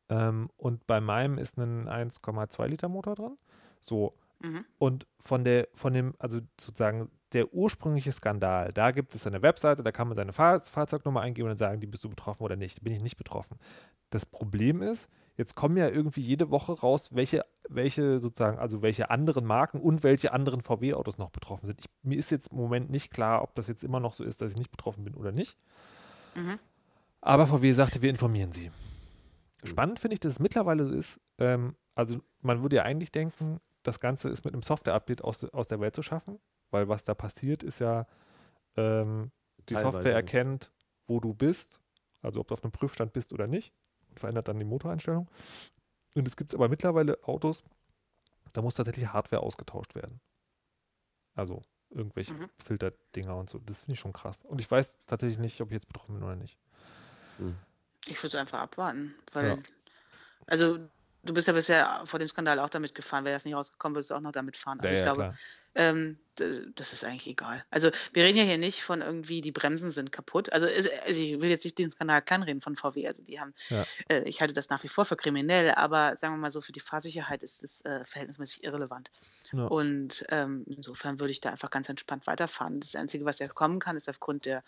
Ähm, 0.10 0.52
und 0.56 0.86
bei 0.86 1.02
meinem 1.02 1.40
ist 1.40 1.58
ein 1.58 1.90
1,2-Liter-Motor 1.90 3.16
drin. 3.16 3.38
So. 3.80 4.14
Mhm. 4.40 4.66
Und 4.78 5.08
von 5.20 5.44
der, 5.44 5.68
von 5.74 5.94
dem, 5.94 6.14
also 6.20 6.42
sozusagen 6.60 7.10
der 7.34 7.52
ursprüngliche 7.52 8.12
Skandal, 8.12 8.72
da 8.72 8.92
gibt 8.92 9.16
es 9.16 9.26
eine 9.26 9.42
Webseite, 9.42 9.82
da 9.82 9.92
kann 9.92 10.10
man 10.10 10.16
seine 10.16 10.32
Fahr 10.32 10.60
Fahrzeugnummer 10.60 11.22
eingeben 11.22 11.50
und 11.50 11.60
dann 11.60 11.70
sagen, 11.70 11.82
die 11.82 11.88
bist 11.88 12.04
du 12.04 12.10
betroffen 12.10 12.44
oder 12.44 12.56
nicht. 12.56 12.84
Bin 12.84 12.94
ich 12.94 13.02
nicht 13.02 13.18
betroffen. 13.18 13.58
Das 14.12 14.28
Problem 14.28 14.84
ist, 14.84 15.10
jetzt 15.42 15.56
kommen 15.56 15.76
ja 15.76 15.90
irgendwie 15.90 16.22
jede 16.22 16.52
Woche 16.52 16.80
raus, 16.80 17.10
welche, 17.16 17.44
welche 17.68 18.20
sozusagen, 18.20 18.60
also 18.60 18.84
welche 18.84 19.10
anderen 19.10 19.44
Marken 19.44 19.80
und 19.80 20.04
welche 20.04 20.34
anderen 20.34 20.62
VW-Autos 20.62 21.18
noch 21.18 21.32
betroffen 21.32 21.66
sind. 21.66 21.80
Ich, 21.80 21.88
mir 22.04 22.18
ist 22.18 22.30
jetzt 22.30 22.52
im 22.52 22.58
Moment 22.58 22.92
nicht 22.92 23.12
klar, 23.12 23.42
ob 23.42 23.56
das 23.56 23.68
jetzt 23.68 23.84
immer 23.84 24.00
noch 24.00 24.14
so 24.14 24.24
ist, 24.24 24.42
dass 24.42 24.52
ich 24.52 24.58
nicht 24.58 24.70
betroffen 24.70 25.04
bin 25.04 25.16
oder 25.16 25.32
nicht. 25.32 25.58
Mhm. 26.36 26.60
Aber 27.22 27.48
VW 27.48 27.72
sagte, 27.72 28.04
wir 28.04 28.12
informieren 28.12 28.52
sie. 28.52 28.72
Spannend 29.64 30.00
finde 30.00 30.14
ich, 30.14 30.20
dass 30.20 30.34
es 30.34 30.40
mittlerweile 30.40 30.86
so 30.86 30.94
ist. 30.94 31.20
Ähm, 31.40 31.76
also 31.96 32.20
man 32.42 32.62
würde 32.62 32.76
ja 32.78 32.84
eigentlich 32.84 33.12
denken, 33.12 33.60
das 33.82 34.00
Ganze 34.00 34.30
ist 34.30 34.46
mit 34.46 34.54
einem 34.54 34.64
Software-Update 34.64 35.24
aus, 35.24 35.44
aus 35.46 35.68
der 35.68 35.80
Welt 35.80 35.96
zu 35.96 36.04
schaffen, 36.04 36.40
weil 36.70 36.88
was 36.88 37.04
da 37.04 37.16
passiert, 37.16 37.64
ist 37.64 37.80
ja, 37.80 38.06
ähm, 38.78 39.32
die 39.70 39.74
Teilweise. 39.74 39.92
Software 39.92 40.14
erkennt, 40.14 40.72
wo 41.08 41.20
du 41.20 41.34
bist, 41.34 41.80
also 42.22 42.40
ob 42.40 42.48
du 42.48 42.54
auf 42.54 42.64
einem 42.64 42.72
Prüfstand 42.72 43.12
bist 43.14 43.34
oder 43.34 43.48
nicht 43.48 43.74
und 44.12 44.20
verändert 44.20 44.48
dann 44.48 44.60
die 44.60 44.66
Motoreinstellung. 44.66 45.28
Und 46.16 46.28
es 46.28 46.36
gibt 46.36 46.54
aber 46.54 46.70
mittlerweile 46.70 47.24
Autos, 47.24 47.64
da 48.54 48.62
muss 48.62 48.76
tatsächlich 48.76 49.08
Hardware 49.08 49.42
ausgetauscht 49.42 49.96
werden. 49.96 50.20
Also 51.36 51.62
irgendwelche 51.90 52.34
mhm. 52.34 52.50
Filterdinger 52.64 53.36
und 53.36 53.50
so. 53.50 53.60
Das 53.60 53.82
finde 53.82 53.94
ich 53.94 54.00
schon 54.00 54.14
krass. 54.14 54.42
Und 54.44 54.60
ich 54.60 54.70
weiß 54.70 54.98
tatsächlich 55.08 55.40
nicht, 55.40 55.62
ob 55.62 55.70
ich 55.70 55.74
jetzt 55.74 55.88
betroffen 55.88 56.16
bin 56.16 56.24
oder 56.24 56.36
nicht. 56.36 56.58
Mhm. 57.38 57.58
Ich 58.08 58.18
würde 58.20 58.36
es 58.36 58.36
einfach 58.36 58.60
abwarten, 58.60 59.14
weil, 59.34 59.48
ja. 59.48 59.58
also 60.48 60.80
du 61.24 61.34
bist 61.34 61.48
ja 61.48 61.54
bisher 61.54 62.02
vor 62.06 62.20
dem 62.20 62.28
Skandal 62.28 62.60
auch 62.60 62.70
damit 62.70 62.96
gefahren. 62.96 63.26
Wäre 63.26 63.36
das 63.36 63.46
nicht 63.46 63.56
rausgekommen, 63.56 63.96
würdest 63.96 64.12
du 64.12 64.16
auch 64.16 64.22
noch 64.22 64.32
damit 64.32 64.58
fahren. 64.58 64.80
Also 64.80 64.96
ja, 64.96 65.02
ich 65.02 65.06
ja, 65.06 65.14
glaube, 65.14 65.38
ähm, 65.76 66.18
das 66.76 66.94
ist 66.94 67.04
eigentlich 67.04 67.28
egal. 67.28 67.64
Also 67.70 67.92
wir 68.14 68.24
reden 68.24 68.38
ja 68.38 68.44
hier 68.44 68.58
nicht 68.58 68.82
von 68.82 69.02
irgendwie, 69.02 69.42
die 69.42 69.52
Bremsen 69.52 69.92
sind 69.92 70.12
kaputt. 70.12 70.52
Also, 70.52 70.66
also 70.66 70.90
ich 71.08 71.42
will 71.42 71.50
jetzt 71.50 71.66
nicht 71.66 71.78
den 71.78 71.92
Skandal 71.92 72.22
kleinreden 72.22 72.62
von 72.62 72.76
VW. 72.76 73.08
Also 73.08 73.22
die 73.22 73.40
haben, 73.40 73.54
ja. 73.70 73.86
äh, 74.10 74.24
ich 74.24 74.42
halte 74.42 74.54
das 74.54 74.70
nach 74.70 74.82
wie 74.84 74.88
vor 74.88 75.06
für 75.06 75.18
kriminell, 75.18 75.72
aber 75.72 76.16
sagen 76.18 76.36
wir 76.36 76.40
mal 76.40 76.52
so, 76.52 76.62
für 76.62 76.72
die 76.72 76.80
Fahrsicherheit 76.80 77.44
ist 77.44 77.64
es 77.64 77.82
äh, 77.82 78.04
verhältnismäßig 78.06 78.64
irrelevant. 78.64 79.12
Ja. 79.52 79.66
Und 79.66 80.26
ähm, 80.30 80.64
insofern 80.68 81.20
würde 81.20 81.32
ich 81.32 81.42
da 81.42 81.52
einfach 81.52 81.70
ganz 81.70 81.90
entspannt 81.90 82.28
weiterfahren. 82.28 82.80
Das 82.80 82.96
Einzige, 82.96 83.26
was 83.26 83.40
ja 83.40 83.48
kommen 83.48 83.80
kann, 83.80 83.98
ist 83.98 84.10
aufgrund 84.10 84.46
der 84.46 84.64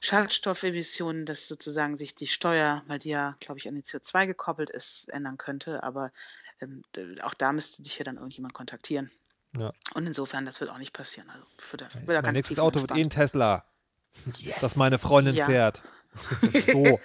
Schadstoffemissionen, 0.00 1.24
dass 1.24 1.48
sozusagen 1.48 1.96
sich 1.96 2.14
die 2.14 2.26
Steuer, 2.26 2.82
weil 2.86 2.98
die 2.98 3.10
ja, 3.10 3.36
glaube 3.40 3.58
ich, 3.58 3.68
an 3.68 3.74
die 3.74 3.82
CO2 3.82 4.26
gekoppelt 4.26 4.70
ist, 4.70 5.08
ändern 5.08 5.38
könnte. 5.38 5.82
Aber 5.82 6.12
ähm, 6.60 6.82
auch 7.22 7.34
da 7.34 7.52
müsste 7.52 7.82
dich 7.82 7.98
ja 7.98 8.04
dann 8.04 8.16
irgendjemand 8.16 8.54
kontaktieren. 8.54 9.10
Ja. 9.56 9.70
Und 9.94 10.06
insofern, 10.06 10.44
das 10.44 10.60
wird 10.60 10.70
auch 10.70 10.78
nicht 10.78 10.92
passieren. 10.92 11.28
Also 11.30 11.44
für 11.56 11.76
da, 11.76 11.88
für 11.88 12.00
da 12.00 12.22
mein 12.22 12.34
nächstes 12.34 12.58
Auto 12.58 12.80
wird 12.80 12.90
eh 12.92 13.00
ein 13.00 13.10
Tesla. 13.10 13.64
Yes. 14.38 14.56
Das 14.60 14.76
meine 14.76 14.98
Freundin 14.98 15.34
ja. 15.34 15.46
fährt. 15.46 15.82
so. 16.72 16.98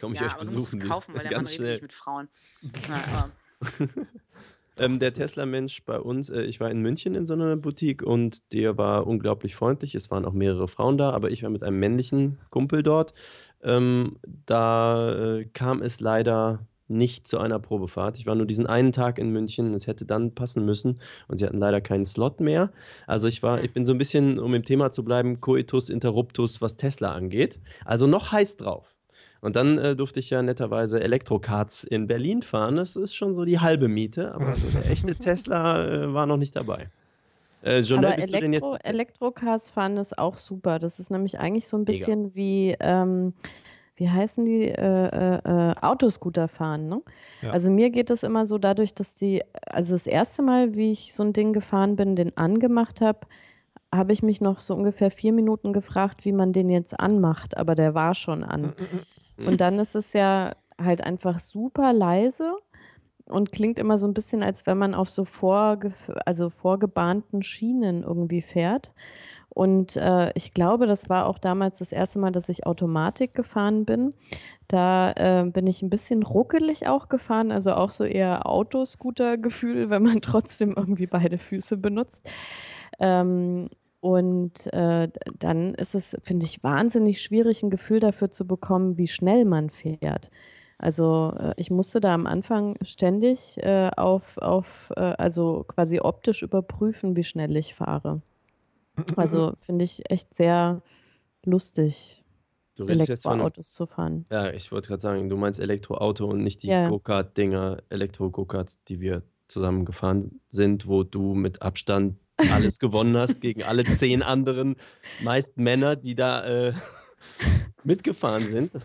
Komm 0.00 0.14
ich 0.14 0.20
ja, 0.20 0.26
euch 0.26 0.34
besuchen. 0.34 0.80
Du 0.80 0.88
kaufen, 0.88 1.14
weil 1.14 1.26
der 1.26 1.38
Mann 1.38 1.46
redet 1.46 1.66
nicht 1.66 1.82
mit 1.82 1.92
Frauen. 1.92 2.28
Na, 2.88 3.30
ähm, 4.78 4.98
der 4.98 5.14
Tesla-Mensch 5.14 5.84
bei 5.84 5.98
uns, 5.98 6.30
äh, 6.30 6.42
ich 6.42 6.60
war 6.60 6.70
in 6.70 6.80
München 6.80 7.14
in 7.14 7.26
so 7.26 7.34
einer 7.34 7.56
Boutique 7.56 8.02
und 8.02 8.52
der 8.52 8.76
war 8.76 9.06
unglaublich 9.06 9.56
freundlich. 9.56 9.94
Es 9.94 10.10
waren 10.10 10.24
auch 10.24 10.32
mehrere 10.32 10.68
Frauen 10.68 10.98
da, 10.98 11.10
aber 11.10 11.30
ich 11.30 11.42
war 11.42 11.50
mit 11.50 11.62
einem 11.62 11.78
männlichen 11.78 12.38
Kumpel 12.50 12.82
dort. 12.82 13.14
Ähm, 13.62 14.18
da 14.46 15.36
äh, 15.36 15.44
kam 15.46 15.80
es 15.80 16.00
leider 16.00 16.66
nicht 16.88 17.26
zu 17.26 17.38
einer 17.38 17.58
Probefahrt. 17.58 18.18
Ich 18.18 18.26
war 18.26 18.34
nur 18.34 18.46
diesen 18.46 18.66
einen 18.66 18.92
Tag 18.92 19.18
in 19.18 19.30
München, 19.30 19.72
es 19.74 19.86
hätte 19.86 20.04
dann 20.04 20.34
passen 20.34 20.64
müssen 20.64 21.00
und 21.28 21.38
sie 21.38 21.46
hatten 21.46 21.58
leider 21.58 21.80
keinen 21.80 22.04
Slot 22.04 22.40
mehr. 22.40 22.70
Also 23.06 23.28
ich 23.28 23.42
war, 23.42 23.62
ich 23.62 23.72
bin 23.72 23.86
so 23.86 23.94
ein 23.94 23.98
bisschen, 23.98 24.38
um 24.38 24.54
im 24.54 24.64
Thema 24.64 24.90
zu 24.90 25.04
bleiben, 25.04 25.40
Coitus 25.40 25.88
Interruptus, 25.88 26.60
was 26.60 26.76
Tesla 26.76 27.12
angeht. 27.12 27.58
Also 27.84 28.06
noch 28.06 28.32
heiß 28.32 28.56
drauf. 28.58 28.94
Und 29.40 29.56
dann 29.56 29.76
äh, 29.76 29.94
durfte 29.94 30.20
ich 30.20 30.30
ja 30.30 30.42
netterweise 30.42 31.02
Elektrokarts 31.02 31.84
in 31.84 32.06
Berlin 32.06 32.40
fahren. 32.40 32.76
Das 32.76 32.96
ist 32.96 33.14
schon 33.14 33.34
so 33.34 33.44
die 33.44 33.60
halbe 33.60 33.88
Miete, 33.88 34.34
aber 34.34 34.54
so 34.54 34.66
der 34.78 34.90
echte 34.90 35.14
Tesla 35.14 35.86
äh, 35.86 36.14
war 36.14 36.24
noch 36.26 36.38
nicht 36.38 36.56
dabei. 36.56 36.88
Äh, 37.62 37.80
Jonelle, 37.80 38.14
aber 38.14 38.22
Elektro, 38.22 38.76
Elektrocars 38.82 39.70
fahren 39.70 39.96
ist 39.96 40.18
auch 40.18 40.38
super. 40.38 40.78
Das 40.78 40.98
ist 40.98 41.10
nämlich 41.10 41.38
eigentlich 41.38 41.66
so 41.66 41.76
ein 41.76 41.84
bisschen 41.84 42.22
Mega. 42.22 42.34
wie 42.34 42.76
ähm, 42.80 43.34
wie 43.96 44.08
heißen 44.08 44.44
die, 44.44 44.68
äh, 44.68 45.06
äh, 45.06 45.38
äh, 45.44 45.74
Autoscooter 45.80 46.48
fahren. 46.48 46.88
Ne? 46.88 47.02
Ja. 47.42 47.50
Also 47.50 47.70
mir 47.70 47.90
geht 47.90 48.10
es 48.10 48.22
immer 48.22 48.46
so 48.46 48.58
dadurch, 48.58 48.94
dass 48.94 49.14
die, 49.14 49.42
also 49.66 49.92
das 49.92 50.06
erste 50.06 50.42
Mal, 50.42 50.74
wie 50.74 50.92
ich 50.92 51.14
so 51.14 51.22
ein 51.22 51.32
Ding 51.32 51.52
gefahren 51.52 51.96
bin, 51.96 52.16
den 52.16 52.36
angemacht 52.36 53.00
habe, 53.00 53.20
habe 53.94 54.12
ich 54.12 54.22
mich 54.22 54.40
noch 54.40 54.60
so 54.60 54.74
ungefähr 54.74 55.10
vier 55.10 55.32
Minuten 55.32 55.72
gefragt, 55.72 56.24
wie 56.24 56.32
man 56.32 56.52
den 56.52 56.68
jetzt 56.68 56.98
anmacht, 56.98 57.56
aber 57.56 57.76
der 57.76 57.94
war 57.94 58.14
schon 58.14 58.42
an. 58.42 58.62
Mm, 58.62 58.64
mm, 58.66 59.44
mm. 59.44 59.48
Und 59.48 59.60
dann 59.60 59.78
ist 59.78 59.94
es 59.94 60.12
ja 60.12 60.52
halt 60.82 61.04
einfach 61.04 61.38
super 61.38 61.92
leise 61.92 62.56
und 63.26 63.52
klingt 63.52 63.78
immer 63.78 63.96
so 63.96 64.06
ein 64.08 64.14
bisschen, 64.14 64.42
als 64.42 64.66
wenn 64.66 64.78
man 64.78 64.94
auf 64.94 65.08
so 65.08 65.24
vorge 65.24 65.92
also 66.26 66.50
vorgebahnten 66.50 67.42
Schienen 67.42 68.02
irgendwie 68.02 68.42
fährt. 68.42 68.92
Und 69.54 69.96
äh, 69.96 70.32
ich 70.34 70.52
glaube, 70.52 70.86
das 70.86 71.08
war 71.08 71.26
auch 71.26 71.38
damals 71.38 71.78
das 71.78 71.92
erste 71.92 72.18
Mal, 72.18 72.32
dass 72.32 72.48
ich 72.48 72.66
Automatik 72.66 73.34
gefahren 73.34 73.84
bin. 73.84 74.12
Da 74.66 75.12
äh, 75.12 75.44
bin 75.48 75.66
ich 75.68 75.80
ein 75.82 75.90
bisschen 75.90 76.24
ruckelig 76.24 76.88
auch 76.88 77.08
gefahren, 77.08 77.52
also 77.52 77.74
auch 77.74 77.90
so 77.90 78.04
eher 78.04 78.46
Autoscooter-Gefühl, 78.46 79.90
wenn 79.90 80.02
man 80.02 80.20
trotzdem 80.20 80.74
irgendwie 80.76 81.06
beide 81.06 81.38
Füße 81.38 81.76
benutzt. 81.76 82.28
Ähm, 82.98 83.68
und 84.00 84.70
äh, 84.74 85.08
dann 85.38 85.74
ist 85.74 85.94
es, 85.94 86.16
finde 86.22 86.44
ich, 86.44 86.62
wahnsinnig 86.62 87.22
schwierig, 87.22 87.62
ein 87.62 87.70
Gefühl 87.70 88.00
dafür 88.00 88.30
zu 88.30 88.46
bekommen, 88.46 88.98
wie 88.98 89.06
schnell 89.06 89.44
man 89.44 89.70
fährt. 89.70 90.30
Also 90.78 91.32
äh, 91.38 91.54
ich 91.56 91.70
musste 91.70 92.00
da 92.00 92.12
am 92.12 92.26
Anfang 92.26 92.76
ständig 92.82 93.56
äh, 93.62 93.90
auf, 93.96 94.36
auf 94.38 94.92
äh, 94.96 95.00
also 95.00 95.64
quasi 95.66 96.00
optisch 96.00 96.42
überprüfen, 96.42 97.16
wie 97.16 97.24
schnell 97.24 97.56
ich 97.56 97.74
fahre. 97.74 98.20
Also 99.16 99.54
finde 99.60 99.84
ich 99.84 100.10
echt 100.10 100.34
sehr 100.34 100.82
lustig, 101.44 102.24
Du. 102.76 102.86
Elektroautos 102.86 103.72
zu 103.72 103.86
fahren. 103.86 104.26
Ja, 104.32 104.50
ich 104.50 104.72
wollte 104.72 104.88
gerade 104.88 105.00
sagen, 105.00 105.28
du 105.28 105.36
meinst 105.36 105.60
Elektroauto 105.60 106.26
und 106.26 106.42
nicht 106.42 106.64
die 106.64 106.68
Ja. 106.68 106.88
Go-Kart-Dinger, 106.88 107.82
Elektro-Go-Karts, 107.88 108.82
die 108.88 108.98
wir 109.00 109.22
zusammen 109.46 109.84
gefahren 109.84 110.40
sind, 110.48 110.88
wo 110.88 111.04
du 111.04 111.34
mit 111.34 111.62
Abstand 111.62 112.18
alles 112.36 112.78
gewonnen 112.80 113.16
hast 113.16 113.40
gegen 113.40 113.62
alle 113.62 113.84
zehn 113.84 114.24
anderen, 114.24 114.74
meist 115.22 115.56
Männer, 115.56 115.94
die 115.94 116.16
da 116.16 116.44
äh, 116.44 116.72
mitgefahren 117.86 118.42
sind. 118.42 118.70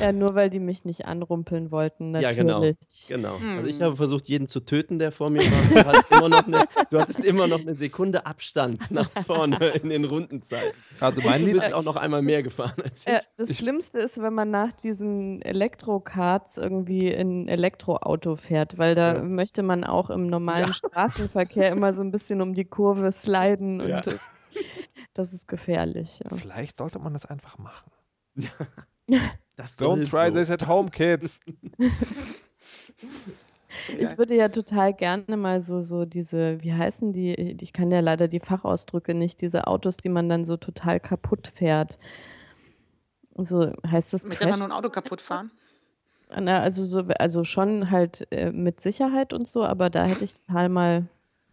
Ja, 0.00 0.12
nur 0.12 0.34
weil 0.34 0.50
die 0.50 0.60
mich 0.60 0.84
nicht 0.84 1.06
anrumpeln 1.06 1.70
wollten, 1.70 2.12
natürlich. 2.12 2.36
Ja, 2.36 2.42
genau. 2.42 2.60
genau. 3.08 3.56
Also 3.56 3.68
ich 3.68 3.78
hm. 3.78 3.84
habe 3.84 3.96
versucht, 3.96 4.28
jeden 4.28 4.46
zu 4.46 4.60
töten, 4.60 4.98
der 4.98 5.12
vor 5.12 5.30
mir 5.30 5.40
war. 5.40 5.82
Du 5.82 5.88
hattest 5.88 6.12
immer 6.12 6.28
noch 6.28 6.46
eine, 6.46 6.64
du 6.90 7.00
hattest 7.00 7.24
immer 7.24 7.46
noch 7.46 7.60
eine 7.60 7.74
Sekunde 7.74 8.26
Abstand 8.26 8.90
nach 8.90 9.10
vorne 9.26 9.56
in 9.82 9.90
den 9.90 10.04
Rundenzeiten. 10.04 10.72
Also 11.00 11.20
mein 11.22 11.44
du 11.44 11.52
bist 11.52 11.72
auch 11.72 11.84
noch 11.84 11.96
einmal 11.96 12.22
mehr 12.22 12.42
gefahren 12.42 12.82
als 12.82 13.06
ich. 13.06 13.12
Äh, 13.12 13.20
das 13.36 13.56
Schlimmste 13.56 13.98
ist, 14.00 14.20
wenn 14.22 14.34
man 14.34 14.50
nach 14.50 14.72
diesen 14.72 15.42
Elektrokarts 15.42 16.58
irgendwie 16.58 17.08
in 17.08 17.42
ein 17.42 17.48
Elektroauto 17.48 18.36
fährt, 18.36 18.78
weil 18.78 18.94
da 18.94 19.16
ja. 19.16 19.22
möchte 19.22 19.62
man 19.62 19.84
auch 19.84 20.10
im 20.10 20.26
normalen 20.26 20.68
ja. 20.68 20.72
Straßenverkehr 20.72 21.70
immer 21.70 21.92
so 21.92 22.02
ein 22.02 22.10
bisschen 22.10 22.40
um 22.42 22.54
die 22.54 22.64
Kurve 22.64 23.12
sliden 23.12 23.80
und 23.80 24.18
das 25.14 25.32
ist 25.32 25.48
gefährlich. 25.48 26.20
Vielleicht 26.34 26.76
sollte 26.76 26.98
man 26.98 27.12
das 27.12 27.26
einfach 27.26 27.58
machen. 27.58 27.90
Das 29.56 29.78
Don't 29.78 30.08
try 30.08 30.28
so. 30.28 30.34
this 30.34 30.50
at 30.50 30.66
home, 30.66 30.90
kids. 30.90 31.38
Ich 33.98 34.18
würde 34.18 34.34
ja 34.34 34.48
total 34.48 34.92
gerne 34.92 35.36
mal 35.36 35.60
so, 35.60 35.80
so 35.80 36.04
diese, 36.04 36.60
wie 36.62 36.72
heißen 36.72 37.12
die? 37.12 37.34
Ich 37.34 37.72
kann 37.72 37.90
ja 37.90 38.00
leider 38.00 38.28
die 38.28 38.40
Fachausdrücke 38.40 39.14
nicht, 39.14 39.40
diese 39.40 39.66
Autos, 39.68 39.96
die 39.96 40.08
man 40.08 40.28
dann 40.28 40.44
so 40.44 40.56
total 40.56 41.00
kaputt 41.00 41.48
fährt. 41.48 41.98
So 43.36 43.70
heißt 43.88 44.12
das. 44.12 44.24
Mit 44.24 44.40
der 44.40 44.48
man 44.48 44.58
nur 44.58 44.68
ein 44.68 44.72
Auto 44.72 44.90
kaputt 44.90 45.20
fahren? 45.20 45.50
Na, 46.38 46.60
also 46.60 46.84
so, 46.84 47.00
also 47.18 47.44
schon 47.44 47.90
halt 47.90 48.26
äh, 48.30 48.52
mit 48.52 48.80
Sicherheit 48.80 49.32
und 49.32 49.48
so, 49.48 49.64
aber 49.64 49.90
da 49.90 50.04
hätte 50.04 50.24
ich 50.24 50.34
total 50.34 50.68
mal 50.68 51.06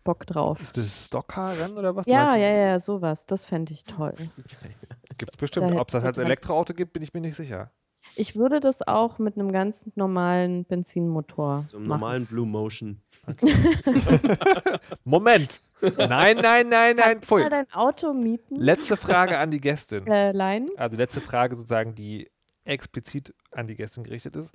Bock 0.04 0.26
drauf. 0.28 0.62
Ist 0.62 0.78
das 0.78 1.06
Stockcar-Rennen 1.06 1.78
oder 1.78 1.96
was? 1.96 2.06
Ja, 2.06 2.36
ja, 2.36 2.50
ja, 2.50 2.80
sowas. 2.80 3.26
Das 3.26 3.46
fände 3.46 3.74
ich 3.74 3.86
toll. 3.86 4.14
Gibt 5.18 5.34
es 5.34 5.38
bestimmt. 5.38 5.72
Ob 5.72 5.88
es 5.88 5.92
das 5.92 6.04
als 6.04 6.18
Elektroauto 6.18 6.74
gibt, 6.74 6.94
bin 6.94 7.04
ich 7.04 7.14
mir 7.14 7.22
nicht 7.22 7.36
sicher. 7.36 7.72
Ich 8.16 8.36
würde 8.36 8.60
das 8.60 8.88
auch 8.88 9.20
mit 9.20 9.36
einem 9.36 9.52
ganz 9.52 9.90
normalen 9.96 10.66
Benzinmotor. 10.66 11.66
So 11.70 11.78
einem 11.78 11.88
normalen 11.88 12.26
Blue 12.26 12.46
Motion. 12.46 13.02
Okay. 13.26 13.54
Moment. 15.04 15.72
Nein, 15.82 16.38
nein, 16.38 16.70
nein, 16.70 16.96
nein. 16.96 16.96
Kannst 16.96 17.32
du 17.32 17.50
dein 17.50 17.72
Auto 17.74 18.14
mieten? 18.14 18.56
Letzte 18.56 18.96
Frage 18.98 19.38
an 19.38 19.52
die 19.52 19.60
Gästin. 19.60 20.08
Äh, 20.08 20.32
Lein? 20.32 20.68
Also 20.78 20.98
letzte 20.98 21.22
Frage 21.22 21.56
sozusagen, 21.56 21.96
die 21.96 22.32
explizit 22.64 23.34
an 23.52 23.68
die 23.68 23.76
Gästin 23.76 24.04
gerichtet 24.04 24.36
ist. 24.36 24.54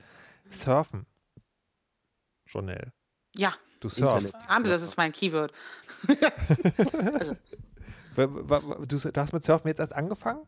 Surfen. 0.51 1.07
Journal. 2.47 2.93
Ja. 3.37 3.53
Du 3.81 3.89
surfst. 3.89 4.37
Ahnte, 4.49 4.71
das 4.71 4.83
ist 4.83 4.97
mein 4.97 5.13
Keyword. 5.13 5.53
also. 7.15 7.35
Du 8.17 8.99
hast 9.17 9.33
mit 9.33 9.45
Surfen 9.45 9.69
jetzt 9.69 9.81
erst 9.81 9.95
angefangen? 9.95 10.47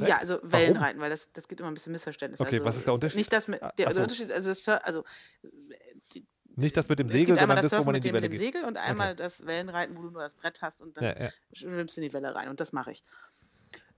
Ja, 0.00 0.16
also 0.18 0.40
Wellenreiten, 0.42 0.98
Warum? 0.98 1.00
weil 1.02 1.10
das, 1.10 1.32
das 1.32 1.46
gibt 1.46 1.60
immer 1.60 1.70
ein 1.70 1.74
bisschen 1.74 1.92
Missverständnis. 1.92 2.40
Okay, 2.40 2.56
also, 2.56 2.64
was 2.64 2.76
ist 2.76 2.86
der 2.86 2.94
Unterschied? 2.94 3.18
Nicht 3.18 3.32
das 3.32 3.46
mit, 3.46 3.60
der, 3.60 3.86
also. 3.86 3.94
der 3.94 4.02
Unterschied, 4.02 4.32
also, 4.32 4.48
das, 4.48 4.68
also 4.68 5.04
die, 6.14 6.26
nicht 6.56 6.76
das 6.76 6.88
mit 6.88 6.98
dem 6.98 7.08
Segel, 7.08 7.38
sondern 7.38 7.56
das, 7.62 7.70
das 7.70 7.80
wo 7.80 7.84
man 7.84 7.94
in 7.94 8.00
die 8.00 8.12
Welle 8.12 8.28
mit 8.28 8.32
dem 8.32 8.38
Segel 8.38 8.64
und 8.64 8.76
einmal 8.76 9.12
okay. 9.12 9.22
das 9.22 9.46
Wellenreiten, 9.46 9.96
wo 9.96 10.02
du 10.02 10.10
nur 10.10 10.22
das 10.22 10.34
Brett 10.34 10.60
hast 10.62 10.82
und 10.82 10.96
dann 10.96 11.04
ja, 11.04 11.22
ja. 11.24 11.30
schwimmst 11.52 11.96
du 11.96 12.00
in 12.00 12.08
die 12.08 12.12
Welle 12.12 12.34
rein 12.34 12.48
und 12.48 12.58
das 12.58 12.72
mache 12.72 12.90
ich. 12.90 13.04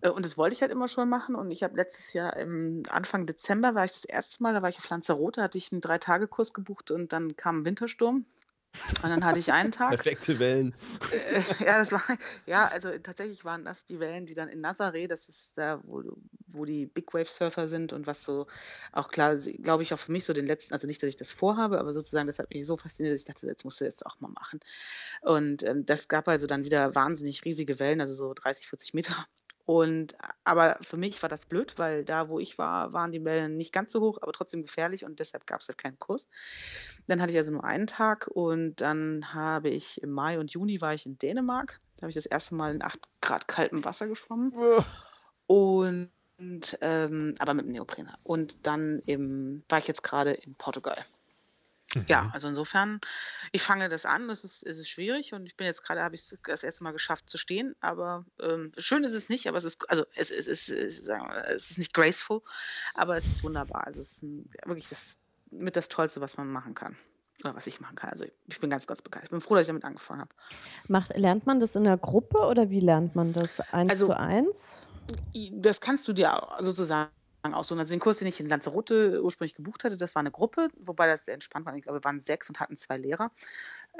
Äh, 0.03 0.11
und 0.11 0.25
das 0.25 0.37
wollte 0.37 0.55
ich 0.55 0.61
halt 0.61 0.71
immer 0.71 0.89
schon 0.89 1.09
machen. 1.09 1.35
Und 1.35 1.51
ich 1.51 1.63
habe 1.63 1.77
letztes 1.77 2.13
Jahr 2.13 2.37
im 2.37 2.83
Anfang 2.91 3.27
Dezember 3.27 3.75
war 3.75 3.85
ich 3.85 3.93
das 3.93 4.05
erste 4.05 4.43
Mal, 4.43 4.53
da 4.53 4.63
war 4.63 4.69
ich 4.69 4.77
auf 4.77 4.89
Lanzarote, 4.91 5.43
hatte 5.43 5.59
ich 5.59 5.73
einen 5.73 5.81
Drei-Tage-Kurs 5.81 6.53
gebucht 6.53 6.91
und 6.91 7.13
dann 7.13 7.35
kam 7.37 7.61
ein 7.61 7.65
Wintersturm. 7.65 8.27
Und 9.03 9.11
dann 9.11 9.25
hatte 9.25 9.39
ich 9.39 9.53
einen 9.53 9.71
Tag. 9.71 9.91
Perfekte 9.91 10.39
Wellen. 10.39 10.75
Äh, 11.11 11.65
ja, 11.65 11.79
das 11.79 11.93
war, 11.93 12.01
ja, 12.47 12.67
also 12.69 12.91
tatsächlich 12.99 13.45
waren 13.45 13.65
das 13.65 13.85
die 13.85 14.01
Wellen, 14.01 14.27
die 14.27 14.35
dann 14.35 14.49
in 14.49 14.65
Nazaré, 14.65 15.09
das 15.09 15.29
ist 15.29 15.59
da, 15.59 15.81
wo, 15.85 16.03
wo 16.49 16.65
die 16.65 16.87
Big 16.87 17.13
Wave 17.13 17.29
Surfer 17.29 17.69
sind 17.69 17.93
und 17.93 18.07
was 18.07 18.25
so 18.25 18.47
auch 18.93 19.09
klar, 19.09 19.37
glaube 19.37 19.83
ich, 19.83 19.93
auch 19.93 19.99
für 19.99 20.13
mich 20.13 20.25
so 20.25 20.33
den 20.33 20.47
letzten, 20.47 20.75
also 20.75 20.87
nicht, 20.87 21.03
dass 21.03 21.09
ich 21.09 21.17
das 21.17 21.33
vorhabe, 21.33 21.79
aber 21.79 21.93
sozusagen, 21.93 22.27
das 22.27 22.39
hat 22.39 22.53
mich 22.53 22.67
so 22.67 22.77
fasziniert, 22.77 23.15
dass 23.15 23.21
ich 23.21 23.27
dachte, 23.27 23.47
jetzt 23.47 23.65
musst 23.65 23.81
du 23.81 23.85
jetzt 23.85 24.07
auch 24.07 24.21
mal 24.21 24.31
machen. 24.31 24.61
Und 25.21 25.63
ähm, 25.65 25.85
das 25.85 26.09
gab 26.09 26.29
also 26.29 26.47
dann 26.47 26.65
wieder 26.65 26.95
wahnsinnig 26.95 27.45
riesige 27.45 27.79
Wellen, 27.79 28.01
also 28.01 28.15
so 28.15 28.33
30, 28.35 28.67
40 28.67 28.95
Meter. 28.95 29.15
Und 29.65 30.15
aber 30.45 30.77
für 30.81 30.97
mich 30.97 31.23
war 31.23 31.29
das 31.29 31.47
blöd, 31.47 31.79
weil 31.79 32.05
da, 32.05 32.29
wo 32.29 32.41
ich 32.41 32.59
war, 32.59 32.93
waren 32.93 33.13
die 33.13 33.25
Wellen 33.25 33.57
nicht 33.57 33.73
ganz 33.73 33.93
so 33.93 34.01
hoch, 34.01 34.19
aber 34.21 34.33
trotzdem 34.33 34.63
gefährlich 34.63 35.05
und 35.05 35.21
deshalb 35.21 35.47
gab 35.47 35.61
es 35.61 35.69
halt 35.69 35.79
keinen 35.79 35.99
Kurs. 36.01 36.29
Dann 37.07 37.23
hatte 37.23 37.33
ich 37.33 37.39
also 37.39 37.53
nur 37.53 37.65
einen 37.65 37.87
Tag 37.87 38.27
und 38.27 38.81
dann 38.81 39.33
habe 39.33 39.69
ich 39.69 40.03
im 40.03 40.11
Mai 40.11 40.41
und 40.41 40.51
Juni 40.51 40.81
war 40.81 40.95
ich 40.95 41.07
in 41.07 41.17
Dänemark. 41.17 41.79
Da 41.97 42.03
habe 42.03 42.11
ich 42.11 42.17
das 42.17 42.27
erste 42.27 42.57
Mal 42.57 42.75
in 42.75 42.83
8 42.83 42.99
Grad 43.21 43.47
kaltem 43.47 43.85
Wasser 43.85 44.09
geschwommen. 44.09 44.53
Und 45.47 46.11
ähm, 46.81 47.35
aber 47.39 47.55
mit 47.55 47.67
dem 47.67 47.73
Neopren. 47.73 48.11
Und 48.25 48.67
dann 48.67 49.01
im, 49.07 49.63
war 49.69 49.79
ich 49.79 49.87
jetzt 49.87 50.03
gerade 50.03 50.33
in 50.33 50.57
Portugal. 50.57 50.97
Ja, 52.07 52.23
mhm. 52.23 52.31
also 52.33 52.49
insofern, 52.49 53.01
ich 53.53 53.63
fange 53.63 53.89
das 53.89 54.07
an, 54.07 54.31
es 54.31 54.45
ist, 54.45 54.67
es 54.67 54.79
ist 54.79 54.89
schwierig 54.89 55.35
und 55.35 55.47
ich 55.47 55.57
bin 55.57 55.67
jetzt 55.67 55.83
gerade, 55.83 56.03
habe 56.03 56.15
ich 56.15 56.23
es 56.23 56.39
das 56.45 56.63
erste 56.63 56.85
Mal 56.85 56.93
geschafft 56.93 57.29
zu 57.29 57.37
stehen, 57.37 57.75
aber 57.81 58.25
ähm, 58.41 58.73
schön 58.79 59.05
ist 59.05 59.13
es 59.13 59.29
nicht, 59.29 59.47
aber 59.47 59.59
es 59.59 59.65
ist, 59.65 59.89
also 59.91 60.05
es, 60.15 60.31
es, 60.31 60.47
es, 60.47 60.69
es, 60.69 61.05
sagen 61.05 61.29
wir, 61.29 61.49
es 61.49 61.71
ist 61.71 61.79
nicht 61.79 61.93
graceful, 61.93 62.41
aber 62.95 63.17
es 63.17 63.27
ist 63.27 63.45
wunderbar. 63.45 63.87
Also 63.87 64.01
es 64.01 64.13
ist 64.13 64.23
ein, 64.23 64.49
wirklich 64.65 64.89
das, 64.89 65.19
mit 65.51 65.77
das 65.77 65.89
Tollste, 65.89 66.21
was 66.21 66.37
man 66.39 66.49
machen 66.49 66.75
kann. 66.75 66.97
Oder 67.45 67.55
was 67.55 67.67
ich 67.67 67.81
machen 67.81 67.97
kann. 67.97 68.11
Also 68.11 68.25
ich 68.47 68.61
bin 68.61 68.71
ganz, 68.71 68.87
ganz 68.87 69.03
begeistert. 69.03 69.29
Ich 69.29 69.31
bin 69.31 69.41
froh, 69.41 69.55
dass 69.55 69.65
ich 69.65 69.69
damit 69.69 69.85
angefangen 69.85 70.21
habe. 70.21 70.31
Macht, 70.89 71.17
lernt 71.17 71.47
man 71.47 71.61
das 71.61 71.75
in 71.75 71.85
der 71.85 71.97
Gruppe 71.97 72.39
oder 72.39 72.71
wie 72.71 72.81
lernt 72.81 73.17
man 73.17 73.33
das? 73.33 73.61
Eins 73.73 73.91
also, 73.91 74.07
zu 74.07 74.17
eins? 74.17 74.77
Das 75.53 75.81
kannst 75.81 76.07
du 76.07 76.13
dir 76.13 76.41
sozusagen 76.61 77.11
aussuchen. 77.45 77.81
Also 77.81 77.93
den 77.93 78.01
Kurs, 78.01 78.19
den 78.19 78.29
ich 78.29 78.39
in 78.41 78.49
Lanzarote 78.49 79.23
ursprünglich 79.23 79.57
gebucht 79.57 79.83
hatte, 79.85 79.97
das 79.97 80.15
war 80.15 80.21
eine 80.21 80.31
Gruppe, 80.31 80.69
wobei 80.81 81.09
das 81.09 81.25
sehr 81.25 81.35
entspannt 81.35 81.67
war. 81.67 81.75
Ich 81.75 81.83
glaube, 81.83 81.99
wir 81.99 82.05
waren 82.05 82.21
sechs 82.21 82.49
und 82.49 82.61
hatten 82.61 82.77
zwei 82.77 82.97
Lehrer. 82.97 83.31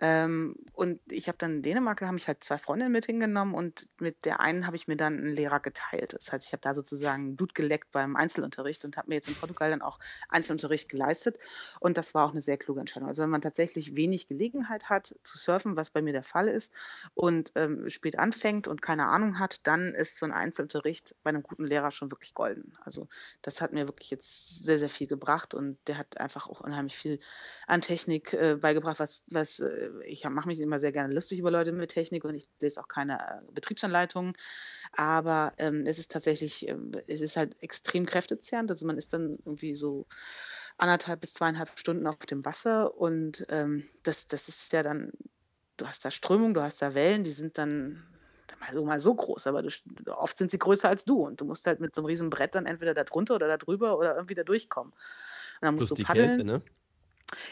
Ähm, 0.01 0.57
und 0.73 1.01
ich 1.11 1.29
habe 1.29 1.37
dann 1.39 1.57
in 1.57 1.63
Dänemark, 1.63 2.01
da 2.01 2.07
habe 2.07 2.17
ich 2.17 2.27
halt 2.27 2.43
zwei 2.43 2.57
Freundinnen 2.57 2.93
mit 2.93 3.05
hingenommen 3.05 3.55
und 3.55 3.89
mit 4.01 4.25
der 4.25 4.41
einen 4.41 4.67
habe 4.67 4.75
ich 4.75 4.89
mir 4.89 4.97
dann 4.97 5.19
einen 5.19 5.35
Lehrer 5.35 5.61
geteilt. 5.61 6.15
Das 6.15 6.33
heißt, 6.33 6.47
ich 6.47 6.53
habe 6.53 6.63
da 6.63 6.75
sozusagen 6.75 7.37
Blut 7.37 7.55
geleckt 7.55 7.91
beim 7.93 8.17
Einzelunterricht 8.17 8.85
und 8.85 8.97
habe 8.97 9.11
mir 9.11 9.17
jetzt 9.17 9.29
in 9.29 9.35
Portugal 9.35 9.71
dann 9.71 9.83
auch 9.83 9.99
Einzelunterricht 10.29 10.89
geleistet. 10.89 11.39
Und 11.79 11.99
das 11.99 12.15
war 12.15 12.25
auch 12.27 12.31
eine 12.31 12.41
sehr 12.41 12.57
kluge 12.57 12.81
Entscheidung. 12.81 13.09
Also 13.09 13.23
wenn 13.23 13.31
man 13.31 13.43
tatsächlich 13.43 13.95
wenig 13.95 14.29
Gelegenheit 14.29 14.89
hat 14.89 15.15
zu 15.23 15.39
surfen, 15.39 15.77
was 15.77 15.91
bei 15.91 16.01
mir 16.01 16.13
der 16.13 16.23
Fall 16.23 16.49
ist, 16.49 16.73
und 17.15 17.53
ähm, 17.57 17.89
spät 17.91 18.19
anfängt 18.19 18.69
und 18.69 18.81
keine 18.81 19.09
Ahnung 19.09 19.39
hat, 19.39 19.67
dann 19.67 19.95
ist 19.95 20.19
so 20.19 20.27
ein 20.27 20.33
Einzelunterricht 20.33 21.17
bei 21.23 21.31
einem 21.31 21.43
guten 21.43 21.67
Lehrer 21.67 21.91
schon 21.91 22.11
wirklich 22.11 22.35
golden. 22.35 22.77
Also 22.81 23.09
das 23.43 23.61
hat 23.61 23.73
mir 23.73 23.89
wirklich 23.89 24.11
jetzt 24.11 24.65
sehr, 24.65 24.79
sehr 24.79 24.89
viel 24.89 25.07
gebracht 25.07 25.55
und 25.55 25.77
der 25.87 25.99
hat 25.99 26.19
einfach 26.19 26.49
auch 26.49 26.61
unheimlich 26.61 26.97
viel 26.97 27.21
an 27.67 27.81
Technik 27.81 28.33
äh, 28.33 28.57
beigebracht, 28.57 28.99
was, 28.99 29.27
was 29.31 29.61
äh, 29.61 29.82
ich 30.07 30.25
mache 30.25 30.49
mich 30.49 30.61
immer 30.61 30.81
sehr 30.81 30.93
gerne 30.93 31.13
lustig 31.13 31.39
über 31.39 31.51
Leute 31.51 31.73
mit 31.73 31.91
Technik 31.91 32.25
und 32.25 32.35
ich 32.35 32.49
lese 32.61 32.81
auch 32.81 32.89
keine 32.89 33.15
äh, 33.15 33.53
Betriebsanleitungen. 33.53 34.33
Aber 34.97 35.53
ähm, 35.59 35.85
es 35.87 35.99
ist 35.99 36.11
tatsächlich, 36.13 36.69
äh, 36.69 36.77
es 37.09 37.21
ist 37.21 37.37
halt 37.37 37.63
extrem 37.63 38.07
kräftezehrend. 38.07 38.71
Also 38.71 38.87
man 38.87 38.97
ist 38.97 39.13
dann 39.13 39.39
irgendwie 39.45 39.75
so 39.75 40.07
anderthalb 40.79 41.21
bis 41.21 41.35
zweieinhalb 41.35 41.79
Stunden 41.79 42.07
auf 42.07 42.17
dem 42.19 42.45
Wasser 42.45 42.97
und 42.97 43.45
ähm, 43.51 43.85
das, 44.03 44.27
das 44.29 44.49
ist 44.49 44.73
ja 44.73 44.83
dann, 44.83 45.13
du 45.77 45.87
hast 45.87 46.05
da 46.05 46.11
Strömung, 46.11 46.55
du 46.55 46.63
hast 46.63 46.83
da 46.83 46.95
Wellen, 46.95 47.25
die 47.25 47.31
sind 47.31 47.59
dann 47.59 48.03
mal 48.63 48.73
so, 48.73 48.85
mal 48.85 49.01
so 49.01 49.15
groß, 49.15 49.47
aber 49.47 49.63
du, 49.63 49.69
oft 50.07 50.37
sind 50.37 50.51
sie 50.51 50.59
größer 50.59 50.89
als 50.89 51.05
du 51.05 51.27
und 51.27 51.41
du 51.41 51.45
musst 51.45 51.67
halt 51.67 51.81
mit 51.81 51.95
so 51.95 52.01
einem 52.01 52.07
riesen 52.07 52.31
Brett 52.31 52.55
dann 52.55 52.67
entweder 52.67 52.95
da 52.95 53.05
drunter 53.05 53.35
oder 53.35 53.49
da 53.49 53.57
drüber 53.57 53.99
oder 53.99 54.15
irgendwie 54.15 54.35
da 54.35 54.45
durchkommen. 54.45 54.93
Und 54.93 55.63
dann 55.63 55.75
musst 55.75 55.89
Plus 55.89 55.99
du 55.99 56.05
paddeln. 56.07 56.29
Kälte, 56.29 56.45
ne? 56.45 56.63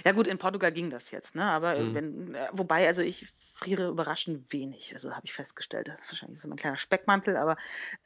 Ja 0.04 0.12
gut, 0.12 0.26
in 0.26 0.38
Portugal 0.38 0.72
ging 0.72 0.90
das 0.90 1.10
jetzt, 1.10 1.34
ne? 1.34 1.44
Aber 1.44 1.78
mhm. 1.78 1.94
wenn, 1.94 2.34
äh, 2.34 2.48
wobei, 2.52 2.86
also 2.86 3.02
ich 3.02 3.26
friere 3.28 3.88
überraschend 3.88 4.52
wenig, 4.52 4.94
also 4.94 5.14
habe 5.14 5.26
ich 5.26 5.32
festgestellt. 5.32 5.88
Das 5.88 6.00
ist 6.00 6.12
wahrscheinlich 6.12 6.40
so 6.40 6.50
ein 6.50 6.56
kleiner 6.56 6.78
Speckmantel, 6.78 7.36
aber 7.36 7.56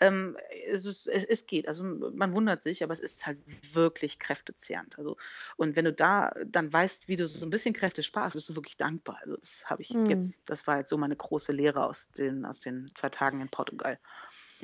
ähm, 0.00 0.36
es, 0.68 0.84
ist, 0.84 1.06
es, 1.06 1.24
es, 1.24 1.46
geht. 1.46 1.68
Also 1.68 1.84
man 1.84 2.34
wundert 2.34 2.62
sich, 2.62 2.82
aber 2.82 2.92
es 2.92 3.00
ist 3.00 3.26
halt 3.26 3.38
wirklich 3.74 4.18
kräftezehrend. 4.18 4.98
Also, 4.98 5.16
und 5.56 5.76
wenn 5.76 5.84
du 5.84 5.92
da 5.92 6.32
dann 6.46 6.72
weißt, 6.72 7.08
wie 7.08 7.16
du 7.16 7.26
so 7.28 7.44
ein 7.46 7.50
bisschen 7.50 7.74
Kräfte 7.74 8.02
sparst, 8.02 8.34
bist 8.34 8.48
du 8.48 8.56
wirklich 8.56 8.76
dankbar. 8.76 9.18
Also 9.22 9.36
das 9.36 9.64
habe 9.70 9.82
ich 9.82 9.90
mhm. 9.90 10.06
jetzt, 10.06 10.42
das 10.46 10.66
war 10.66 10.78
jetzt 10.78 10.90
so 10.90 10.98
meine 10.98 11.16
große 11.16 11.52
Lehre 11.52 11.86
aus 11.86 12.10
den, 12.10 12.44
aus 12.44 12.60
den 12.60 12.90
zwei 12.94 13.08
Tagen 13.08 13.40
in 13.40 13.48
Portugal. 13.48 13.98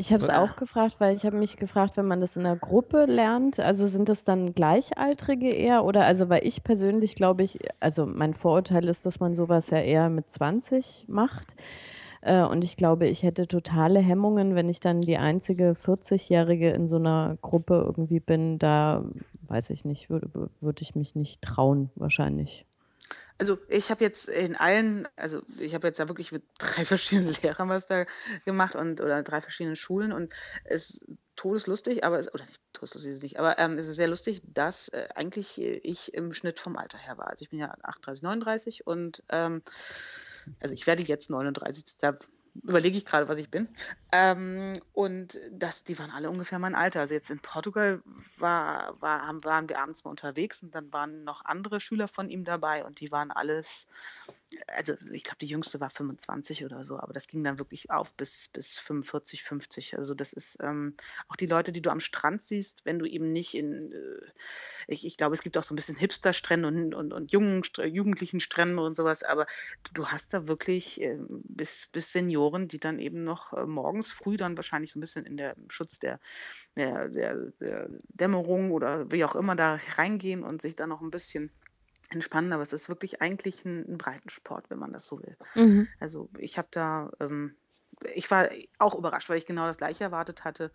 Ich 0.01 0.15
habe 0.15 0.23
es 0.23 0.31
auch 0.31 0.57
gefragt, 0.57 0.95
weil 0.99 1.15
ich 1.15 1.27
habe 1.27 1.37
mich 1.37 1.59
gefragt, 1.59 1.99
wenn 1.99 2.07
man 2.07 2.23
das 2.23 2.35
in 2.35 2.47
einer 2.47 2.57
Gruppe 2.57 3.05
lernt, 3.05 3.61
also 3.61 3.87
sind 3.87 4.09
das 4.09 4.25
dann 4.25 4.55
Gleichaltrige 4.55 5.51
eher 5.51 5.85
oder 5.85 6.07
also 6.07 6.31
weil 6.31 6.47
ich 6.47 6.65
persönlich 6.65 7.17
glaube 7.17 7.43
ich, 7.43 7.59
also 7.81 8.07
mein 8.07 8.33
Vorurteil 8.33 8.89
ist, 8.89 9.05
dass 9.05 9.21
man 9.21 9.35
sowas 9.35 9.69
ja 9.69 9.77
eher 9.77 10.09
mit 10.09 10.31
20 10.31 11.05
macht. 11.09 11.55
Äh, 12.23 12.45
und 12.45 12.65
ich 12.65 12.79
glaube, 12.79 13.09
ich 13.09 13.25
hätte 13.25 13.47
totale 13.47 14.01
Hemmungen, 14.01 14.55
wenn 14.55 14.71
ich 14.71 14.81
dann 14.81 14.97
die 14.97 15.19
einzige 15.19 15.73
40-Jährige 15.73 16.71
in 16.71 16.89
so 16.89 16.97
einer 16.97 17.37
Gruppe 17.43 17.85
irgendwie 17.87 18.21
bin. 18.21 18.59
Da 18.59 19.05
weiß 19.49 19.69
ich 19.69 19.85
nicht, 19.85 20.09
würde, 20.09 20.31
würde 20.61 20.81
ich 20.81 20.95
mich 20.95 21.15
nicht 21.15 21.43
trauen, 21.43 21.91
wahrscheinlich. 21.95 22.65
Also 23.41 23.57
ich 23.69 23.91
habe 23.91 24.05
jetzt 24.05 24.29
in 24.29 24.55
allen, 24.55 25.09
also 25.17 25.41
ich 25.59 25.75
habe 25.75 25.87
jetzt 25.87 25.99
da 25.99 26.09
wirklich 26.09 26.31
mit 26.31 26.43
drei 26.59 26.85
verschiedenen 26.85 27.35
Lehrern 27.43 27.71
was 27.71 27.87
da 27.87 28.05
gemacht 28.45 28.77
und 28.77 29.01
oder 29.01 29.23
drei 29.23 29.41
verschiedenen 29.41 29.77
Schulen 29.77 30.13
und 30.13 30.35
es 30.65 30.91
ist 30.91 31.07
todeslustig, 31.37 32.05
aber 32.05 32.19
es, 32.19 32.33
oder 32.35 32.45
nicht 32.45 32.61
todeslustig 32.75 33.13
ist 33.13 33.23
nicht, 33.23 33.39
aber 33.39 33.59
ähm, 33.59 33.79
es 33.79 33.87
ist 33.87 33.97
sehr 33.97 34.09
lustig, 34.09 34.43
dass 34.53 34.91
äh, 34.91 35.09
eigentlich 35.15 35.59
ich 35.59 36.13
im 36.13 36.35
Schnitt 36.35 36.59
vom 36.59 36.77
Alter 36.77 36.99
her 36.99 37.17
war. 37.17 37.29
Also 37.29 37.43
ich 37.43 37.49
bin 37.49 37.59
ja 37.59 37.75
38, 37.83 38.23
39 38.23 38.87
und 38.87 39.23
ähm, 39.31 39.63
also 40.61 40.75
ich 40.75 40.87
werde 40.87 41.03
jetzt 41.03 41.31
39, 41.31 41.97
da 41.99 42.15
überlege 42.55 42.97
ich 42.97 43.07
gerade, 43.07 43.29
was 43.29 43.39
ich 43.39 43.51
bin. 43.51 43.69
Ähm, 44.13 44.75
und 44.93 45.39
das, 45.53 45.85
die 45.85 45.99
waren 45.99 46.11
alle 46.11 46.31
ungefähr 46.31 46.59
mein 46.59 46.75
Alter. 46.75 47.01
Also 47.01 47.15
jetzt 47.15 47.31
in 47.31 47.41
Portugal 47.41 48.03
war, 48.39 49.01
war, 49.01 49.27
haben, 49.27 49.45
waren 49.45 49.69
wir 49.69 49.79
abends 49.81 50.05
mal 50.05 50.11
unterwegs 50.11 50.63
und 50.63 50.75
dann 50.75 50.93
waren 50.93 51.25
noch 51.25 51.45
andere 51.45 51.81
Schüler 51.81 52.09
von 52.09 52.29
ihm 52.29 52.45
dabei 52.45 52.85
und 52.85 53.01
die 53.01 53.13
waren 53.13 53.31
alles, 53.31 53.89
also 54.77 54.95
ich 55.13 55.25
glaube, 55.25 55.39
die 55.41 55.47
jüngste 55.47 55.81
war 55.81 55.91
25 55.91 56.65
oder 56.65 56.85
so, 56.85 56.99
aber 56.99 57.13
das 57.13 57.29
ging 57.29 57.45
dann 57.45 57.59
wirklich 57.59 57.91
auf 57.91 58.15
bis, 58.15 58.49
bis 58.53 58.79
45, 58.79 59.43
50. 59.43 59.97
Also 59.97 60.15
das 60.15 60.33
ist 60.33 60.59
ähm, 60.61 60.95
auch 61.29 61.37
die 61.37 61.47
Leute, 61.47 61.73
die 61.73 61.83
du 61.83 61.91
am 61.91 62.01
Strand 62.01 62.43
siehst, 62.43 62.85
wenn 62.85 62.99
du 62.99 63.07
eben 63.07 63.33
nicht 63.33 63.55
in, 63.55 63.93
äh, 63.93 64.27
ich, 64.89 65.07
ich 65.07 65.17
glaube, 65.17 65.35
es 65.35 65.43
gibt 65.43 65.57
auch 65.57 65.63
so 65.63 65.75
ein 65.75 65.77
bisschen 65.77 65.97
Hipster-Strände 65.97 66.67
und, 66.67 66.95
und, 66.95 67.13
und 67.13 67.33
jungen, 67.33 67.63
jugendlichen 67.85 68.41
Strände 68.41 68.83
und 68.83 68.97
sowas, 68.97 69.23
aber 69.23 69.47
du 69.95 70.07
hast 70.07 70.35
da 70.35 70.49
wirklich 70.49 71.01
äh, 71.01 71.19
bis, 71.29 71.87
bis 71.93 72.13
Senioren, 72.13 72.67
die 72.67 72.81
dann 72.81 72.99
eben 72.99 73.23
noch 73.23 73.53
äh, 73.53 73.67
morgens 73.67 74.11
früh 74.11 74.37
dann 74.37 74.57
wahrscheinlich 74.57 74.91
so 74.91 74.99
ein 74.99 75.03
bisschen 75.03 75.27
in 75.27 75.37
der 75.37 75.55
Schutz 75.69 76.01
der, 76.01 76.19
der, 76.77 77.09
der, 77.09 77.51
der 77.61 77.89
Dämmerung 78.09 78.73
oder 78.73 79.11
wie 79.13 79.25
auch 79.25 79.37
immer 79.37 79.55
da 79.55 79.79
reingehen 79.97 80.43
und 80.43 80.61
sich 80.61 80.75
dann 80.75 80.89
noch 80.89 81.03
ein 81.03 81.11
bisschen 81.11 81.51
entspannen, 82.11 82.53
aber 82.53 82.63
es 82.63 82.73
ist 82.73 82.89
wirklich 82.89 83.23
eigentlich 83.23 83.65
ein, 83.65 83.87
ein 83.89 83.99
Breitensport, 83.99 84.69
wenn 84.71 84.79
man 84.79 84.93
das 84.93 85.07
so 85.07 85.21
will. 85.21 85.35
Mhm. 85.55 85.89
Also 85.99 86.29
ich 86.39 86.59
habe 86.59 86.69
da, 86.71 87.11
ähm, 87.21 87.57
ich 88.15 88.31
war 88.31 88.49
auch 88.79 88.95
überrascht, 88.95 89.29
weil 89.29 89.39
ich 89.39 89.47
genau 89.47 89.67
das 89.67 89.79
gleiche 89.79 90.05
erwartet 90.05 90.45
hatte. 90.45 90.73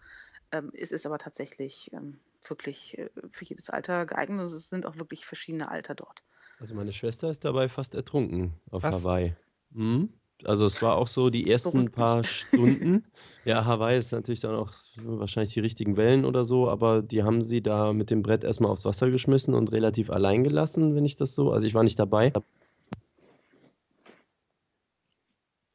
Ähm, 0.52 0.72
es 0.74 0.92
ist 0.92 1.06
aber 1.06 1.18
tatsächlich 1.18 1.92
ähm, 1.94 2.20
wirklich 2.48 2.98
äh, 2.98 3.10
für 3.30 3.46
jedes 3.46 3.70
Alter 3.70 4.06
geeignet. 4.06 4.40
Also 4.40 4.56
es 4.56 4.70
sind 4.70 4.86
auch 4.86 4.98
wirklich 4.98 5.26
verschiedene 5.26 5.70
Alter 5.70 5.96
dort. 5.96 6.24
Also 6.60 6.74
meine 6.74 6.94
Schwester 6.94 7.30
ist 7.30 7.44
dabei 7.44 7.68
fast 7.68 7.96
ertrunken 7.96 8.54
auf 8.72 8.84
Was? 8.84 8.96
Hawaii. 8.96 9.36
Mhm. 9.72 10.10
Also 10.44 10.66
es 10.66 10.82
war 10.82 10.96
auch 10.96 11.08
so 11.08 11.30
die 11.30 11.50
ersten 11.50 11.90
paar 11.92 12.24
Stunden. 12.24 13.06
Ja, 13.46 13.66
Hawaii 13.66 13.98
ist 13.98 14.12
natürlich 14.12 14.40
dann 14.42 14.56
auch 14.56 14.72
wahrscheinlich 14.98 15.54
die 15.54 15.60
richtigen 15.60 15.98
Wellen 15.98 16.26
oder 16.26 16.44
so, 16.44 16.70
aber 16.70 17.02
die 17.02 17.24
haben 17.24 17.42
sie 17.42 17.62
da 17.62 17.94
mit 17.94 18.10
dem 18.10 18.22
Brett 18.22 18.44
erstmal 18.44 18.72
aufs 18.72 18.86
Wasser 18.86 19.10
geschmissen 19.10 19.54
und 19.54 19.72
relativ 19.72 20.10
allein 20.10 20.44
gelassen, 20.44 20.96
wenn 20.96 21.06
ich 21.06 21.16
das 21.16 21.36
so. 21.36 21.52
Also 21.52 21.68
ich 21.68 21.74
war 21.74 21.84
nicht 21.84 22.00
dabei. 22.00 22.34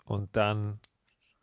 Und 0.05 0.37
dann 0.37 0.81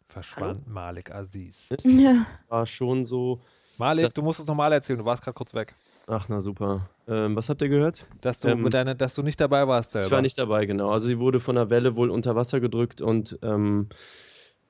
verschwand 0.07 0.61
Hallo? 0.61 0.74
Malik 0.74 1.11
Aziz. 1.11 1.70
Ja. 1.84 2.26
War 2.49 2.65
schon 2.65 3.05
so. 3.05 3.41
Malik, 3.78 4.13
du 4.13 4.22
musst 4.22 4.39
es 4.39 4.47
nochmal 4.47 4.74
erzählen, 4.74 4.99
du 4.99 5.05
warst 5.05 5.24
gerade 5.24 5.36
kurz 5.36 5.53
weg. 5.53 5.74
Ach, 6.08 6.30
na 6.30 6.41
super. 6.41 6.88
Ähm, 7.10 7.36
was 7.36 7.49
habt 7.49 7.62
ihr 7.62 7.68
gehört? 7.68 8.05
Dass 8.22 8.39
du, 8.39 8.47
ähm, 8.47 8.70
deine, 8.70 8.95
dass 8.95 9.14
du 9.14 9.24
nicht 9.24 9.39
dabei 9.41 9.68
warst 9.68 9.91
selber. 9.91 10.08
Ich 10.08 10.12
war 10.12 10.22
nicht 10.22 10.38
dabei, 10.38 10.66
genau. 10.66 10.89
Also 10.89 11.08
sie 11.08 11.20
wurde 11.20 11.41
von 11.41 11.55
der 11.55 11.70
Welle 11.70 11.95
wohl 11.97 12.10
unter 12.10 12.36
Wasser 12.36 12.62
gedrückt 12.62 13.01
und 13.01 13.38
ähm, 13.41 13.89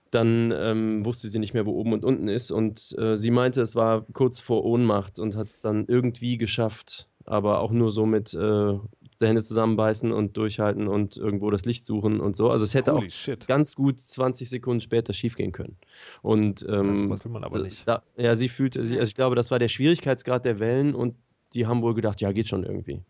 dann 0.10 0.52
ähm, 0.56 1.06
wusste 1.06 1.30
sie 1.30 1.38
nicht 1.38 1.54
mehr, 1.54 1.66
wo 1.66 1.72
oben 1.72 1.94
und 1.94 2.04
unten 2.04 2.28
ist. 2.28 2.52
Und 2.52 2.98
äh, 2.98 3.16
sie 3.16 3.30
meinte, 3.30 3.62
es 3.62 3.76
war 3.76 4.06
kurz 4.14 4.40
vor 4.40 4.66
Ohnmacht 4.66 5.20
und 5.20 5.36
hat 5.36 5.48
es 5.48 5.62
dann 5.62 5.86
irgendwie 5.88 6.38
geschafft, 6.38 7.08
aber 7.26 7.60
auch 7.60 7.72
nur 7.72 7.92
so 7.92 8.08
mit 8.08 8.34
äh, 8.34 8.74
Hände 9.20 9.44
zusammenbeißen 9.44 10.12
und 10.12 10.38
durchhalten 10.38 10.88
und 10.88 11.18
irgendwo 11.18 11.50
das 11.50 11.66
Licht 11.66 11.86
suchen 11.86 12.20
und 12.20 12.36
so. 12.36 12.50
Also 12.50 12.66
es 12.66 12.74
hätte 12.74 12.94
Holy 12.94 13.08
auch 13.08 13.12
shit. 13.12 13.48
ganz 13.48 13.76
gut 13.76 14.00
20 14.00 14.50
Sekunden 14.50 14.82
später 14.82 15.14
schiefgehen 15.14 15.52
können. 15.52 15.78
Und 16.22 16.66
ähm, 16.70 17.10
das 17.10 17.26
will 17.26 17.32
man 17.32 17.44
aber 17.44 17.60
nicht. 17.60 17.88
Da, 17.88 18.04
ja, 18.16 18.36
sie 18.36 18.50
fühlte, 18.50 18.80
also 18.80 18.96
ich 18.96 19.16
glaube, 19.16 19.36
das 19.36 19.52
war 19.52 19.60
der 19.60 19.70
Schwierigkeitsgrad 19.70 20.46
der 20.46 20.60
Wellen 20.60 20.94
und 20.96 21.16
die 21.54 21.68
haben 21.68 21.82
wohl 21.82 21.94
gedacht, 21.94 22.22
ja, 22.22 22.32
geht 22.32 22.48
schon 22.48 22.64
irgendwie. 22.64 23.02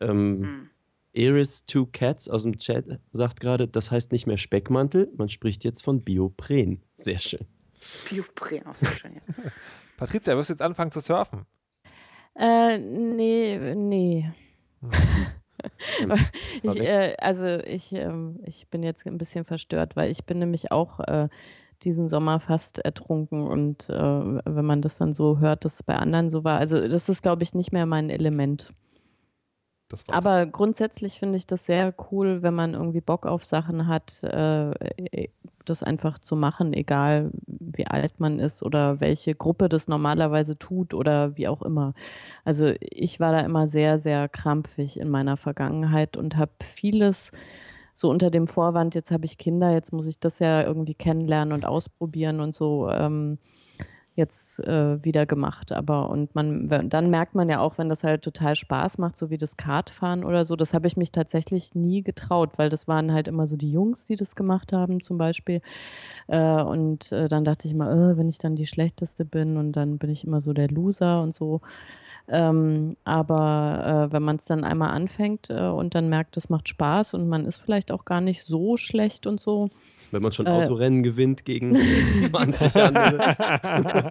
Ähm, 0.00 0.38
mhm. 0.38 0.70
Eris 1.12 1.66
Two 1.66 1.86
Cats 1.86 2.28
aus 2.28 2.44
dem 2.44 2.58
Chat 2.58 3.00
sagt 3.10 3.40
gerade, 3.40 3.66
das 3.66 3.90
heißt 3.90 4.12
nicht 4.12 4.26
mehr 4.26 4.36
Speckmantel, 4.36 5.10
man 5.16 5.28
spricht 5.28 5.64
jetzt 5.64 5.82
von 5.82 6.00
Biopren. 6.00 6.82
Sehr 6.94 7.18
schön. 7.18 7.46
Biopren, 8.08 8.66
auch 8.66 8.74
sehr 8.74 8.90
schön, 8.90 9.14
ja. 9.14 9.22
Patricia, 9.96 10.36
wirst 10.36 10.50
du 10.50 10.54
jetzt 10.54 10.62
anfangen 10.62 10.92
zu 10.92 11.00
surfen? 11.00 11.46
Äh, 12.36 12.78
nee, 12.78 13.74
nee. 13.74 14.30
ich, 16.62 16.76
äh, 16.80 17.16
also 17.18 17.46
ich, 17.46 17.92
äh, 17.92 18.12
ich 18.44 18.68
bin 18.68 18.82
jetzt 18.82 19.06
ein 19.06 19.18
bisschen 19.18 19.44
verstört, 19.44 19.96
weil 19.96 20.10
ich 20.10 20.24
bin 20.24 20.38
nämlich 20.38 20.72
auch 20.72 21.00
äh, 21.00 21.28
diesen 21.84 22.08
Sommer 22.08 22.40
fast 22.40 22.78
ertrunken. 22.78 23.46
Und 23.46 23.88
äh, 23.90 23.94
wenn 23.94 24.64
man 24.64 24.82
das 24.82 24.96
dann 24.96 25.12
so 25.12 25.38
hört, 25.38 25.64
dass 25.64 25.74
es 25.74 25.82
bei 25.82 25.96
anderen 25.96 26.30
so 26.30 26.44
war, 26.44 26.58
also 26.58 26.88
das 26.88 27.08
ist, 27.08 27.22
glaube 27.22 27.42
ich, 27.42 27.54
nicht 27.54 27.72
mehr 27.72 27.86
mein 27.86 28.10
Element. 28.10 28.72
Aber 30.10 30.46
grundsätzlich 30.46 31.18
finde 31.18 31.36
ich 31.36 31.46
das 31.46 31.66
sehr 31.66 31.92
cool, 32.10 32.42
wenn 32.42 32.54
man 32.54 32.74
irgendwie 32.74 33.00
Bock 33.00 33.26
auf 33.26 33.44
Sachen 33.44 33.88
hat, 33.88 34.22
äh, 34.22 35.28
das 35.64 35.82
einfach 35.82 36.18
zu 36.18 36.36
machen, 36.36 36.72
egal 36.72 37.30
wie 37.46 37.86
alt 37.86 38.20
man 38.20 38.38
ist 38.38 38.62
oder 38.62 39.00
welche 39.00 39.34
Gruppe 39.34 39.68
das 39.68 39.88
normalerweise 39.88 40.58
tut 40.58 40.94
oder 40.94 41.36
wie 41.36 41.48
auch 41.48 41.62
immer. 41.62 41.94
Also 42.44 42.72
ich 42.80 43.20
war 43.20 43.32
da 43.32 43.40
immer 43.40 43.66
sehr, 43.66 43.98
sehr 43.98 44.28
krampfig 44.28 44.98
in 44.98 45.08
meiner 45.08 45.36
Vergangenheit 45.36 46.16
und 46.16 46.36
habe 46.36 46.52
vieles 46.62 47.32
so 47.94 48.10
unter 48.10 48.30
dem 48.30 48.46
Vorwand, 48.46 48.94
jetzt 48.94 49.10
habe 49.10 49.24
ich 49.24 49.38
Kinder, 49.38 49.72
jetzt 49.72 49.92
muss 49.92 50.06
ich 50.06 50.18
das 50.18 50.38
ja 50.38 50.62
irgendwie 50.62 50.94
kennenlernen 50.94 51.52
und 51.52 51.66
ausprobieren 51.66 52.40
und 52.40 52.54
so 52.54 52.88
ähm, 52.90 53.38
jetzt 54.20 54.60
äh, 54.60 55.02
wieder 55.04 55.26
gemacht. 55.26 55.72
Aber 55.72 56.10
und 56.10 56.34
man, 56.34 56.68
dann 56.68 57.10
merkt 57.10 57.34
man 57.34 57.48
ja 57.48 57.60
auch, 57.60 57.78
wenn 57.78 57.88
das 57.88 58.04
halt 58.04 58.22
total 58.22 58.54
Spaß 58.54 58.98
macht, 58.98 59.16
so 59.16 59.30
wie 59.30 59.38
das 59.38 59.56
Kartfahren 59.56 60.24
oder 60.24 60.44
so, 60.44 60.56
das 60.56 60.74
habe 60.74 60.86
ich 60.86 60.96
mich 60.96 61.12
tatsächlich 61.12 61.74
nie 61.74 62.02
getraut, 62.02 62.52
weil 62.56 62.68
das 62.68 62.88
waren 62.88 63.12
halt 63.12 63.28
immer 63.28 63.46
so 63.46 63.56
die 63.56 63.72
Jungs, 63.72 64.06
die 64.06 64.16
das 64.16 64.36
gemacht 64.36 64.72
haben, 64.72 65.02
zum 65.02 65.18
Beispiel. 65.18 65.60
Äh, 66.28 66.62
und 66.62 67.10
äh, 67.12 67.28
dann 67.28 67.44
dachte 67.44 67.66
ich 67.66 67.74
immer, 67.74 67.90
äh, 67.90 68.16
wenn 68.16 68.28
ich 68.28 68.38
dann 68.38 68.56
die 68.56 68.66
Schlechteste 68.66 69.24
bin 69.24 69.56
und 69.56 69.72
dann 69.72 69.98
bin 69.98 70.10
ich 70.10 70.24
immer 70.24 70.40
so 70.40 70.52
der 70.52 70.68
Loser 70.68 71.22
und 71.22 71.34
so. 71.34 71.60
Ähm, 72.32 72.96
aber 73.04 74.06
äh, 74.08 74.12
wenn 74.12 74.22
man 74.22 74.36
es 74.36 74.44
dann 74.44 74.62
einmal 74.62 74.90
anfängt 74.90 75.50
äh, 75.50 75.66
und 75.66 75.96
dann 75.96 76.08
merkt, 76.08 76.36
es 76.36 76.48
macht 76.48 76.68
Spaß 76.68 77.14
und 77.14 77.28
man 77.28 77.44
ist 77.44 77.58
vielleicht 77.58 77.90
auch 77.90 78.04
gar 78.04 78.20
nicht 78.20 78.44
so 78.44 78.76
schlecht 78.76 79.26
und 79.26 79.40
so. 79.40 79.68
Wenn 80.12 80.22
man 80.22 80.30
schon 80.30 80.46
äh, 80.46 80.50
Autorennen 80.50 81.02
gewinnt 81.02 81.44
gegen 81.44 81.76
20 82.20 82.76
andere. 82.76 83.32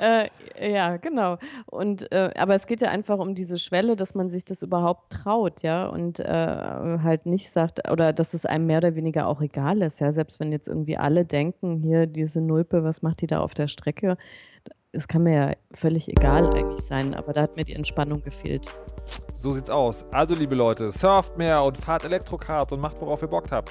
äh, 0.00 0.28
ja, 0.72 0.96
genau. 0.96 1.38
Und 1.66 2.10
äh, 2.10 2.30
aber 2.36 2.56
es 2.56 2.66
geht 2.66 2.80
ja 2.80 2.90
einfach 2.90 3.18
um 3.18 3.36
diese 3.36 3.58
Schwelle, 3.58 3.94
dass 3.94 4.16
man 4.16 4.30
sich 4.30 4.44
das 4.44 4.62
überhaupt 4.62 5.12
traut, 5.12 5.62
ja, 5.62 5.86
und 5.86 6.18
äh, 6.18 6.24
halt 6.26 7.26
nicht 7.26 7.50
sagt, 7.50 7.88
oder 7.88 8.12
dass 8.12 8.34
es 8.34 8.46
einem 8.46 8.66
mehr 8.66 8.78
oder 8.78 8.96
weniger 8.96 9.28
auch 9.28 9.40
egal 9.40 9.82
ist, 9.82 10.00
ja, 10.00 10.10
selbst 10.10 10.40
wenn 10.40 10.50
jetzt 10.50 10.66
irgendwie 10.66 10.96
alle 10.96 11.24
denken, 11.24 11.76
hier 11.82 12.06
diese 12.06 12.40
Nulpe, 12.40 12.82
was 12.82 13.02
macht 13.02 13.20
die 13.20 13.28
da 13.28 13.38
auf 13.40 13.54
der 13.54 13.68
Strecke? 13.68 14.16
Es 14.92 15.06
kann 15.06 15.22
mir 15.22 15.34
ja 15.34 15.52
völlig 15.72 16.08
egal 16.08 16.48
eigentlich 16.50 16.80
sein, 16.80 17.14
aber 17.14 17.32
da 17.32 17.42
hat 17.42 17.56
mir 17.56 17.64
die 17.64 17.74
Entspannung 17.74 18.22
gefehlt. 18.22 18.70
So 19.32 19.52
sieht's 19.52 19.70
aus. 19.70 20.04
Also, 20.10 20.34
liebe 20.34 20.54
Leute, 20.54 20.90
surft 20.90 21.36
mehr 21.36 21.62
und 21.62 21.76
fahrt 21.78 22.04
Elektrokart 22.04 22.72
und 22.72 22.80
macht, 22.80 23.00
worauf 23.00 23.22
ihr 23.22 23.28
Bock 23.28 23.50
habt. 23.50 23.70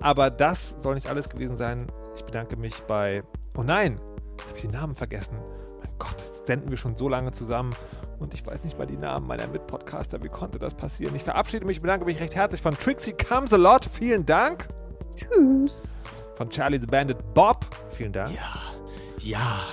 Aber 0.00 0.30
das 0.30 0.76
soll 0.78 0.94
nicht 0.94 1.08
alles 1.08 1.28
gewesen 1.28 1.56
sein. 1.56 1.86
Ich 2.16 2.24
bedanke 2.24 2.56
mich 2.56 2.80
bei. 2.82 3.22
Oh 3.56 3.62
nein, 3.62 4.00
jetzt 4.38 4.48
habe 4.48 4.56
ich 4.56 4.62
den 4.62 4.70
Namen 4.72 4.94
vergessen. 4.94 5.36
Mein 5.80 5.90
Gott, 5.98 6.16
jetzt 6.18 6.46
senden 6.46 6.70
wir 6.70 6.76
schon 6.76 6.96
so 6.96 7.08
lange 7.08 7.32
zusammen 7.32 7.74
und 8.18 8.34
ich 8.34 8.46
weiß 8.46 8.64
nicht 8.64 8.78
mal 8.78 8.86
die 8.86 8.96
Namen 8.96 9.26
meiner 9.26 9.46
Mitpodcaster. 9.46 10.22
Wie 10.22 10.28
konnte 10.28 10.58
das 10.58 10.74
passieren? 10.74 11.14
Ich 11.16 11.24
verabschiede 11.24 11.66
mich, 11.66 11.80
bedanke 11.80 12.04
mich 12.04 12.20
recht 12.20 12.36
herzlich 12.36 12.60
von 12.60 12.74
Trixie 12.74 13.12
Comes 13.12 13.52
a 13.52 13.56
Lot. 13.56 13.84
Vielen 13.84 14.24
Dank. 14.24 14.68
Tschüss. 15.16 15.94
Von 16.34 16.48
Charlie 16.48 16.78
the 16.78 16.86
Bandit 16.86 17.18
Bob. 17.34 17.64
Vielen 17.88 18.12
Dank. 18.12 18.34
Ja. 18.34 18.74
Ja. 19.18 19.66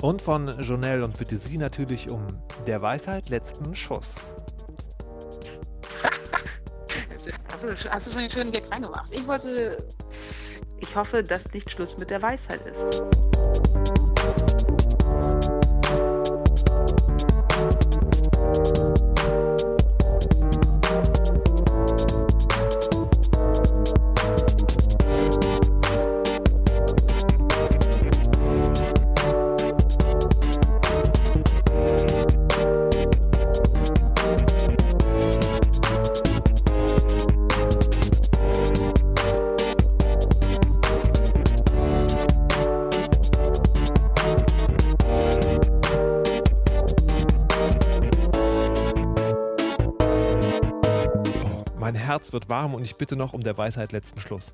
Und 0.00 0.22
von 0.22 0.48
Jonelle 0.60 1.04
und 1.04 1.18
bitte 1.18 1.36
Sie 1.36 1.58
natürlich 1.58 2.08
um 2.08 2.24
der 2.66 2.80
Weisheit 2.80 3.28
letzten 3.28 3.74
Schuss. 3.74 4.14
Hast 7.50 7.64
du, 7.64 7.90
hast 7.90 8.06
du 8.06 8.12
schon 8.12 8.20
den 8.22 8.30
schönen 8.30 8.52
Gag 8.52 8.70
reingemacht? 8.70 9.12
Ich 9.12 9.26
wollte. 9.26 9.84
Ich 10.80 10.94
hoffe, 10.94 11.24
dass 11.24 11.52
nicht 11.52 11.68
Schluss 11.68 11.98
mit 11.98 12.10
der 12.10 12.22
Weisheit 12.22 12.60
ist. 12.64 13.02
Herz 52.28 52.32
wird 52.34 52.48
warm 52.50 52.74
und 52.74 52.82
ich 52.82 52.96
bitte 52.96 53.16
noch 53.16 53.32
um 53.32 53.40
der 53.40 53.56
Weisheit 53.56 53.92
letzten 53.92 54.20
Schluss. 54.20 54.52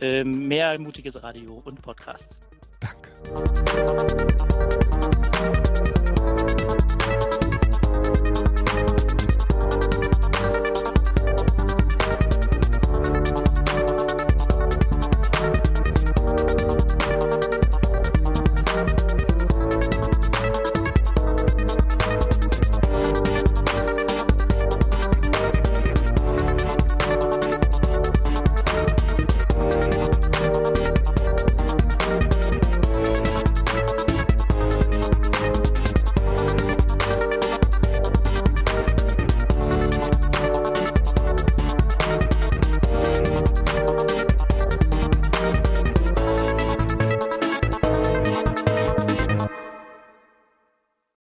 Ähm, 0.00 0.46
mehr 0.46 0.78
mutiges 0.78 1.20
Radio 1.20 1.60
und 1.64 1.82
Podcasts. 1.82 1.97